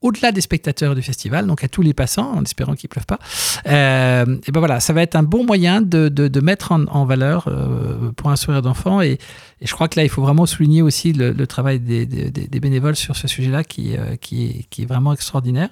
au-delà 0.02 0.32
des 0.32 0.42
spectateurs 0.42 0.94
du 0.94 1.02
festival, 1.02 1.48
donc 1.48 1.64
à 1.64 1.68
tous 1.68 1.82
les 1.82 1.94
passants, 1.94 2.32
en 2.32 2.44
espérant 2.44 2.76
qu'il 2.76 2.88
ne 2.88 2.92
pleuve 2.92 3.06
pas. 3.06 3.20
Euh, 3.68 4.38
et 4.48 4.52
ben 4.52 4.60
voilà, 4.60 4.80
ça 4.80 4.94
va 4.94 5.02
être 5.02 5.16
un 5.16 5.24
bon 5.24 5.44
moyen 5.44 5.82
de, 5.82 6.08
de, 6.10 6.40
mettre 6.42 6.72
en, 6.72 7.06
valeur 7.06 7.48
euh, 7.48 8.12
pour 8.12 8.30
un 8.30 8.36
sourire 8.36 8.62
d'enfant. 8.62 9.02
Et, 9.02 9.18
je 9.62 9.72
crois 9.72 9.88
que 9.88 10.00
là, 10.00 10.04
il 10.04 10.10
faut 10.10 10.22
vraiment 10.22 10.46
souligner 10.46 10.84
aussi 10.84 11.14
le, 11.14 11.48
travail 11.48 11.80
des, 11.80 12.06
des, 12.06 12.30
des, 12.30 12.60
bénévoles 12.60 12.96
sur 12.96 13.16
ce 13.16 13.28
sujet-là 13.28 13.64
qui, 13.64 13.98
euh, 13.98 14.16
qui, 14.18 14.68
qui 14.70 14.84
est 14.84 14.86
vraiment 14.86 15.14
extraordinaire. 15.14 15.70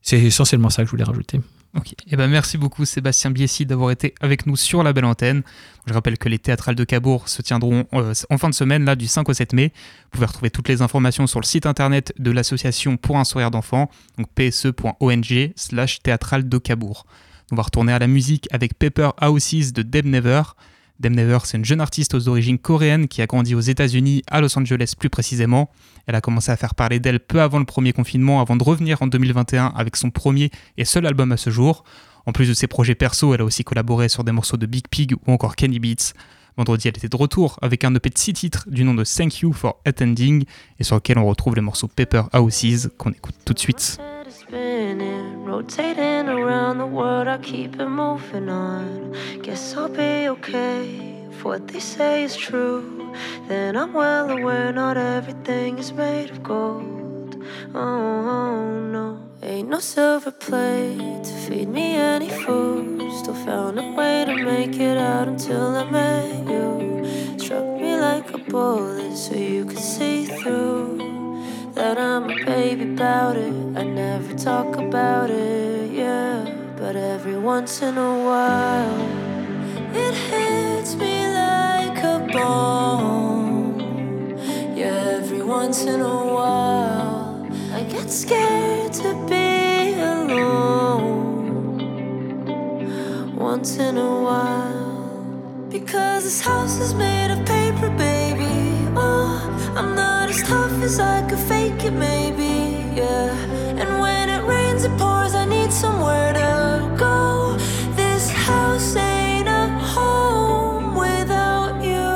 C'est 0.00 0.20
essentiellement 0.20 0.70
ça 0.70 0.82
que 0.82 0.86
je 0.86 0.90
voulais 0.90 1.04
rajouter. 1.04 1.40
Ok. 1.76 1.94
Eh 2.06 2.16
ben 2.16 2.28
merci 2.28 2.56
beaucoup 2.56 2.84
Sébastien 2.84 3.32
Biessi 3.32 3.66
d'avoir 3.66 3.90
été 3.90 4.14
avec 4.20 4.46
nous 4.46 4.54
sur 4.54 4.84
la 4.84 4.92
belle 4.92 5.04
antenne. 5.04 5.42
Je 5.86 5.92
rappelle 5.92 6.18
que 6.18 6.28
les 6.28 6.38
théâtrales 6.38 6.76
de 6.76 6.84
Cabourg 6.84 7.28
se 7.28 7.42
tiendront 7.42 7.84
euh, 7.94 8.14
en 8.30 8.38
fin 8.38 8.48
de 8.48 8.54
semaine, 8.54 8.84
là 8.84 8.94
du 8.94 9.08
5 9.08 9.28
au 9.28 9.32
7 9.32 9.52
mai. 9.54 9.72
Vous 9.74 10.10
pouvez 10.12 10.26
retrouver 10.26 10.50
toutes 10.50 10.68
les 10.68 10.82
informations 10.82 11.26
sur 11.26 11.40
le 11.40 11.44
site 11.44 11.66
internet 11.66 12.12
de 12.18 12.30
l'association 12.30 12.96
pour 12.96 13.18
un 13.18 13.24
sourire 13.24 13.50
d'enfant, 13.50 13.90
donc 14.18 14.28
pse.ong 14.34 15.52
slash 15.56 16.00
théâtrale 16.00 16.48
de 16.48 16.58
Cabourg. 16.58 17.06
On 17.50 17.56
va 17.56 17.64
retourner 17.64 17.92
à 17.92 17.98
la 17.98 18.06
musique 18.06 18.46
avec 18.52 18.74
Paper 18.74 19.10
Houses 19.20 19.72
de 19.72 19.82
Deb 19.82 20.06
Never. 20.06 20.42
Dem 21.00 21.14
Never, 21.14 21.38
c'est 21.44 21.56
une 21.56 21.64
jeune 21.64 21.80
artiste 21.80 22.14
aux 22.14 22.28
origines 22.28 22.58
coréennes 22.58 23.08
qui 23.08 23.20
a 23.20 23.26
grandi 23.26 23.54
aux 23.54 23.60
États-Unis, 23.60 24.22
à 24.28 24.40
Los 24.40 24.56
Angeles 24.56 24.94
plus 24.98 25.10
précisément. 25.10 25.70
Elle 26.06 26.14
a 26.14 26.20
commencé 26.20 26.52
à 26.52 26.56
faire 26.56 26.74
parler 26.74 27.00
d'elle 27.00 27.20
peu 27.20 27.42
avant 27.42 27.58
le 27.58 27.64
premier 27.64 27.92
confinement, 27.92 28.40
avant 28.40 28.56
de 28.56 28.62
revenir 28.62 29.02
en 29.02 29.08
2021 29.08 29.72
avec 29.76 29.96
son 29.96 30.10
premier 30.10 30.50
et 30.76 30.84
seul 30.84 31.06
album 31.06 31.32
à 31.32 31.36
ce 31.36 31.50
jour. 31.50 31.84
En 32.26 32.32
plus 32.32 32.48
de 32.48 32.54
ses 32.54 32.68
projets 32.68 32.94
perso, 32.94 33.34
elle 33.34 33.40
a 33.40 33.44
aussi 33.44 33.64
collaboré 33.64 34.08
sur 34.08 34.24
des 34.24 34.32
morceaux 34.32 34.56
de 34.56 34.66
Big 34.66 34.86
Pig 34.88 35.14
ou 35.26 35.32
encore 35.32 35.56
Kenny 35.56 35.80
Beats. 35.80 36.12
Vendredi, 36.56 36.86
elle 36.86 36.96
était 36.96 37.08
de 37.08 37.16
retour 37.16 37.58
avec 37.60 37.82
un 37.82 37.92
EP 37.94 38.10
de 38.10 38.18
6 38.18 38.32
titres 38.32 38.64
du 38.70 38.84
nom 38.84 38.94
de 38.94 39.02
Thank 39.02 39.40
You 39.40 39.52
for 39.52 39.80
Attending 39.84 40.44
et 40.78 40.84
sur 40.84 40.94
lequel 40.96 41.18
on 41.18 41.26
retrouve 41.26 41.56
les 41.56 41.60
morceaux 41.60 41.88
Paper 41.88 42.22
Houses 42.32 42.90
qu'on 42.96 43.10
écoute 43.10 43.34
tout 43.44 43.52
de 43.52 43.58
suite. 43.58 43.98
Rotating 45.64 46.28
around 46.28 46.78
the 46.78 46.86
world, 46.86 47.26
I 47.26 47.38
keep 47.38 47.80
it 47.80 47.88
moving 47.88 48.48
on. 48.48 49.12
Guess 49.42 49.76
I'll 49.76 49.88
be 49.88 50.28
okay 50.28 51.26
if 51.30 51.44
what 51.44 51.68
they 51.68 51.80
say 51.80 52.24
is 52.24 52.36
true. 52.36 53.12
Then 53.48 53.76
I'm 53.76 53.92
well 53.92 54.30
aware 54.30 54.72
not 54.72 54.96
everything 54.96 55.78
is 55.78 55.92
made 55.92 56.30
of 56.30 56.42
gold. 56.42 57.42
Oh 57.74 58.80
no, 58.96 59.20
ain't 59.42 59.68
no 59.68 59.80
silver 59.80 60.32
plate 60.32 61.24
to 61.24 61.32
feed 61.44 61.68
me 61.68 61.94
any 61.94 62.28
food. 62.28 63.10
Still 63.20 63.34
found 63.34 63.78
a 63.78 63.92
way 63.92 64.24
to 64.26 64.34
make 64.36 64.76
it 64.78 64.98
out 64.98 65.28
until 65.28 65.76
I 65.76 65.84
met 65.90 66.48
you. 66.48 67.38
Struck 67.38 67.64
me 67.80 67.96
like 67.96 68.32
a 68.34 68.38
bullet 68.38 69.16
so 69.16 69.34
you 69.34 69.64
could 69.64 69.78
see 69.78 70.26
through 70.26 71.23
that 71.74 71.98
I'm 71.98 72.30
a 72.30 72.44
baby 72.44 72.84
about 72.94 73.36
it. 73.36 73.52
I 73.76 73.82
never 73.82 74.32
talk 74.34 74.76
about 74.76 75.28
it, 75.30 75.90
yeah. 75.90 76.44
But 76.76 76.94
every 76.94 77.36
once 77.36 77.82
in 77.82 77.98
a 77.98 78.24
while, 78.24 79.00
it 79.92 80.14
hits 80.14 80.94
me 80.94 81.26
like 81.34 81.98
a 81.98 82.28
bomb. 82.32 83.80
Yeah, 84.76 85.18
every 85.18 85.42
once 85.42 85.82
in 85.84 86.00
a 86.00 86.24
while, 86.34 87.46
I 87.72 87.82
get 87.82 88.08
scared 88.08 88.92
to 88.94 89.14
be 89.28 89.94
alone. 89.94 91.34
Once 93.36 93.78
in 93.78 93.98
a 93.98 94.22
while, 94.22 95.68
because 95.70 96.22
this 96.22 96.40
house 96.40 96.78
is 96.78 96.94
made 96.94 97.32
of 97.32 97.44
paper, 97.44 97.90
baby. 97.90 98.88
Oh, 98.96 99.72
I'm 99.76 99.96
not 99.96 100.13
as 100.34 100.42
tough 100.42 100.82
as 100.82 100.98
I 100.98 101.22
could 101.28 101.38
fake 101.38 101.84
it, 101.84 101.92
maybe, 101.92 102.52
yeah. 102.96 103.30
And 103.80 104.00
when 104.00 104.28
it 104.28 104.42
rains, 104.44 104.84
it 104.84 104.96
pours, 104.98 105.34
I 105.34 105.44
need 105.44 105.72
somewhere 105.72 106.32
to 106.32 106.96
go. 106.98 107.56
This 107.94 108.30
house 108.30 108.96
ain't 108.96 109.48
a 109.48 109.68
home 109.94 110.96
without 110.96 111.76
you. 111.84 112.14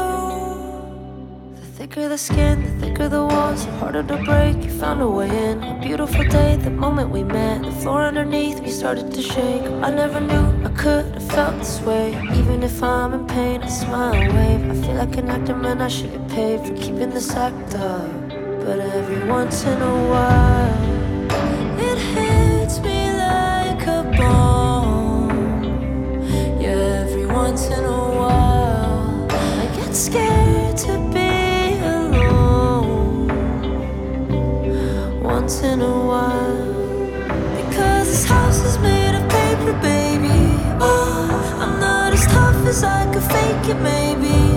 The 1.61 1.67
thicker 1.77 2.09
the 2.09 2.19
skin, 2.19 2.57
the 2.65 2.87
thicker 2.87 3.09
the 3.09 3.25
walls, 3.25 3.65
the 3.65 3.73
harder 3.73 4.03
to 4.03 4.17
break. 4.25 4.57
You 4.65 4.71
found 4.71 5.01
a 5.01 5.09
way 5.09 5.31
in. 5.51 5.63
A 5.63 5.79
beautiful 5.81 6.25
day, 6.25 6.57
the 6.57 6.71
moment 6.71 7.11
we 7.11 7.23
met. 7.23 7.63
The 7.63 7.73
floor 7.83 8.03
underneath 8.03 8.61
me 8.61 8.71
started 8.71 9.13
to 9.13 9.23
shake. 9.23 9.63
I 9.87 9.91
never 9.91 10.21
knew 10.21 10.47
I 10.67 10.71
could 10.71 11.07
have 11.15 11.29
felt 11.31 11.57
this 11.59 11.81
way. 11.83 12.09
Even 12.35 12.65
if 12.65 12.83
I'm 12.83 13.15
in 13.15 13.27
pain, 13.29 13.63
I 13.63 13.69
smile 13.69 14.15
and 14.15 14.33
wave. 14.37 14.71
I 14.73 14.87
feel 14.87 14.97
like 14.97 15.17
an 15.17 15.29
actor, 15.29 15.55
man, 15.55 15.81
I 15.81 15.89
should 15.89 16.28
paid 16.39 16.61
for 16.61 16.75
keeping 16.77 17.11
this 17.11 17.31
act 17.35 17.75
up. 17.75 18.29
But 18.65 18.79
every 18.97 19.23
once 19.37 19.65
in 19.65 19.79
a 19.95 19.97
while, 20.11 20.83
it 21.89 21.99
hits 22.15 22.77
me 22.87 23.01
like 23.27 23.83
a 23.99 24.01
bomb. 24.17 25.31
Yeah, 26.63 27.03
every 27.05 27.27
once 27.27 27.63
in 27.77 27.83
a 27.99 28.03
while, 28.19 29.27
I 29.63 29.65
get 29.79 29.93
scared 30.07 30.77
to 30.87 30.95
be 31.15 31.33
alone. 31.97 33.27
Once 35.35 35.55
in 35.71 35.81
a 35.81 35.97
while, 36.11 36.67
because 37.59 38.07
this 38.13 38.25
house 38.35 38.61
is 38.69 38.79
made 38.79 39.15
of 39.21 39.25
paper, 39.39 39.75
baby. 39.93 40.41
Oh, 40.89 41.59
I'm 41.63 41.75
not 41.81 42.13
as 42.13 42.25
tough 42.27 42.61
as 42.73 42.85
I 42.85 43.03
could 43.13 43.27
fake 43.35 43.67
it, 43.75 43.81
maybe. 43.93 44.48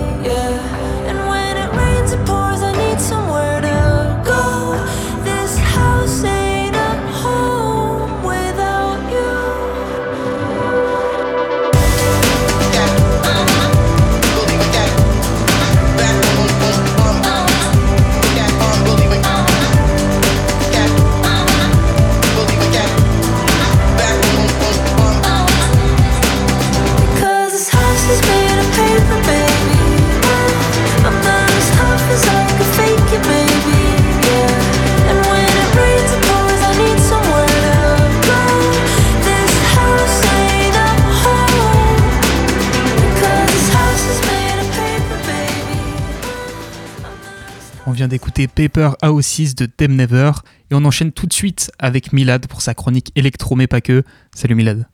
Vient 48.02 48.08
d'écouter 48.08 48.48
Paper 48.48 48.90
Houses 49.04 49.54
de 49.54 49.68
Dem 49.78 49.94
Never 49.94 50.32
et 50.72 50.74
on 50.74 50.84
enchaîne 50.84 51.12
tout 51.12 51.28
de 51.28 51.32
suite 51.32 51.70
avec 51.78 52.12
Milad 52.12 52.48
pour 52.48 52.60
sa 52.60 52.74
chronique 52.74 53.12
électro 53.14 53.54
mais 53.54 53.68
pas 53.68 53.80
que. 53.80 54.02
Salut 54.34 54.56
Milad. 54.56 54.88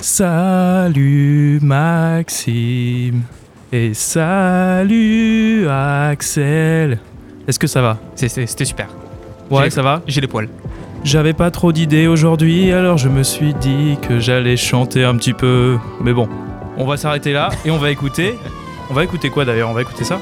Salut 0.00 1.58
Maxime 1.62 3.22
et 3.72 3.92
salut 3.92 5.66
Axel. 5.68 7.00
Est-ce 7.48 7.58
que 7.58 7.66
ça 7.66 7.82
va? 7.82 7.98
C'était 8.14 8.64
super. 8.64 8.88
Ouais, 9.50 9.68
ça 9.70 9.82
va? 9.82 10.00
J'ai 10.06 10.20
les 10.20 10.28
poils. 10.28 10.48
J'avais 11.02 11.32
pas 11.32 11.50
trop 11.50 11.72
d'idées 11.72 12.06
aujourd'hui, 12.06 12.70
alors 12.70 12.98
je 12.98 13.08
me 13.08 13.24
suis 13.24 13.52
dit 13.54 13.98
que 14.00 14.20
j'allais 14.20 14.56
chanter 14.56 15.02
un 15.02 15.16
petit 15.16 15.34
peu. 15.34 15.76
Mais 16.00 16.12
bon, 16.12 16.28
on 16.76 16.86
va 16.86 16.96
s'arrêter 16.96 17.32
là 17.32 17.48
et 17.64 17.72
on 17.72 17.78
va 17.78 17.90
écouter. 17.90 18.36
On 18.90 18.94
va 18.94 19.04
écouter 19.04 19.30
quoi 19.30 19.44
d'ailleurs? 19.44 19.70
On 19.70 19.72
va 19.72 19.82
écouter 19.82 20.02
ça? 20.04 20.20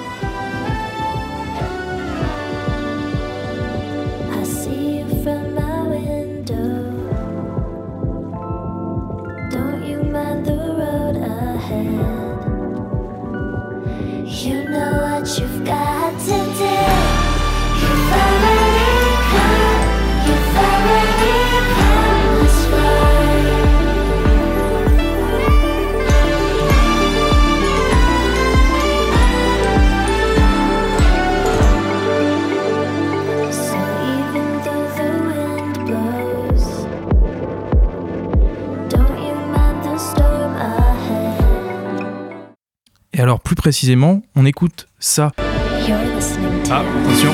Précisément, 43.69 44.23
on 44.35 44.47
écoute 44.47 44.89
ça. 44.99 45.31
Ah, 45.37 46.81
attention. 47.03 47.33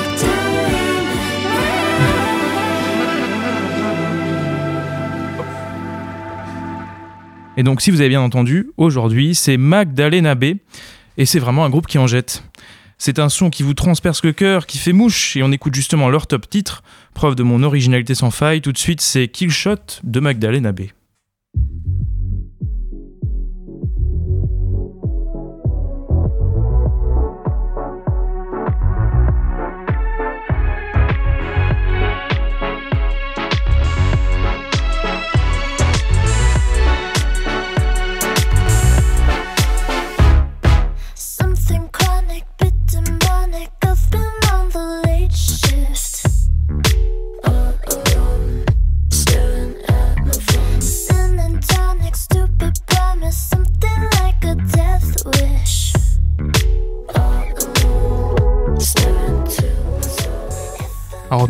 Et 7.56 7.62
donc, 7.62 7.80
si 7.80 7.92
vous 7.92 8.00
avez 8.00 8.08
bien 8.08 8.20
entendu, 8.20 8.72
aujourd'hui, 8.76 9.36
c'est 9.36 9.56
Magdalena 9.56 10.34
B. 10.34 10.44
Et 11.18 11.24
c'est 11.24 11.38
vraiment 11.38 11.64
un 11.64 11.70
groupe 11.70 11.86
qui 11.86 11.98
en 11.98 12.08
jette. 12.08 12.42
C'est 12.98 13.20
un 13.20 13.28
son 13.28 13.48
qui 13.48 13.62
vous 13.62 13.74
transperce 13.74 14.24
le 14.24 14.32
cœur, 14.32 14.66
qui 14.66 14.78
fait 14.78 14.92
mouche, 14.92 15.36
et 15.36 15.44
on 15.44 15.52
écoute 15.52 15.76
justement 15.76 16.08
leur 16.08 16.26
top 16.26 16.50
titre. 16.50 16.82
Preuve 17.14 17.36
de 17.36 17.44
mon 17.44 17.62
originalité 17.62 18.16
sans 18.16 18.32
faille, 18.32 18.60
tout 18.60 18.72
de 18.72 18.78
suite, 18.78 19.00
c'est 19.00 19.28
Killshot 19.28 19.76
de 20.02 20.18
Magdalena 20.18 20.72
B. 20.72 20.80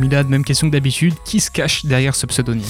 Même 0.09 0.45
question 0.45 0.69
que 0.69 0.73
d'habitude, 0.73 1.15
qui 1.25 1.41
se 1.41 1.51
cache 1.51 1.87
derrière 1.87 2.15
ce 2.15 2.27
pseudonyme 2.27 2.65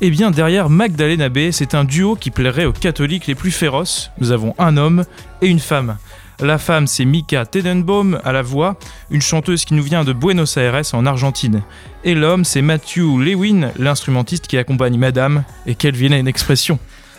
Eh 0.00 0.10
bien, 0.10 0.30
derrière 0.30 0.68
Magdalena 0.68 1.28
B, 1.28 1.50
c'est 1.50 1.74
un 1.74 1.84
duo 1.84 2.14
qui 2.14 2.30
plairait 2.30 2.66
aux 2.66 2.72
catholiques 2.72 3.26
les 3.26 3.34
plus 3.34 3.50
féroces. 3.50 4.10
Nous 4.18 4.32
avons 4.32 4.54
un 4.58 4.76
homme 4.76 5.04
et 5.40 5.48
une 5.48 5.60
femme. 5.60 5.96
La 6.40 6.58
femme, 6.58 6.86
c'est 6.86 7.04
Mika 7.04 7.46
Tedenbaum 7.46 8.20
à 8.24 8.32
la 8.32 8.42
voix, 8.42 8.76
une 9.10 9.22
chanteuse 9.22 9.64
qui 9.64 9.74
nous 9.74 9.82
vient 9.82 10.04
de 10.04 10.12
Buenos 10.12 10.56
Aires 10.56 10.82
en 10.92 11.06
Argentine. 11.06 11.62
Et 12.02 12.14
l'homme, 12.14 12.44
c'est 12.44 12.60
Matthew 12.62 13.18
Lewin, 13.18 13.70
l'instrumentiste 13.78 14.48
qui 14.48 14.58
accompagne 14.58 14.98
Madame. 14.98 15.44
Et 15.66 15.76
quelle 15.76 15.94
vilaine 15.94 16.26
expression 16.26 16.78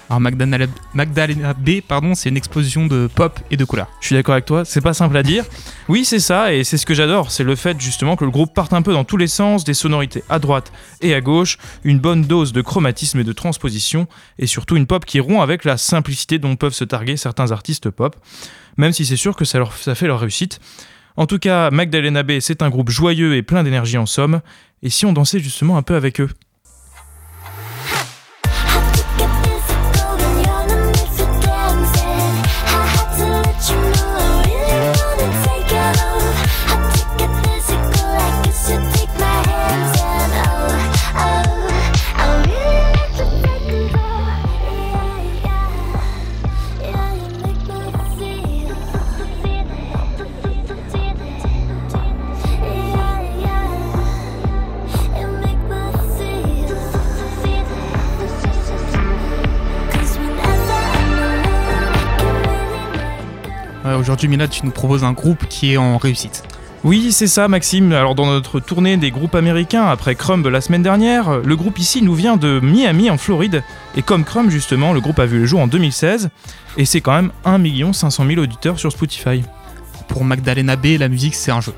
Alors 0.09 0.21
Magdalena, 0.21 0.67
Magdalena 0.93 1.53
B, 1.53 1.81
pardon, 1.87 2.13
c'est 2.13 2.29
une 2.29 2.37
explosion 2.37 2.85
de 2.85 3.07
pop 3.07 3.39
et 3.49 3.57
de 3.57 3.65
couleurs. 3.65 3.87
Je 4.01 4.07
suis 4.07 4.15
d'accord 4.15 4.33
avec 4.33 4.45
toi, 4.45 4.63
c'est 4.63 4.81
pas 4.81 4.93
simple 4.93 5.17
à 5.17 5.23
dire. 5.23 5.45
Oui, 5.89 6.05
c'est 6.05 6.19
ça, 6.19 6.53
et 6.53 6.63
c'est 6.63 6.77
ce 6.77 6.85
que 6.85 6.93
j'adore, 6.93 7.31
c'est 7.31 7.43
le 7.43 7.55
fait 7.55 7.79
justement 7.81 8.15
que 8.15 8.23
le 8.23 8.29
groupe 8.29 8.53
parte 8.53 8.73
un 8.73 8.83
peu 8.83 8.93
dans 8.93 9.03
tous 9.03 9.17
les 9.17 9.27
sens, 9.27 9.63
des 9.63 9.73
sonorités 9.73 10.23
à 10.29 10.37
droite 10.37 10.71
et 11.01 11.15
à 11.15 11.21
gauche, 11.21 11.57
une 11.83 11.99
bonne 11.99 12.21
dose 12.21 12.53
de 12.53 12.61
chromatisme 12.61 13.19
et 13.19 13.23
de 13.23 13.33
transposition, 13.33 14.07
et 14.37 14.45
surtout 14.45 14.75
une 14.77 14.85
pop 14.85 15.05
qui 15.05 15.19
rompt 15.19 15.41
avec 15.41 15.65
la 15.65 15.77
simplicité 15.77 16.37
dont 16.37 16.55
peuvent 16.55 16.73
se 16.73 16.83
targuer 16.83 17.17
certains 17.17 17.51
artistes 17.51 17.89
pop, 17.89 18.15
même 18.77 18.91
si 18.91 19.05
c'est 19.05 19.15
sûr 19.15 19.35
que 19.35 19.43
ça, 19.43 19.57
leur, 19.57 19.73
ça 19.73 19.95
fait 19.95 20.07
leur 20.07 20.19
réussite. 20.19 20.59
En 21.17 21.25
tout 21.25 21.39
cas, 21.39 21.71
Magdalena 21.71 22.21
B, 22.21 22.33
c'est 22.41 22.61
un 22.61 22.69
groupe 22.69 22.89
joyeux 22.89 23.35
et 23.35 23.41
plein 23.41 23.63
d'énergie 23.63 23.97
en 23.97 24.05
somme, 24.05 24.41
et 24.83 24.91
si 24.91 25.05
on 25.07 25.13
dansait 25.13 25.39
justement 25.39 25.77
un 25.77 25.81
peu 25.81 25.95
avec 25.95 26.21
eux? 26.21 26.29
Aujourd'hui, 64.05 64.27
Milad, 64.27 64.51
tu 64.51 64.63
nous 64.63 64.71
proposes 64.71 65.03
un 65.03 65.13
groupe 65.13 65.47
qui 65.49 65.73
est 65.73 65.77
en 65.77 65.97
réussite. 65.97 66.43
Oui, 66.83 67.11
c'est 67.11 67.25
ça, 67.25 67.47
Maxime. 67.47 67.91
Alors, 67.91 68.13
dans 68.13 68.27
notre 68.27 68.59
tournée 68.59 68.97
des 68.97 69.09
groupes 69.09 69.33
américains 69.33 69.87
après 69.87 70.13
Crumb 70.13 70.45
la 70.45 70.61
semaine 70.61 70.83
dernière, 70.83 71.39
le 71.39 71.55
groupe 71.55 71.79
ici 71.79 72.03
nous 72.03 72.13
vient 72.13 72.37
de 72.37 72.59
Miami 72.61 73.09
en 73.09 73.17
Floride. 73.17 73.63
Et 73.95 74.03
comme 74.03 74.23
Crumb, 74.23 74.51
justement, 74.51 74.93
le 74.93 75.01
groupe 75.01 75.17
a 75.17 75.25
vu 75.25 75.39
le 75.39 75.47
jour 75.47 75.59
en 75.59 75.65
2016. 75.65 76.29
Et 76.77 76.85
c'est 76.85 77.01
quand 77.01 77.15
même 77.15 77.31
1 77.45 77.93
500 77.93 78.27
000 78.27 78.39
auditeurs 78.39 78.77
sur 78.77 78.91
Spotify. 78.91 79.41
Pour 80.07 80.23
Magdalena 80.23 80.75
B, 80.75 80.99
la 80.99 81.09
musique, 81.09 81.33
c'est 81.33 81.49
un 81.49 81.61
jeu. 81.61 81.73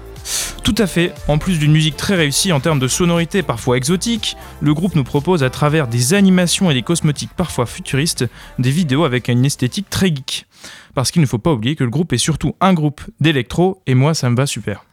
Tout 0.65 0.75
à 0.79 0.85
fait. 0.85 1.13
En 1.29 1.37
plus 1.37 1.59
d'une 1.59 1.71
musique 1.71 1.95
très 1.95 2.15
réussie 2.15 2.51
en 2.51 2.59
termes 2.59 2.79
de 2.79 2.89
sonorité 2.89 3.41
parfois 3.41 3.77
exotique, 3.77 4.35
le 4.59 4.73
groupe 4.73 4.95
nous 4.95 5.05
propose 5.05 5.43
à 5.43 5.49
travers 5.49 5.87
des 5.87 6.13
animations 6.13 6.69
et 6.69 6.73
des 6.73 6.83
cosmétiques 6.83 7.31
parfois 7.37 7.65
futuristes, 7.65 8.25
des 8.59 8.71
vidéos 8.71 9.05
avec 9.05 9.29
une 9.29 9.45
esthétique 9.45 9.89
très 9.89 10.07
geek. 10.07 10.46
Parce 10.93 11.11
qu'il 11.11 11.21
ne 11.21 11.27
faut 11.27 11.39
pas 11.39 11.53
oublier 11.53 11.75
que 11.75 11.83
le 11.83 11.89
groupe 11.89 12.13
est 12.13 12.17
surtout 12.17 12.55
un 12.61 12.73
groupe 12.73 13.01
d'électro, 13.19 13.81
et 13.87 13.95
moi 13.95 14.13
ça 14.13 14.29
me 14.29 14.35
va 14.35 14.45
super. 14.45 14.83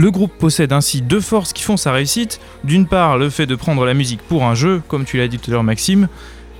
Le 0.00 0.12
groupe 0.12 0.32
possède 0.38 0.72
ainsi 0.72 1.02
deux 1.02 1.20
forces 1.20 1.52
qui 1.52 1.64
font 1.64 1.76
sa 1.76 1.90
réussite. 1.90 2.38
D'une 2.62 2.86
part, 2.86 3.18
le 3.18 3.30
fait 3.30 3.46
de 3.46 3.56
prendre 3.56 3.84
la 3.84 3.94
musique 3.94 4.22
pour 4.22 4.44
un 4.44 4.54
jeu, 4.54 4.80
comme 4.86 5.04
tu 5.04 5.18
l'as 5.18 5.26
dit 5.26 5.40
tout 5.40 5.50
à 5.50 5.54
l'heure, 5.54 5.64
Maxime. 5.64 6.06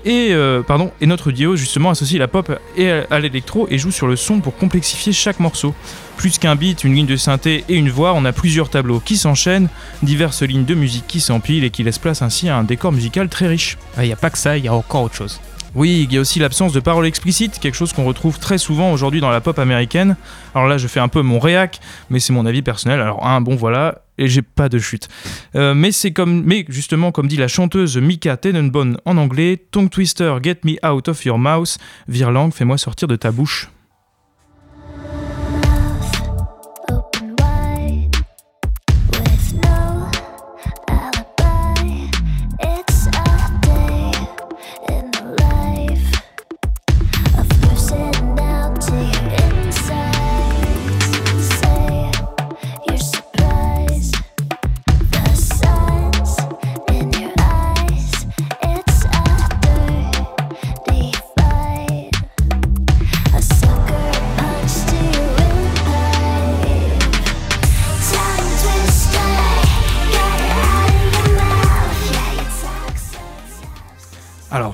Et, 0.05 0.30
euh, 0.32 0.64
notre 1.03 1.30
duo 1.30 1.55
justement 1.55 1.91
associe 1.91 2.18
la 2.18 2.26
pop 2.26 2.51
et 2.76 2.91
à 2.91 3.20
l'électro 3.20 3.68
et 3.70 3.78
joue 3.78 3.93
sur 3.93 4.09
le 4.09 4.16
son 4.16 4.41
pour 4.41 4.57
complexifier 4.57 5.12
chaque 5.12 5.39
morceau. 5.39 5.72
Plus 6.16 6.39
qu'un 6.39 6.57
beat, 6.57 6.82
une 6.82 6.97
ligne 6.97 7.07
de 7.07 7.16
synthé 7.16 7.64
et 7.68 7.76
une 7.76 7.91
voix, 7.91 8.12
on 8.14 8.24
a 8.24 8.32
plusieurs 8.32 8.70
tableaux 8.70 8.99
qui 8.99 9.16
s'enchaînent, 9.16 9.68
diverses 10.03 10.43
lignes 10.43 10.64
de 10.64 10.74
musique 10.74 11.07
qui 11.07 11.20
s'empilent 11.20 11.62
et 11.62 11.70
qui 11.70 11.84
laissent 11.84 12.01
place 12.01 12.22
ainsi 12.22 12.49
à 12.49 12.57
un 12.57 12.64
décor 12.64 12.91
musical 12.91 13.28
très 13.28 13.47
riche. 13.47 13.78
Il 13.99 14.05
n'y 14.05 14.12
a 14.12 14.16
pas 14.16 14.30
que 14.30 14.39
ça, 14.39 14.59
il 14.59 14.64
y 14.64 14.68
a 14.68 14.74
encore 14.74 15.05
autre 15.05 15.14
chose. 15.14 15.41
Oui, 15.74 16.06
il 16.08 16.14
y 16.14 16.16
a 16.16 16.20
aussi 16.20 16.38
l'absence 16.38 16.72
de 16.72 16.80
paroles 16.80 17.06
explicites, 17.06 17.58
quelque 17.58 17.74
chose 17.74 17.92
qu'on 17.92 18.04
retrouve 18.04 18.38
très 18.38 18.58
souvent 18.58 18.90
aujourd'hui 18.92 19.20
dans 19.20 19.30
la 19.30 19.40
pop 19.40 19.58
américaine. 19.58 20.16
Alors 20.54 20.66
là, 20.66 20.78
je 20.78 20.86
fais 20.86 21.00
un 21.00 21.08
peu 21.08 21.22
mon 21.22 21.38
réac, 21.38 21.80
mais 22.10 22.20
c'est 22.20 22.32
mon 22.32 22.46
avis 22.46 22.62
personnel. 22.62 23.00
Alors 23.00 23.26
un, 23.26 23.40
bon 23.40 23.54
voilà, 23.54 24.02
et 24.16 24.28
j'ai 24.28 24.42
pas 24.42 24.68
de 24.68 24.78
chute. 24.78 25.08
Euh, 25.54 25.74
mais 25.74 25.92
c'est 25.92 26.12
comme, 26.12 26.42
mais 26.44 26.64
justement, 26.68 27.12
comme 27.12 27.28
dit 27.28 27.36
la 27.36 27.48
chanteuse 27.48 27.98
Mika 27.98 28.36
Tenenbaum 28.36 28.96
en 29.04 29.16
anglais, 29.18 29.62
tongue 29.70 29.90
twister, 29.90 30.34
get 30.42 30.60
me 30.64 30.76
out 30.84 31.08
of 31.08 31.24
your 31.24 31.38
mouth, 31.38 31.78
virlang, 32.08 32.50
fais-moi 32.50 32.78
sortir 32.78 33.06
de 33.06 33.16
ta 33.16 33.30
bouche. 33.30 33.68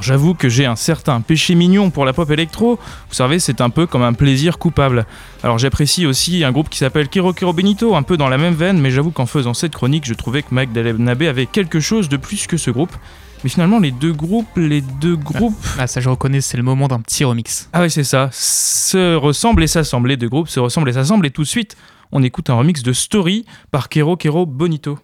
J'avoue 0.04 0.34
que 0.34 0.48
j'ai 0.48 0.66
un 0.66 0.76
certain 0.76 1.22
péché 1.22 1.54
mignon 1.54 1.90
pour 1.90 2.04
la 2.04 2.12
pop 2.12 2.30
électro, 2.30 2.78
vous 3.08 3.14
savez 3.14 3.38
c'est 3.38 3.60
un 3.62 3.70
peu 3.70 3.86
comme 3.86 4.02
un 4.02 4.12
plaisir 4.12 4.58
coupable. 4.58 5.06
Alors 5.42 5.58
j'apprécie 5.58 6.04
aussi 6.04 6.44
un 6.44 6.52
groupe 6.52 6.68
qui 6.68 6.78
s'appelle 6.78 7.08
Kero 7.08 7.32
Kero 7.32 7.54
Benito, 7.54 7.96
un 7.96 8.02
peu 8.02 8.18
dans 8.18 8.28
la 8.28 8.36
même 8.36 8.54
veine, 8.54 8.78
mais 8.78 8.90
j'avoue 8.90 9.10
qu'en 9.10 9.24
faisant 9.26 9.54
cette 9.54 9.72
chronique 9.72 10.04
je 10.04 10.14
trouvais 10.14 10.42
que 10.42 10.54
Magdalena 10.54 11.14
B 11.14 11.22
avait 11.22 11.46
quelque 11.46 11.80
chose 11.80 12.08
de 12.10 12.18
plus 12.18 12.46
que 12.46 12.58
ce 12.58 12.70
groupe. 12.70 12.92
Mais 13.42 13.50
finalement 13.50 13.80
les 13.80 13.90
deux 13.90 14.12
groupes, 14.12 14.56
les 14.56 14.82
deux 14.82 15.16
groupes... 15.16 15.54
Ah, 15.78 15.86
ça, 15.86 16.00
je 16.00 16.08
reconnais, 16.08 16.40
c'est 16.40 16.56
le 16.56 16.62
moment 16.62 16.88
d'un 16.88 17.00
petit 17.00 17.24
remix. 17.24 17.68
Ah 17.72 17.82
oui 17.82 17.90
c'est 17.90 18.04
ça, 18.04 18.28
se 18.32 19.16
ressemblent 19.16 19.62
et 19.62 19.66
s'assemblent, 19.66 20.08
les 20.08 20.16
deux 20.16 20.28
groupes 20.28 20.48
se 20.48 20.60
ressemblent 20.60 20.90
et 20.90 20.94
s'assemblent, 20.94 21.26
et 21.26 21.30
tout 21.30 21.42
de 21.42 21.48
suite 21.48 21.76
on 22.12 22.22
écoute 22.22 22.50
un 22.50 22.54
remix 22.54 22.82
de 22.82 22.92
Story 22.92 23.46
par 23.70 23.88
Kero 23.88 24.16
Kero 24.16 24.44
Bonito. 24.44 24.98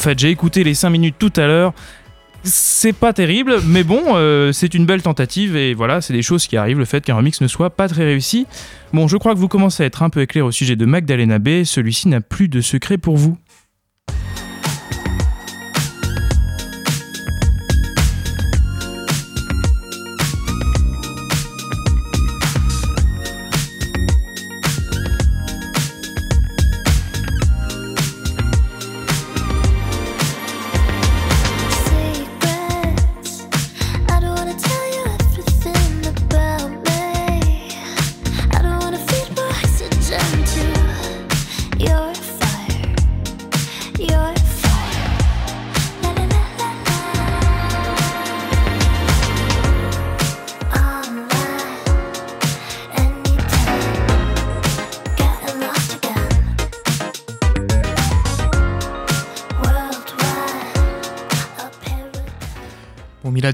Fait, 0.00 0.18
j'ai 0.18 0.30
écouté 0.30 0.64
les 0.64 0.74
5 0.74 0.90
minutes 0.90 1.16
tout 1.18 1.32
à 1.36 1.46
l'heure 1.46 1.72
C'est 2.42 2.92
pas 2.92 3.12
terrible, 3.12 3.60
mais 3.66 3.84
bon, 3.84 4.00
euh, 4.14 4.52
c'est 4.52 4.74
une 4.74 4.86
belle 4.86 5.02
tentative 5.02 5.56
et 5.56 5.74
voilà, 5.74 6.00
c'est 6.00 6.12
des 6.12 6.22
choses 6.22 6.46
qui 6.46 6.56
arrivent, 6.56 6.78
le 6.78 6.84
fait 6.84 7.04
qu'un 7.04 7.14
remix 7.14 7.40
ne 7.40 7.46
soit 7.46 7.70
pas 7.70 7.88
très 7.88 8.04
réussi. 8.04 8.46
Bon, 8.92 9.08
je 9.08 9.16
crois 9.16 9.34
que 9.34 9.38
vous 9.38 9.48
commencez 9.48 9.82
à 9.82 9.86
être 9.86 10.02
un 10.02 10.10
peu 10.10 10.22
éclair 10.22 10.46
au 10.46 10.50
sujet 10.50 10.76
de 10.76 10.84
Magdalena 10.84 11.38
B. 11.38 11.64
Celui-ci 11.64 12.08
n'a 12.08 12.20
plus 12.20 12.48
de 12.48 12.60
secret 12.60 12.98
pour 12.98 13.16
vous. 13.16 13.36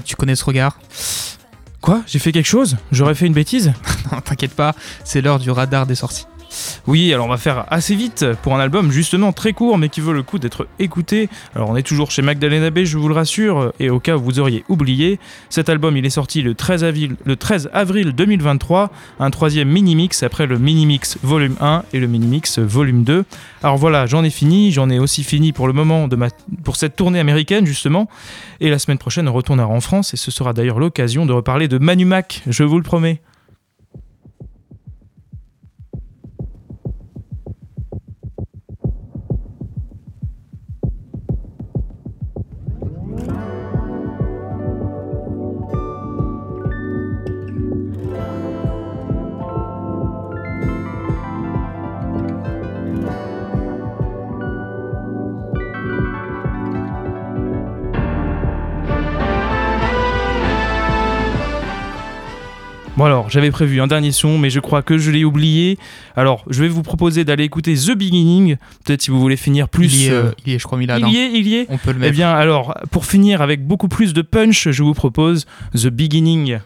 Tu 0.03 0.15
connais 0.15 0.35
ce 0.35 0.45
regard 0.45 0.79
Quoi? 1.81 2.01
J'ai 2.07 2.19
fait 2.19 2.31
quelque 2.31 2.47
chose? 2.47 2.77
J'aurais 2.91 3.15
fait 3.15 3.25
une 3.27 3.33
bêtise? 3.33 3.73
Non, 4.11 4.21
t'inquiète 4.21 4.53
pas, 4.53 4.73
c'est 5.03 5.19
l'heure 5.19 5.37
du 5.37 5.51
radar 5.51 5.85
des 5.85 5.95
sorties. 5.95 6.27
Oui, 6.87 7.13
alors 7.13 7.25
on 7.25 7.29
va 7.29 7.35
faire 7.35 7.65
assez 7.67 7.95
vite 7.95 8.25
pour 8.43 8.55
un 8.55 8.61
album 8.61 8.91
justement 8.91 9.33
très 9.33 9.51
court 9.51 9.77
mais 9.77 9.89
qui 9.89 9.99
vaut 9.99 10.13
le 10.13 10.23
coup 10.23 10.39
d'être 10.39 10.69
écouté. 10.79 11.27
Alors 11.53 11.69
on 11.69 11.75
est 11.75 11.83
toujours 11.83 12.11
chez 12.11 12.21
Magdalena 12.21 12.69
B, 12.69 12.85
je 12.85 12.97
vous 12.97 13.09
le 13.09 13.13
rassure, 13.13 13.73
et 13.81 13.89
au 13.89 13.99
cas 13.99 14.15
où 14.15 14.21
vous 14.21 14.39
auriez 14.39 14.63
oublié, 14.69 15.19
cet 15.49 15.67
album 15.67 15.97
il 15.97 16.05
est 16.05 16.09
sorti 16.09 16.41
le 16.41 16.55
13 16.55 16.85
avril, 16.85 17.17
le 17.25 17.35
13 17.35 17.71
avril 17.73 18.13
2023, 18.13 18.89
un 19.19 19.29
troisième 19.31 19.67
mini-mix 19.67 20.23
après 20.23 20.45
le 20.45 20.59
mini-mix 20.59 21.17
volume 21.23 21.57
1 21.59 21.83
et 21.91 21.99
le 21.99 22.07
mini-mix 22.07 22.59
volume 22.59 23.03
2. 23.03 23.25
Alors 23.63 23.75
voilà, 23.75 24.05
j'en 24.05 24.23
ai 24.23 24.29
fini, 24.29 24.71
j'en 24.71 24.89
ai 24.89 24.97
aussi 24.97 25.25
fini 25.25 25.51
pour 25.51 25.67
le 25.67 25.73
moment 25.73 26.07
de 26.07 26.15
ma, 26.15 26.29
pour 26.63 26.77
cette 26.77 26.95
tournée 26.95 27.19
américaine 27.19 27.65
justement, 27.65 28.07
et 28.61 28.69
la 28.69 28.79
semaine 28.79 28.97
prochaine 28.97 29.27
on 29.27 29.33
retournera 29.33 29.67
en 29.67 29.81
France 29.81 30.13
et 30.13 30.17
ce 30.17 30.31
sera 30.31 30.53
d'ailleurs 30.53 30.79
l'occasion 30.79 31.25
de 31.25 31.33
reparler 31.33 31.67
de 31.67 31.79
Manu 31.79 32.05
Mac, 32.05 32.43
je 32.47 32.63
vous 32.63 32.77
le 32.77 32.83
promets. 32.83 33.19
Bon 62.97 63.05
alors, 63.05 63.29
j'avais 63.29 63.51
prévu 63.51 63.79
un 63.79 63.85
dernier 63.85 64.11
son, 64.11 64.39
mais 64.39 64.49
je 64.49 64.59
crois 64.59 64.81
que 64.81 64.97
je 64.97 65.11
l'ai 65.11 65.23
oublié. 65.23 65.77
Alors, 66.15 66.43
je 66.49 66.63
vais 66.63 66.67
vous 66.67 66.81
proposer 66.81 67.23
d'aller 67.25 67.43
écouter 67.43 67.75
The 67.75 67.91
Beginning, 67.91 68.55
peut-être 68.83 69.03
si 69.03 69.11
vous 69.11 69.19
voulez 69.19 69.37
finir 69.37 69.69
plus... 69.69 69.85
il, 69.93 70.01
y 70.01 70.07
est, 70.07 70.11
euh, 70.11 70.31
il 70.43 70.51
y 70.51 70.55
est, 70.55 70.59
je 70.59 70.63
crois, 70.65 70.81
il 70.81 70.89
y 70.89 71.17
est, 71.17 71.31
il 71.31 71.47
y 71.47 71.55
est 71.57 71.67
On 71.69 71.77
peut 71.77 71.91
le 71.91 71.97
Eh 71.97 71.99
mettre. 71.99 72.13
bien, 72.13 72.31
alors, 72.31 72.75
pour 72.89 73.05
finir 73.05 73.43
avec 73.43 73.63
beaucoup 73.63 73.87
plus 73.87 74.13
de 74.13 74.23
punch, 74.23 74.69
je 74.71 74.81
vous 74.81 74.95
propose 74.95 75.45
The 75.75 75.89
Beginning. 75.89 76.57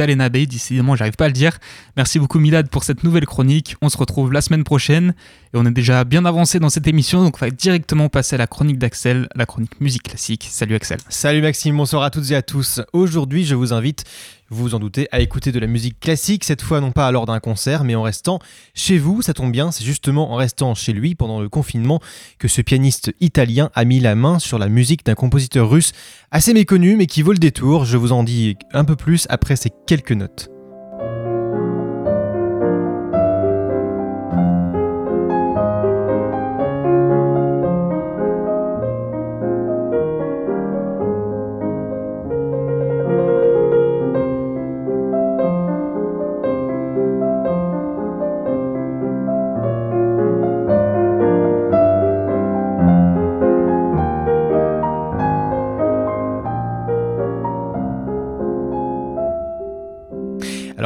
Magdalena 0.00 0.30
Bay, 0.30 0.46
décidément 0.46 0.96
j'arrive 0.96 1.16
pas 1.16 1.26
à 1.26 1.28
le 1.28 1.34
dire. 1.34 1.58
Merci 1.94 2.18
beaucoup 2.18 2.38
Milad 2.38 2.70
pour 2.70 2.84
cette 2.84 3.04
nouvelle 3.04 3.26
chronique. 3.26 3.76
On 3.82 3.90
se 3.90 3.98
retrouve 3.98 4.32
la 4.32 4.40
semaine 4.40 4.64
prochaine 4.64 5.12
et 5.52 5.58
on 5.58 5.66
est 5.66 5.70
déjà 5.70 6.04
bien 6.04 6.24
avancé 6.24 6.58
dans 6.58 6.70
cette 6.70 6.86
émission 6.86 7.22
donc 7.22 7.36
on 7.36 7.44
va 7.44 7.50
directement 7.50 8.08
passer 8.08 8.36
à 8.36 8.38
la 8.38 8.46
chronique 8.46 8.78
d'Axel, 8.78 9.28
la 9.34 9.44
chronique 9.44 9.78
musique 9.78 10.04
classique. 10.04 10.48
Salut 10.50 10.74
Axel. 10.74 10.96
Salut 11.10 11.42
Maxime, 11.42 11.76
bonsoir 11.76 12.02
à 12.02 12.08
toutes 12.08 12.30
et 12.30 12.34
à 12.34 12.40
tous. 12.40 12.80
Aujourd'hui 12.94 13.44
je 13.44 13.54
vous 13.54 13.74
invite 13.74 14.04
vous 14.50 14.64
vous 14.64 14.74
en 14.74 14.80
doutez, 14.80 15.08
à 15.12 15.20
écouter 15.20 15.52
de 15.52 15.58
la 15.58 15.66
musique 15.66 16.00
classique, 16.00 16.44
cette 16.44 16.62
fois 16.62 16.80
non 16.80 16.90
pas 16.90 17.10
lors 17.12 17.24
d'un 17.24 17.38
concert, 17.40 17.84
mais 17.84 17.94
en 17.94 18.02
restant 18.02 18.40
chez 18.74 18.98
vous. 18.98 19.22
Ça 19.22 19.32
tombe 19.32 19.52
bien, 19.52 19.70
c'est 19.70 19.84
justement 19.84 20.32
en 20.32 20.36
restant 20.36 20.74
chez 20.74 20.92
lui 20.92 21.14
pendant 21.14 21.40
le 21.40 21.48
confinement 21.48 22.00
que 22.38 22.48
ce 22.48 22.60
pianiste 22.60 23.12
italien 23.20 23.70
a 23.74 23.84
mis 23.84 24.00
la 24.00 24.14
main 24.14 24.38
sur 24.38 24.58
la 24.58 24.68
musique 24.68 25.06
d'un 25.06 25.14
compositeur 25.14 25.70
russe 25.70 25.92
assez 26.30 26.52
méconnu, 26.52 26.96
mais 26.96 27.06
qui 27.06 27.22
vaut 27.22 27.32
le 27.32 27.38
détour. 27.38 27.84
Je 27.84 27.96
vous 27.96 28.12
en 28.12 28.24
dis 28.24 28.56
un 28.72 28.84
peu 28.84 28.96
plus 28.96 29.26
après 29.30 29.56
ces 29.56 29.70
quelques 29.86 30.12
notes. 30.12 30.59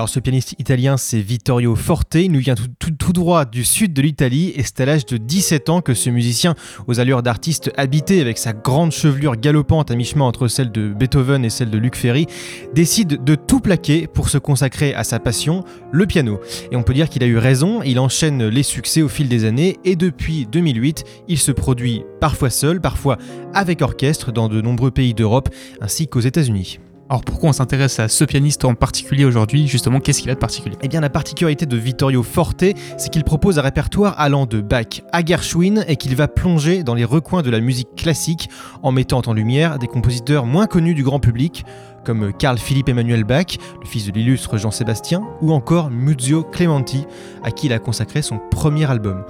Alors 0.05 0.11
ce 0.11 0.21
pianiste 0.21 0.55
italien, 0.59 0.99
c'est 0.99 1.19
Vittorio 1.19 1.75
Forte, 1.75 2.17
il 2.17 2.31
nous 2.31 2.41
vient 2.41 2.55
tout, 2.55 3.13
droit 3.15 3.47
du 3.47 3.65
sud 3.65 3.95
de 3.95 4.03
l'Italie 4.03 4.53
et 4.55 4.63
c'est 4.63 4.81
à 4.81 4.85
l'âge 4.85 5.07
de 5.07 5.17
17 5.17 5.71
ans 5.71 5.81
que 5.81 5.95
ce 5.95 6.11
musicien, 6.11 6.55
aux 6.87 7.01
allures 7.01 7.23
d'artiste 7.23 7.73
habité 7.79 8.21
avec 8.21 8.37
sa 8.37 8.53
grande 8.53 8.93
chevelure 8.93 9.35
galopante 9.37 9.91
à 9.91 9.95
mi-chemin 9.95 10.27
entre 10.27 10.47
celle 10.47 10.71
de 10.71 10.93
Beethoven 10.93 11.43
et 11.43 11.49
celle 11.49 11.71
de 11.71 11.79
Luc 11.79 11.97
Ferry, 11.97 12.27
décide 12.75 13.25
de 13.25 13.35
tout 13.35 13.61
plaquer 13.61 14.07
pour 14.07 14.29
se 14.29 14.37
consacrer 14.37 14.93
à 14.93 15.05
sa 15.05 15.21
passion, 15.21 15.65
le 15.91 16.05
piano. 16.05 16.39
Et 16.71 16.77
on 16.77 16.83
peut 16.83 16.93
dire 16.93 17.09
qu'il 17.09 17.23
a 17.23 17.27
eu 17.27 17.39
raison, 17.39 17.83
il 17.83 17.99
enchaîne 17.99 18.47
les 18.47 18.63
succès 18.63 19.01
au 19.01 19.09
fil 19.09 19.31
des 19.31 19.47
années 19.47 19.79
et 19.87 19.97
depuis 19.97 20.45
2008, 20.45 21.05
il 21.29 21.39
se 21.39 21.51
produit 21.51 22.03
parfois 22.21 22.51
seul, 22.51 22.79
parfois 22.79 23.17
avec 23.55 23.81
orchestre 23.81 24.33
dans 24.33 24.51
de 24.51 24.61
nombreux 24.61 24.91
pays 24.91 25.15
d'Europe 25.15 25.49
ainsi 25.81 26.09
qu'aux 26.09 26.21
États-Unis. 26.21 26.79
Alors 27.11 27.23
pourquoi 27.23 27.51
on 27.51 27.53
s'intéresse 27.53 28.01
à 28.01 28.09
ce 28.09 28.25
pianiste 28.25 28.65
en 28.65 28.75
particulier 28.75 29.27
aujourd'hui 29.27 29.69
Justement, 29.69 30.01
qu'est-ce 30.01 30.23
qu'il 30.23 30.31
a 30.31 30.35
de 30.35 30.39
particulier? 30.39 30.77
Eh 30.83 30.89
bien, 30.89 31.03
la 31.03 31.11
particularité 31.11 31.67
de 31.67 31.77
Vittorio 31.77 32.23
Forte, 32.23 32.65
c'est 32.97 33.11
qu'il 33.11 33.25
propose 33.25 33.59
un 33.59 33.63
répertoire 33.63 34.19
allant 34.19 34.47
de 34.47 34.63
Bach 34.63 35.03
à 35.13 35.23
Gershwin 35.23 35.85
et 35.87 35.97
qu'il 35.97 36.17
va 36.17 36.29
plonger 36.29 36.83
dans 36.83 36.95
les 36.95 37.05
recoins 37.05 37.43
de 37.43 37.51
la 37.51 37.61
musique 37.61 37.95
classique 37.95 38.49
en 38.83 38.91
mettant 38.91 39.21
en 39.27 39.35
lumière 39.35 39.79
des 39.79 39.87
compositeurs 39.87 40.47
moins 40.47 40.67
connus 40.67 40.95
du 40.95 41.03
grand 41.03 41.21
public, 41.21 41.67
comme 42.05 42.33
Carl 42.33 42.59
Philippe 42.59 42.89
Emmanuel 42.89 43.25
Bach, 43.25 43.59
le 43.81 43.87
fils 43.87 44.07
de 44.07 44.13
l'illustre 44.13 44.57
Jean-Sébastien, 44.57 45.23
ou 45.43 45.53
encore 45.53 45.91
Muzio 45.91 46.43
Clementi, 46.43 47.07
à 47.43 47.51
qui 47.51 47.67
il 47.67 47.73
a 47.75 47.79
consacré 47.79 48.23
son 48.23 48.39
premier 48.51 48.91
album. 48.91 49.25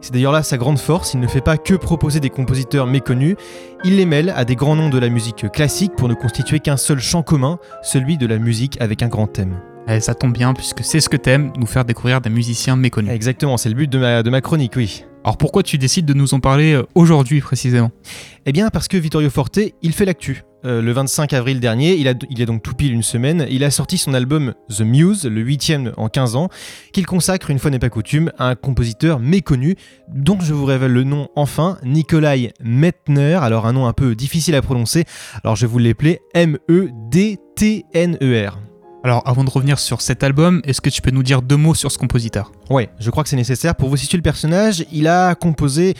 C'est 0.00 0.12
d'ailleurs 0.12 0.32
là 0.32 0.42
sa 0.42 0.56
grande 0.56 0.78
force, 0.78 1.14
il 1.14 1.20
ne 1.20 1.26
fait 1.26 1.40
pas 1.40 1.58
que 1.58 1.74
proposer 1.74 2.20
des 2.20 2.30
compositeurs 2.30 2.86
méconnus, 2.86 3.36
il 3.84 3.96
les 3.96 4.06
mêle 4.06 4.32
à 4.34 4.44
des 4.44 4.56
grands 4.56 4.76
noms 4.76 4.88
de 4.88 4.98
la 4.98 5.08
musique 5.08 5.50
classique 5.52 5.92
pour 5.96 6.08
ne 6.08 6.14
constituer 6.14 6.60
qu'un 6.60 6.76
seul 6.76 7.00
champ 7.00 7.22
commun, 7.22 7.58
celui 7.82 8.16
de 8.16 8.26
la 8.26 8.38
musique 8.38 8.80
avec 8.80 9.02
un 9.02 9.08
grand 9.08 9.26
thème. 9.26 9.60
Eh, 9.88 10.00
ça 10.00 10.14
tombe 10.14 10.32
bien, 10.32 10.54
puisque 10.54 10.84
c'est 10.84 11.00
ce 11.00 11.08
que 11.08 11.16
t'aimes, 11.16 11.52
nous 11.56 11.66
faire 11.66 11.84
découvrir 11.84 12.20
des 12.20 12.30
musiciens 12.30 12.76
méconnus. 12.76 13.12
Exactement, 13.12 13.56
c'est 13.56 13.68
le 13.68 13.74
but 13.74 13.90
de 13.90 13.98
ma, 13.98 14.22
de 14.22 14.30
ma 14.30 14.40
chronique, 14.40 14.74
oui. 14.76 15.04
Alors 15.24 15.36
pourquoi 15.36 15.62
tu 15.62 15.78
décides 15.78 16.06
de 16.06 16.14
nous 16.14 16.32
en 16.32 16.40
parler 16.40 16.72
euh, 16.72 16.86
aujourd'hui 16.94 17.40
précisément? 17.40 17.90
Eh 18.46 18.52
bien 18.52 18.70
parce 18.70 18.88
que 18.88 18.96
Vittorio 18.96 19.28
Forte, 19.28 19.58
il 19.82 19.92
fait 19.92 20.06
l'actu. 20.06 20.44
Euh, 20.64 20.82
le 20.82 20.92
25 20.92 21.32
avril 21.32 21.58
dernier, 21.60 21.94
il 21.94 22.06
a, 22.08 22.14
il 22.28 22.42
a 22.42 22.46
donc 22.46 22.62
tout 22.62 22.74
pile 22.74 22.92
une 22.92 23.02
semaine, 23.02 23.46
il 23.50 23.64
a 23.64 23.70
sorti 23.70 23.96
son 23.96 24.12
album 24.12 24.52
The 24.68 24.82
Muse, 24.82 25.24
le 25.24 25.40
huitième 25.40 25.92
en 25.96 26.08
15 26.08 26.36
ans, 26.36 26.48
qu'il 26.92 27.06
consacre, 27.06 27.50
une 27.50 27.58
fois 27.58 27.70
n'est 27.70 27.78
pas 27.78 27.88
coutume, 27.88 28.30
à 28.38 28.48
un 28.48 28.54
compositeur 28.54 29.20
méconnu, 29.20 29.76
dont 30.08 30.38
je 30.40 30.52
vous 30.52 30.66
révèle 30.66 30.92
le 30.92 31.04
nom 31.04 31.28
enfin, 31.34 31.78
Nikolai 31.82 32.52
Metner, 32.62 33.38
alors 33.40 33.66
un 33.66 33.72
nom 33.72 33.86
un 33.86 33.94
peu 33.94 34.14
difficile 34.14 34.54
à 34.54 34.62
prononcer, 34.62 35.04
alors 35.44 35.56
je 35.56 35.66
vous 35.66 35.78
l'appelais 35.78 36.20
M-E-D-T-N-E-R. 36.34 37.40
Alors 39.02 39.22
avant 39.26 39.44
de 39.44 39.50
revenir 39.50 39.78
sur 39.78 40.02
cet 40.02 40.22
album, 40.22 40.60
est-ce 40.64 40.82
que 40.82 40.90
tu 40.90 41.00
peux 41.00 41.10
nous 41.10 41.22
dire 41.22 41.40
deux 41.40 41.56
mots 41.56 41.74
sur 41.74 41.90
ce 41.90 41.96
compositeur? 41.96 42.52
Ouais, 42.68 42.90
je 42.98 43.08
crois 43.08 43.22
que 43.22 43.30
c'est 43.30 43.36
nécessaire. 43.36 43.74
Pour 43.74 43.88
vous 43.88 43.96
situer 43.96 44.18
le 44.18 44.22
personnage, 44.22 44.84
il 44.92 45.08
a 45.08 45.34
composé 45.34 45.94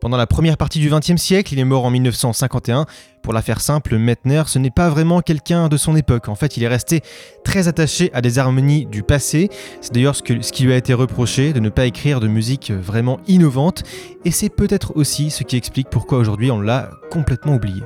pendant 0.00 0.16
la 0.16 0.26
première 0.26 0.56
partie 0.56 0.80
du 0.80 0.90
XXe 0.90 1.20
siècle, 1.20 1.54
il 1.54 1.58
est 1.58 1.64
mort 1.64 1.84
en 1.84 1.90
1951. 1.90 2.86
Pour 3.22 3.32
la 3.32 3.40
faire 3.40 3.60
simple, 3.60 3.96
Mettner, 3.96 4.42
ce 4.46 4.58
n'est 4.58 4.70
pas 4.70 4.90
vraiment 4.90 5.22
quelqu'un 5.22 5.68
de 5.68 5.76
son 5.76 5.96
époque. 5.96 6.28
En 6.28 6.34
fait, 6.34 6.56
il 6.56 6.62
est 6.62 6.68
resté 6.68 7.00
très 7.42 7.68
attaché 7.68 8.10
à 8.12 8.20
des 8.20 8.38
harmonies 8.38 8.86
du 8.86 9.02
passé. 9.02 9.48
C'est 9.80 9.94
d'ailleurs 9.94 10.14
ce, 10.14 10.22
ce 10.40 10.52
qui 10.52 10.64
lui 10.64 10.72
a 10.72 10.76
été 10.76 10.92
reproché, 10.92 11.52
de 11.52 11.60
ne 11.60 11.70
pas 11.70 11.86
écrire 11.86 12.20
de 12.20 12.28
musique 12.28 12.70
vraiment 12.70 13.18
innovante. 13.26 13.82
Et 14.24 14.30
c'est 14.30 14.50
peut-être 14.50 14.96
aussi 14.96 15.30
ce 15.30 15.42
qui 15.42 15.56
explique 15.56 15.88
pourquoi 15.88 16.18
aujourd'hui 16.18 16.50
on 16.50 16.60
l'a 16.60 16.90
complètement 17.10 17.54
oublié. 17.54 17.82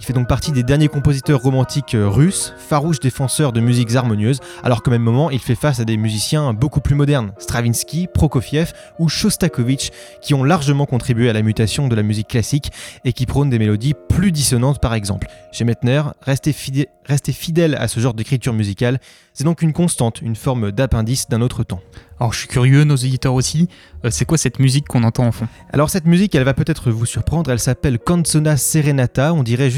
Il 0.00 0.06
fait 0.06 0.14
donc 0.14 0.28
partie 0.28 0.50
des 0.50 0.62
derniers 0.62 0.88
compositeurs 0.88 1.42
romantiques 1.42 1.94
euh, 1.94 2.08
russes, 2.08 2.54
farouches 2.56 3.00
défenseurs 3.00 3.52
de 3.52 3.60
musiques 3.60 3.94
harmonieuses, 3.94 4.40
alors 4.64 4.82
qu'au 4.82 4.90
même 4.90 5.02
moment, 5.02 5.28
il 5.28 5.40
fait 5.40 5.54
face 5.54 5.78
à 5.78 5.84
des 5.84 5.98
musiciens 5.98 6.54
beaucoup 6.54 6.80
plus 6.80 6.94
modernes, 6.94 7.32
Stravinsky, 7.36 8.06
Prokofiev 8.06 8.72
ou 8.98 9.10
Shostakovich, 9.10 9.90
qui 10.22 10.32
ont 10.32 10.42
largement 10.42 10.86
contribué 10.86 11.28
à 11.28 11.34
la 11.34 11.42
mutation 11.42 11.86
de 11.86 11.94
la 11.94 12.02
musique 12.02 12.28
classique 12.28 12.72
et 13.04 13.12
qui 13.12 13.26
prônent 13.26 13.50
des 13.50 13.58
mélodies 13.58 13.92
plus 14.08 14.32
dissonantes 14.32 14.80
par 14.80 14.94
exemple. 14.94 15.26
Chez 15.52 15.64
Mettner, 15.64 16.02
rester, 16.22 16.56
rester 17.04 17.32
fidèle 17.32 17.74
à 17.74 17.86
ce 17.86 18.00
genre 18.00 18.14
d'écriture 18.14 18.54
musicale, 18.54 19.00
c'est 19.34 19.44
donc 19.44 19.60
une 19.60 19.74
constante, 19.74 20.22
une 20.22 20.36
forme 20.36 20.72
d'appendice 20.72 21.28
d'un 21.28 21.42
autre 21.42 21.62
temps. 21.62 21.80
Alors 22.18 22.32
je 22.32 22.40
suis 22.40 22.48
curieux, 22.48 22.84
nos 22.84 22.96
éditeurs 22.96 23.32
aussi, 23.32 23.68
euh, 24.04 24.10
c'est 24.10 24.26
quoi 24.26 24.36
cette 24.36 24.58
musique 24.58 24.86
qu'on 24.86 25.04
entend 25.04 25.26
en 25.26 25.32
fond? 25.32 25.48
Alors 25.72 25.88
cette 25.88 26.06
musique, 26.06 26.34
elle 26.34 26.44
va 26.44 26.52
peut-être 26.52 26.90
vous 26.90 27.06
surprendre, 27.06 27.50
elle 27.50 27.58
s'appelle 27.58 27.98
Canzona 27.98 28.58
Serenata, 28.58 29.32
on 29.32 29.42
dirait 29.42 29.70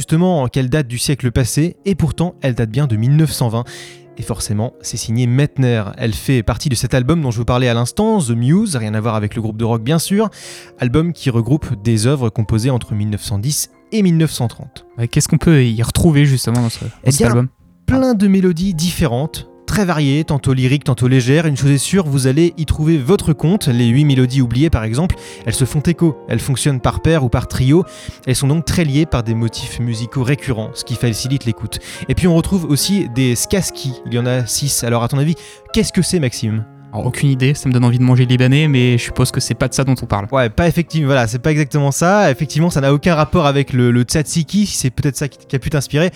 qu'elle 0.53 0.69
date 0.69 0.89
du 0.89 0.99
siècle 0.99 1.31
passé, 1.31 1.77
et 1.85 1.95
pourtant 1.95 2.35
elle 2.43 2.55
date 2.55 2.71
bien 2.71 2.87
de 2.87 2.97
1920. 2.97 3.65
Et 4.19 4.23
forcément, 4.23 4.75
c'est 4.83 4.99
signé 4.99 5.27
Mettner. 5.27 5.85
Elle 5.97 6.13
fait 6.13 6.43
partie 6.43 6.69
de 6.69 6.75
cet 6.75 6.93
album 6.93 7.23
dont 7.23 7.31
je 7.31 7.39
vous 7.39 7.47
parlais 7.47 7.69
à 7.69 7.75
l'instant, 7.75 8.19
The 8.19 8.31
Muse, 8.31 8.77
rien 8.77 8.93
à 8.93 9.01
voir 9.01 9.15
avec 9.15 9.35
le 9.35 9.41
groupe 9.41 9.57
de 9.57 9.65
rock 9.65 9.83
bien 9.83 9.99
sûr, 9.99 10.29
album 10.79 11.13
qui 11.15 11.31
regroupe 11.31 11.83
des 11.83 12.07
œuvres 12.07 12.29
composées 12.29 12.71
entre 12.71 12.95
1910 12.95 13.71
et 13.93 14.03
1930. 14.03 14.87
Qu'est-ce 15.11 15.29
qu'on 15.29 15.39
peut 15.39 15.65
y 15.65 15.83
retrouver 15.83 16.27
justement 16.27 16.61
dans, 16.61 16.69
ce, 16.69 16.85
eh 17.05 17.11
cet 17.11 17.27
album? 17.27 17.49
Plein 17.87 18.15
de 18.15 18.29
mélodies 18.29 18.75
différentes, 18.75 19.49
très 19.73 19.87
variées, 19.87 20.23
tantôt 20.25 20.53
lyriques, 20.53 20.85
tantôt 20.85 21.09
légères. 21.09 21.47
Une 21.47 21.57
chose 21.57 21.71
est 21.71 21.79
sûre, 21.79 22.07
vous 22.07 22.27
allez 22.27 22.53
y 22.59 22.67
trouver 22.67 22.99
votre 22.99 23.33
compte. 23.33 23.69
Les 23.69 23.87
8 23.87 24.05
mélodies 24.05 24.43
oubliées, 24.43 24.69
par 24.69 24.85
exemple, 24.85 25.17
elles 25.47 25.55
se 25.55 25.65
font 25.65 25.81
écho. 25.81 26.15
Elles 26.29 26.41
fonctionnent 26.41 26.79
par 26.79 27.01
paire 27.01 27.25
ou 27.25 27.31
par 27.31 27.49
trio. 27.49 27.83
Elles 28.27 28.37
sont 28.37 28.49
donc 28.49 28.67
très 28.67 28.85
liées 28.85 29.07
par 29.07 29.23
des 29.23 29.35
motifs 29.35 29.81
musicaux 29.81 30.25
récurrents, 30.25 30.73
ce 30.75 30.85
qui 30.85 30.95
facilite 30.95 31.47
l'écoute. 31.47 31.79
Et 32.11 32.15
puis 32.15 32.29
on 32.29 32.37
retrouve 32.37 32.67
aussi 32.67 33.09
des 33.15 33.35
skaski. 33.35 33.95
Il 34.05 34.13
y 34.13 34.19
en 34.19 34.27
a 34.27 34.45
6. 34.45 34.85
Alors 34.85 35.05
à 35.05 35.09
ton 35.09 35.17
avis, 35.17 35.37
qu'est-ce 35.73 35.95
que 35.95 36.03
c'est, 36.03 36.21
Maxime? 36.21 36.67
Aucune 36.93 37.31
idée, 37.31 37.55
ça 37.55 37.71
me 37.71 37.73
donne 37.73 37.87
envie 37.87 37.99
de 37.99 38.05
manger 38.05 38.27
libanais, 38.27 38.69
mais 38.69 38.99
je 38.99 39.05
suppose 39.05 39.31
que 39.31 39.41
c'est 39.41 39.55
pas 39.55 39.69
de 39.69 39.73
ça 39.73 39.85
dont 39.85 39.95
on 40.03 40.05
parle. 40.05 40.27
Ouais, 40.33 40.51
pas 40.51 40.69
effectivement, 40.69 41.07
voilà, 41.07 41.27
c'est 41.27 41.39
pas 41.39 41.51
exactement 41.51 41.93
ça. 41.93 42.31
Effectivement, 42.31 42.69
ça 42.69 42.83
n'a 42.83 42.93
aucun 42.93 43.15
rapport 43.15 43.47
avec 43.47 43.73
le, 43.73 43.91
le 43.91 44.03
tzatziki, 44.03 44.67
c'est 44.67 44.91
peut-être 44.91 45.17
ça 45.17 45.29
qui, 45.29 45.57
a 45.57 45.59
pu 45.59 45.71
t'inspirer. 45.71 46.11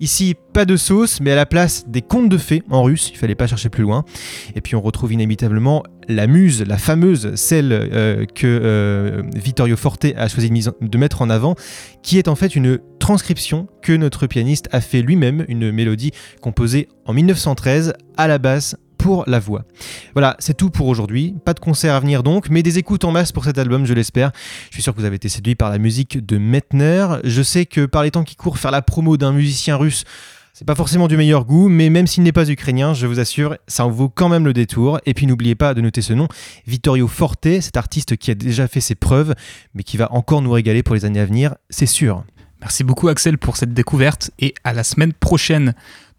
Ici, 0.00 0.34
pas 0.54 0.64
de 0.64 0.78
sauce, 0.78 1.20
mais 1.20 1.30
à 1.30 1.36
la 1.36 1.44
place 1.44 1.84
des 1.86 2.00
contes 2.00 2.30
de 2.30 2.38
fées 2.38 2.62
en 2.70 2.82
russe, 2.82 3.10
il 3.12 3.18
fallait 3.18 3.34
pas 3.34 3.46
chercher 3.46 3.68
plus 3.68 3.82
loin. 3.82 4.06
Et 4.54 4.62
puis 4.62 4.74
on 4.74 4.80
retrouve 4.80 5.12
inévitablement 5.12 5.82
la 6.08 6.26
muse, 6.26 6.64
la 6.66 6.78
fameuse, 6.78 7.34
celle 7.34 7.68
euh, 7.72 8.24
que 8.24 8.46
euh, 8.46 9.22
Vittorio 9.34 9.76
Forte 9.76 10.06
a 10.16 10.26
choisi 10.28 10.50
de 10.50 10.98
mettre 10.98 11.20
en 11.20 11.28
avant, 11.28 11.54
qui 12.02 12.16
est 12.16 12.28
en 12.28 12.34
fait 12.34 12.56
une 12.56 12.78
transcription 12.98 13.68
que 13.82 13.92
notre 13.92 14.26
pianiste 14.26 14.70
a 14.72 14.80
fait 14.80 15.02
lui-même, 15.02 15.44
une 15.48 15.70
mélodie 15.70 16.12
composée 16.40 16.88
en 17.04 17.12
1913 17.12 17.92
à 18.16 18.26
la 18.26 18.38
basse 18.38 18.76
pour 19.00 19.24
la 19.26 19.38
voix. 19.38 19.64
Voilà, 20.12 20.36
c'est 20.40 20.54
tout 20.54 20.68
pour 20.68 20.86
aujourd'hui. 20.86 21.34
Pas 21.44 21.54
de 21.54 21.60
concert 21.60 21.94
à 21.94 22.00
venir 22.00 22.22
donc, 22.22 22.50
mais 22.50 22.62
des 22.62 22.78
écoutes 22.78 23.04
en 23.04 23.12
masse 23.12 23.32
pour 23.32 23.44
cet 23.44 23.56
album, 23.56 23.86
je 23.86 23.94
l'espère. 23.94 24.30
Je 24.68 24.74
suis 24.74 24.82
sûr 24.82 24.94
que 24.94 25.00
vous 25.00 25.06
avez 25.06 25.16
été 25.16 25.30
séduit 25.30 25.54
par 25.54 25.70
la 25.70 25.78
musique 25.78 26.24
de 26.24 26.36
Mettner. 26.36 27.06
Je 27.24 27.42
sais 27.42 27.64
que 27.64 27.86
par 27.86 28.02
les 28.02 28.10
temps 28.10 28.24
qui 28.24 28.36
courent, 28.36 28.58
faire 28.58 28.70
la 28.70 28.82
promo 28.82 29.16
d'un 29.16 29.32
musicien 29.32 29.76
russe, 29.76 30.04
c'est 30.52 30.66
pas 30.66 30.74
forcément 30.74 31.08
du 31.08 31.16
meilleur 31.16 31.46
goût, 31.46 31.70
mais 31.70 31.88
même 31.88 32.06
s'il 32.06 32.22
n'est 32.24 32.32
pas 32.32 32.50
ukrainien, 32.50 32.92
je 32.92 33.06
vous 33.06 33.20
assure, 33.20 33.56
ça 33.66 33.86
en 33.86 33.90
vaut 33.90 34.10
quand 34.10 34.28
même 34.28 34.44
le 34.44 34.52
détour. 34.52 35.00
Et 35.06 35.14
puis 35.14 35.26
n'oubliez 35.26 35.54
pas 35.54 35.72
de 35.72 35.80
noter 35.80 36.02
ce 36.02 36.12
nom, 36.12 36.28
Vittorio 36.66 37.08
Forte, 37.08 37.48
cet 37.62 37.78
artiste 37.78 38.18
qui 38.18 38.30
a 38.30 38.34
déjà 38.34 38.68
fait 38.68 38.82
ses 38.82 38.94
preuves, 38.94 39.34
mais 39.72 39.82
qui 39.82 39.96
va 39.96 40.12
encore 40.12 40.42
nous 40.42 40.52
régaler 40.52 40.82
pour 40.82 40.94
les 40.94 41.06
années 41.06 41.20
à 41.20 41.24
venir, 41.24 41.54
c'est 41.70 41.86
sûr. 41.86 42.24
Merci 42.60 42.84
beaucoup 42.84 43.08
Axel 43.08 43.38
pour 43.38 43.56
cette 43.56 43.72
découverte 43.72 44.30
et 44.38 44.52
à 44.64 44.74
la 44.74 44.84
semaine 44.84 45.14
prochaine. 45.14 45.72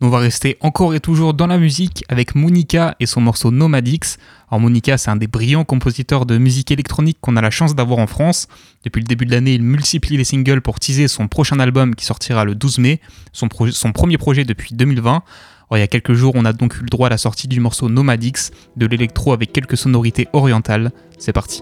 On 0.04 0.10
va 0.10 0.18
rester 0.18 0.58
encore 0.62 0.96
et 0.96 1.00
toujours 1.00 1.36
dans 1.36 1.46
la 1.46 1.60
musique 1.60 2.04
avec 2.10 2.34
Monica 2.34 2.96
et 3.00 3.06
son 3.06 3.22
morceau 3.22 3.52
Nomadix. 3.52 4.18
Alors 4.50 4.60
Monica, 4.60 4.98
c'est 4.98 5.12
un 5.12 5.16
des 5.16 5.28
brillants 5.28 5.64
compositeurs 5.64 6.26
de 6.26 6.40
musique 6.40 6.72
électronique 6.72 7.20
qu'on 7.22 7.38
a 7.38 7.42
la 7.42 7.52
chance 7.52 7.76
d'avoir 7.76 8.00
en 8.00 8.08
France. 8.08 8.48
Depuis 8.84 9.02
le 9.02 9.06
début 9.06 9.28
de 9.28 9.32
l'année, 9.32 9.54
il 9.54 9.62
multiplie 9.62 10.18
les 10.18 10.24
singles 10.24 10.62
pour 10.62 10.80
teaser 10.80 11.08
son 11.08 11.28
prochain 11.28 11.60
album 11.60 11.94
qui 11.94 12.06
sortira 12.06 12.46
le 12.46 12.56
12 12.56 12.80
mai, 12.80 13.00
son, 13.32 13.48
premier 13.48 14.18
projet 14.18 14.44
depuis 14.44 14.74
2020. 14.74 15.12
Alors, 15.12 15.24
il 15.78 15.80
y 15.82 15.84
a 15.84 15.88
quelques 15.88 16.14
jours, 16.14 16.34
on 16.36 16.46
a 16.46 16.54
donc 16.54 16.78
eu 16.78 16.82
le 16.82 16.90
droit 16.90 17.06
à 17.06 17.12
la 17.12 17.20
sortie 17.20 17.48
du 17.48 17.60
morceau 17.60 17.88
Nomadix, 17.88 18.50
de 18.78 18.88
l'électro 18.88 19.34
avec 19.34 19.54
quelques 19.54 19.78
sonorités 19.78 20.28
orientales. 20.34 20.92
C'est 21.20 21.32
parti. 21.32 21.62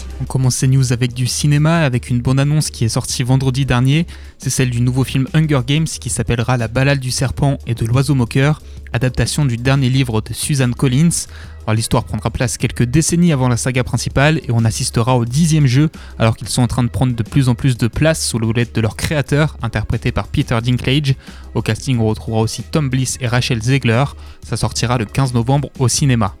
On 0.21 0.25
commence 0.25 0.57
ces 0.57 0.67
news 0.67 0.93
avec 0.93 1.15
du 1.15 1.25
cinéma, 1.25 1.79
avec 1.79 2.11
une 2.11 2.21
bande-annonce 2.21 2.69
qui 2.69 2.85
est 2.85 2.89
sortie 2.89 3.23
vendredi 3.23 3.65
dernier. 3.65 4.05
C'est 4.37 4.51
celle 4.51 4.69
du 4.69 4.79
nouveau 4.79 5.03
film 5.03 5.27
Hunger 5.33 5.61
Games 5.65 5.85
qui 5.85 6.11
s'appellera 6.11 6.57
La 6.57 6.67
balade 6.67 6.99
du 6.99 7.09
serpent 7.09 7.57
et 7.65 7.73
de 7.73 7.83
l'oiseau 7.87 8.13
moqueur, 8.13 8.61
adaptation 8.93 9.45
du 9.45 9.57
dernier 9.57 9.89
livre 9.89 10.21
de 10.21 10.31
Suzanne 10.31 10.75
Collins. 10.75 11.25
L'histoire 11.73 12.03
prendra 12.03 12.29
place 12.29 12.59
quelques 12.59 12.83
décennies 12.83 13.33
avant 13.33 13.47
la 13.47 13.57
saga 13.57 13.83
principale 13.83 14.37
et 14.47 14.51
on 14.51 14.63
assistera 14.63 15.17
au 15.17 15.25
dixième 15.25 15.65
jeu 15.65 15.89
alors 16.19 16.37
qu'ils 16.37 16.49
sont 16.49 16.61
en 16.61 16.67
train 16.67 16.83
de 16.83 16.89
prendre 16.89 17.15
de 17.15 17.23
plus 17.23 17.49
en 17.49 17.55
plus 17.55 17.75
de 17.75 17.87
place 17.87 18.23
sous 18.23 18.37
l'houlette 18.37 18.75
de 18.75 18.81
leur 18.81 18.95
créateur, 18.95 19.57
interprété 19.63 20.11
par 20.11 20.27
Peter 20.27 20.59
Dinklage. 20.63 21.15
Au 21.55 21.63
casting, 21.63 21.97
on 21.97 22.05
retrouvera 22.05 22.41
aussi 22.41 22.61
Tom 22.61 22.91
Bliss 22.91 23.17
et 23.21 23.27
Rachel 23.27 23.59
Zegler. 23.63 24.05
Ça 24.47 24.55
sortira 24.55 24.99
le 24.99 25.05
15 25.05 25.33
novembre 25.33 25.69
au 25.79 25.87
cinéma. 25.87 26.35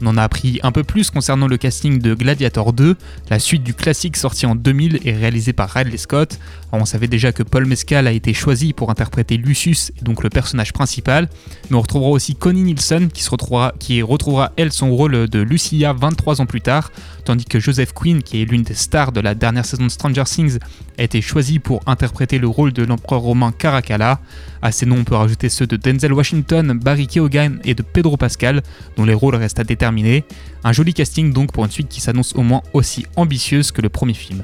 On 0.00 0.06
en 0.06 0.16
a 0.16 0.22
appris 0.22 0.60
un 0.62 0.72
peu 0.72 0.84
plus 0.84 1.10
concernant 1.10 1.46
le 1.46 1.56
casting 1.56 1.98
de 1.98 2.14
Gladiator 2.14 2.72
2, 2.72 2.96
la 3.30 3.38
suite 3.38 3.62
du 3.62 3.74
classique 3.74 4.16
sorti 4.16 4.46
en 4.46 4.54
2000 4.54 5.00
et 5.04 5.12
réalisé 5.12 5.52
par 5.52 5.70
Ridley 5.70 5.96
Scott. 5.96 6.38
on 6.72 6.84
savait 6.84 7.08
déjà 7.08 7.32
que 7.32 7.42
Paul 7.42 7.66
Mescal 7.66 8.06
a 8.06 8.12
été 8.12 8.32
choisi 8.32 8.72
pour 8.72 8.90
interpréter 8.90 9.36
Lucius, 9.36 9.92
donc 10.02 10.22
le 10.22 10.30
personnage 10.30 10.72
principal, 10.72 11.28
mais 11.70 11.76
on 11.76 11.80
retrouvera 11.80 12.10
aussi 12.10 12.36
Connie 12.36 12.62
Nielsen 12.62 13.08
qui, 13.08 13.28
retrouvera, 13.28 13.72
qui 13.78 14.02
retrouvera 14.02 14.52
elle 14.56 14.72
son 14.72 14.94
rôle 14.94 15.28
de 15.28 15.40
Lucia 15.40 15.92
23 15.92 16.40
ans 16.40 16.46
plus 16.46 16.60
tard, 16.60 16.92
tandis 17.24 17.44
que 17.44 17.58
Joseph 17.58 17.92
Quinn, 17.92 18.22
qui 18.22 18.42
est 18.42 18.44
l'une 18.44 18.62
des 18.62 18.74
stars 18.74 19.12
de 19.12 19.20
la 19.20 19.34
dernière 19.34 19.64
saison 19.64 19.84
de 19.84 19.90
Stranger 19.90 20.24
Things, 20.24 20.58
a 20.98 21.02
été 21.02 21.20
choisi 21.20 21.58
pour 21.58 21.80
interpréter 21.86 22.38
le 22.38 22.48
rôle 22.48 22.72
de 22.72 22.84
l'empereur 22.84 23.20
romain 23.20 23.52
Caracalla. 23.52 24.20
À 24.62 24.72
ces 24.72 24.86
noms, 24.86 24.98
on 24.98 25.04
peut 25.04 25.14
rajouter 25.14 25.48
ceux 25.48 25.66
de 25.66 25.76
Denzel 25.76 26.12
Washington, 26.12 26.78
Barry 26.78 27.06
Keoghan 27.06 27.56
et 27.64 27.74
de 27.74 27.82
Pedro 27.82 28.16
Pascal, 28.16 28.62
dont 28.96 29.04
les 29.04 29.14
rôles 29.14 29.36
restent 29.36 29.60
à 29.60 29.64
déterminer. 29.64 30.24
Un 30.64 30.72
joli 30.72 30.94
casting 30.94 31.32
donc 31.32 31.52
pour 31.52 31.64
une 31.64 31.70
suite 31.70 31.88
qui 31.88 32.00
s'annonce 32.00 32.34
au 32.34 32.42
moins 32.42 32.62
aussi 32.72 33.06
ambitieuse 33.16 33.70
que 33.70 33.82
le 33.82 33.88
premier 33.88 34.14
film. 34.14 34.42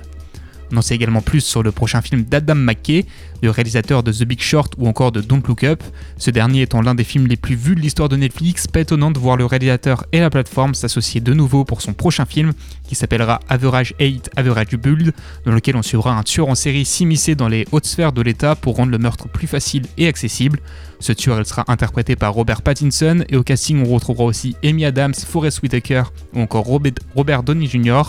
On 0.77 0.83
sait 0.83 0.95
également 0.95 1.23
plus 1.23 1.41
sur 1.41 1.63
le 1.63 1.73
prochain 1.73 2.03
film 2.03 2.23
d'Adam 2.23 2.55
McKay, 2.55 3.07
le 3.43 3.51
réalisateur 3.51 4.03
de 4.03 4.13
The 4.13 4.25
Big 4.25 4.41
Short 4.41 4.75
ou 4.79 4.89
encore 4.89 5.13
de 5.13 5.21
Don't 5.21 5.43
Look 5.47 5.65
Up. 5.65 5.83
Ce 6.19 6.31
dernier 6.31 6.63
étant 6.63 6.83
l'un 6.83 6.95
des 6.95 7.05
films 7.05 7.27
les 7.27 7.37
plus 7.37 7.55
vus 7.55 7.75
de 7.75 7.81
l'histoire 7.81 8.09
de 8.09 8.17
Netflix, 8.17 8.67
pas 8.67 8.81
étonnant 8.81 9.11
de 9.11 9.19
voir 9.19 9.37
le 9.37 9.47
réalisateur 9.47 10.05
et 10.13 10.21
la 10.21 10.31
plateforme 10.31 10.75
s'associer 10.75 11.21
de 11.21 11.35
nouveau 11.35 11.65
pour 11.65 11.83
son 11.83 11.93
prochain 11.93 12.25
film 12.25 12.53
qui 12.87 12.95
s'appellera 12.95 13.41
Average 13.49 13.95
8 14.01 14.31
Average 14.37 14.77
Build, 14.77 15.13
dans 15.45 15.53
lequel 15.53 15.77
on 15.77 15.83
suivra 15.83 16.17
un 16.17 16.23
tueur 16.23 16.49
en 16.49 16.55
série 16.55 16.85
s'immiscer 16.85 17.35
dans 17.35 17.49
les 17.49 17.67
hautes 17.73 17.87
sphères 17.87 18.13
de 18.13 18.23
l'État 18.23 18.55
pour 18.55 18.77
rendre 18.77 18.93
le 18.93 18.99
meurtre 18.99 19.29
plus 19.29 19.47
facile 19.47 19.85
et 19.97 20.07
accessible. 20.07 20.61
Ce 21.01 21.13
tueur 21.13 21.47
sera 21.47 21.65
interprété 21.69 22.17
par 22.17 22.33
Robert 22.33 22.63
Pattinson 22.63 23.25
et 23.29 23.37
au 23.37 23.43
casting 23.43 23.85
on 23.85 23.93
retrouvera 23.93 24.25
aussi 24.25 24.57
Amy 24.65 24.85
Adams, 24.85 25.15
Forest 25.15 25.63
Whitaker 25.63 26.05
ou 26.35 26.41
encore 26.41 26.65
Robert 26.65 27.43
Downey 27.43 27.67
Jr. 27.67 28.03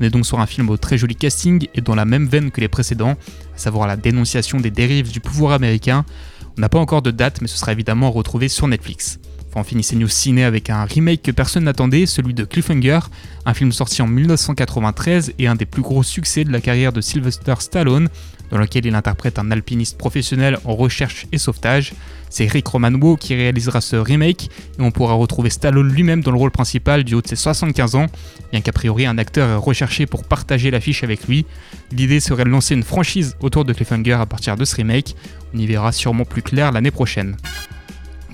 On 0.00 0.04
est 0.04 0.10
donc 0.10 0.26
sur 0.26 0.40
un 0.40 0.46
film 0.46 0.68
au 0.70 0.76
très 0.76 0.98
joli 0.98 1.16
casting 1.16 1.68
et 1.74 1.80
dans 1.80 1.94
la 1.94 2.04
même 2.04 2.26
veine 2.26 2.50
que 2.50 2.60
les 2.60 2.68
précédents, 2.68 3.16
à 3.54 3.58
savoir 3.58 3.86
la 3.86 3.96
dénonciation 3.96 4.60
des 4.60 4.70
dérives 4.70 5.10
du 5.10 5.20
pouvoir 5.20 5.52
américain. 5.52 6.04
On 6.56 6.60
n'a 6.60 6.68
pas 6.68 6.78
encore 6.78 7.02
de 7.02 7.10
date, 7.10 7.40
mais 7.40 7.48
ce 7.48 7.58
sera 7.58 7.72
évidemment 7.72 8.10
retrouvé 8.10 8.48
sur 8.48 8.68
Netflix. 8.68 9.18
On 9.58 9.64
finit 9.64 9.82
ces 9.82 9.96
news 9.96 10.06
ciné 10.06 10.44
avec 10.44 10.68
un 10.68 10.84
remake 10.84 11.22
que 11.22 11.30
personne 11.30 11.64
n'attendait, 11.64 12.04
celui 12.04 12.34
de 12.34 12.44
Cliffhanger, 12.44 13.00
un 13.46 13.54
film 13.54 13.72
sorti 13.72 14.02
en 14.02 14.06
1993 14.06 15.32
et 15.38 15.46
un 15.46 15.54
des 15.54 15.64
plus 15.64 15.80
gros 15.80 16.02
succès 16.02 16.44
de 16.44 16.52
la 16.52 16.60
carrière 16.60 16.92
de 16.92 17.00
Sylvester 17.00 17.54
Stallone, 17.60 18.10
dans 18.50 18.58
lequel 18.58 18.84
il 18.84 18.94
interprète 18.94 19.38
un 19.38 19.50
alpiniste 19.50 19.96
professionnel 19.96 20.58
en 20.66 20.76
recherche 20.76 21.26
et 21.32 21.38
sauvetage. 21.38 21.94
C'est 22.28 22.46
Rick 22.46 22.66
Romano 22.66 23.16
qui 23.16 23.34
réalisera 23.34 23.80
ce 23.80 23.96
remake 23.96 24.50
et 24.78 24.82
on 24.82 24.90
pourra 24.90 25.14
retrouver 25.14 25.48
Stallone 25.48 25.88
lui-même 25.88 26.20
dans 26.20 26.32
le 26.32 26.38
rôle 26.38 26.50
principal 26.50 27.02
du 27.02 27.14
haut 27.14 27.22
de 27.22 27.28
ses 27.28 27.36
75 27.36 27.94
ans, 27.94 28.06
bien 28.52 28.60
qu'a 28.60 28.72
priori 28.72 29.06
un 29.06 29.16
acteur 29.16 29.48
est 29.48 29.56
recherché 29.56 30.04
pour 30.04 30.24
partager 30.24 30.70
l'affiche 30.70 31.02
avec 31.02 31.26
lui. 31.28 31.46
L'idée 31.92 32.20
serait 32.20 32.44
de 32.44 32.50
lancer 32.50 32.74
une 32.74 32.82
franchise 32.82 33.36
autour 33.40 33.64
de 33.64 33.72
Cliffhanger 33.72 34.18
à 34.20 34.26
partir 34.26 34.54
de 34.56 34.66
ce 34.66 34.76
remake. 34.76 35.16
On 35.54 35.58
y 35.58 35.66
verra 35.66 35.92
sûrement 35.92 36.26
plus 36.26 36.42
clair 36.42 36.72
l'année 36.72 36.90
prochaine. 36.90 37.38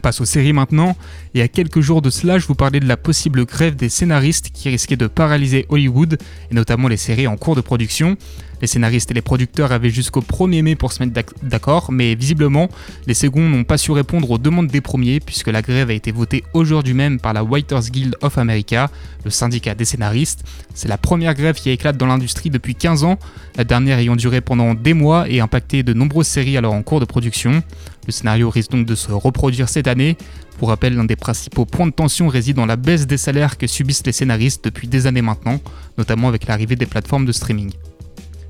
Passe 0.02 0.20
aux 0.20 0.24
séries 0.24 0.52
maintenant, 0.52 0.96
et 1.34 1.42
à 1.42 1.48
quelques 1.48 1.80
jours 1.80 2.02
de 2.02 2.10
cela, 2.10 2.38
je 2.38 2.46
vous 2.46 2.54
parlais 2.54 2.80
de 2.80 2.86
la 2.86 2.96
possible 2.96 3.44
grève 3.46 3.74
des 3.74 3.88
scénaristes 3.88 4.50
qui 4.52 4.68
risquait 4.68 4.96
de 4.96 5.06
paralyser 5.06 5.66
Hollywood, 5.68 6.18
et 6.50 6.54
notamment 6.54 6.88
les 6.88 6.96
séries 6.96 7.26
en 7.26 7.36
cours 7.36 7.56
de 7.56 7.60
production. 7.60 8.16
Les 8.60 8.68
scénaristes 8.68 9.10
et 9.10 9.14
les 9.14 9.22
producteurs 9.22 9.72
avaient 9.72 9.90
jusqu'au 9.90 10.20
1er 10.20 10.62
mai 10.62 10.76
pour 10.76 10.92
se 10.92 11.02
mettre 11.02 11.32
d'accord, 11.42 11.90
mais 11.90 12.14
visiblement, 12.14 12.68
les 13.08 13.14
seconds 13.14 13.48
n'ont 13.48 13.64
pas 13.64 13.76
su 13.76 13.90
répondre 13.90 14.30
aux 14.30 14.38
demandes 14.38 14.68
des 14.68 14.80
premiers, 14.80 15.18
puisque 15.18 15.48
la 15.48 15.62
grève 15.62 15.90
a 15.90 15.94
été 15.94 16.12
votée 16.12 16.44
aujourd'hui 16.52 16.94
même 16.94 17.18
par 17.18 17.32
la 17.32 17.42
Writers 17.42 17.90
Guild 17.90 18.16
of 18.20 18.38
America, 18.38 18.88
le 19.24 19.30
syndicat 19.30 19.74
des 19.74 19.84
scénaristes. 19.84 20.44
C'est 20.74 20.86
la 20.86 20.96
première 20.96 21.34
grève 21.34 21.56
qui 21.56 21.70
éclate 21.70 21.96
dans 21.96 22.06
l'industrie 22.06 22.50
depuis 22.50 22.76
15 22.76 23.02
ans, 23.02 23.18
la 23.56 23.64
dernière 23.64 23.98
ayant 23.98 24.16
duré 24.16 24.40
pendant 24.40 24.74
des 24.74 24.94
mois 24.94 25.28
et 25.28 25.40
impacté 25.40 25.82
de 25.82 25.92
nombreuses 25.92 26.28
séries 26.28 26.56
alors 26.56 26.74
en 26.74 26.82
cours 26.82 27.00
de 27.00 27.04
production. 27.04 27.64
Le 28.06 28.12
scénario 28.12 28.48
risque 28.50 28.70
donc 28.70 28.86
de 28.86 28.94
se 28.94 29.10
reproduire 29.10 29.68
cette 29.68 29.86
année. 29.86 30.16
Pour 30.62 30.68
rappel, 30.68 30.94
l'un 30.94 31.02
des 31.02 31.16
principaux 31.16 31.64
points 31.64 31.88
de 31.88 31.92
tension 31.92 32.28
réside 32.28 32.54
dans 32.54 32.66
la 32.66 32.76
baisse 32.76 33.08
des 33.08 33.16
salaires 33.16 33.58
que 33.58 33.66
subissent 33.66 34.06
les 34.06 34.12
scénaristes 34.12 34.64
depuis 34.64 34.86
des 34.86 35.08
années 35.08 35.20
maintenant, 35.20 35.58
notamment 35.98 36.28
avec 36.28 36.46
l'arrivée 36.46 36.76
des 36.76 36.86
plateformes 36.86 37.26
de 37.26 37.32
streaming. 37.32 37.72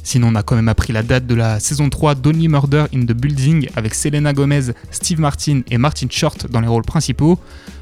Sinon, 0.02 0.28
on 0.28 0.34
a 0.34 0.42
quand 0.42 0.54
même 0.54 0.68
appris 0.68 0.92
la 0.92 1.02
date 1.02 1.26
de 1.26 1.34
la 1.34 1.58
saison 1.58 1.88
3 1.88 2.16
d'Only 2.16 2.48
Murder 2.48 2.84
in 2.94 3.06
the 3.06 3.14
Building 3.14 3.66
avec 3.76 3.94
Selena 3.94 4.34
Gomez, 4.34 4.72
Steve 4.90 5.20
Martin 5.20 5.62
et 5.70 5.78
Martin 5.78 6.08
Short 6.10 6.50
dans 6.50 6.60
les 6.60 6.68
rôles 6.68 6.84
principaux. 6.84 7.38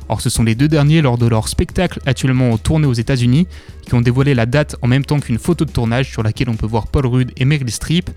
Or, 0.08 0.20
ce 0.20 0.30
sont 0.30 0.44
les 0.44 0.54
deux 0.54 0.68
derniers 0.68 1.02
lors 1.02 1.18
de 1.18 1.26
leur 1.26 1.48
spectacle 1.48 1.98
actuellement 2.06 2.56
tourné 2.56 2.86
aux 2.86 2.92
États-Unis 2.92 3.48
qui 3.84 3.94
ont 3.94 4.00
dévoilé 4.00 4.34
la 4.34 4.46
date 4.46 4.76
en 4.82 4.86
même 4.86 5.04
temps 5.04 5.18
qu'une 5.18 5.38
photo 5.40 5.64
de 5.64 5.72
tournage 5.72 6.08
sur 6.08 6.22
laquelle 6.22 6.50
on 6.50 6.54
peut 6.54 6.68
voir 6.68 6.86
Paul 6.86 7.06
Rudd 7.06 7.32
et 7.36 7.44
Meryl 7.44 7.68
Streep. 7.72 8.08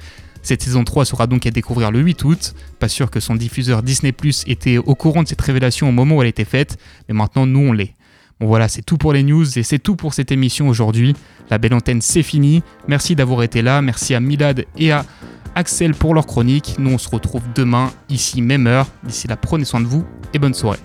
Cette 0.43 0.61
saison 0.61 0.83
3 0.83 1.05
sera 1.05 1.25
donc 1.25 1.47
à 1.47 1.51
découvrir 1.51 1.89
le 1.89 1.99
8 1.99 2.23
août. 2.25 2.53
Pas 2.77 2.89
sûr 2.89 3.09
que 3.09 3.19
son 3.19 3.35
diffuseur 3.35 3.81
Disney 3.81 4.11
Plus 4.11 4.43
était 4.45 4.77
au 4.77 4.93
courant 4.93 5.23
de 5.23 5.27
cette 5.27 5.41
révélation 5.41 5.89
au 5.89 5.91
moment 5.91 6.17
où 6.17 6.21
elle 6.21 6.27
était 6.27 6.45
faite, 6.45 6.77
mais 7.07 7.15
maintenant 7.15 7.45
nous 7.47 7.61
on 7.61 7.71
l'est. 7.71 7.95
Bon 8.39 8.47
voilà, 8.47 8.67
c'est 8.67 8.81
tout 8.81 8.97
pour 8.97 9.13
les 9.13 9.23
news 9.23 9.57
et 9.57 9.63
c'est 9.63 9.79
tout 9.79 9.95
pour 9.95 10.13
cette 10.13 10.31
émission 10.31 10.67
aujourd'hui. 10.67 11.15
La 11.49 11.57
belle 11.57 11.73
antenne, 11.73 12.01
c'est 12.01 12.23
fini. 12.23 12.61
Merci 12.87 13.15
d'avoir 13.15 13.43
été 13.43 13.61
là. 13.61 13.81
Merci 13.81 14.15
à 14.15 14.19
Milad 14.19 14.65
et 14.77 14.91
à 14.91 15.05
Axel 15.55 15.93
pour 15.93 16.13
leur 16.13 16.25
chronique. 16.25 16.75
Nous, 16.79 16.91
on 16.91 16.97
se 16.97 17.09
retrouve 17.09 17.43
demain, 17.55 17.91
ici, 18.09 18.41
même 18.41 18.67
heure. 18.67 18.87
D'ici 19.03 19.27
là, 19.27 19.37
prenez 19.37 19.65
soin 19.65 19.81
de 19.81 19.85
vous 19.85 20.03
et 20.33 20.39
bonne 20.39 20.53
soirée. 20.53 20.79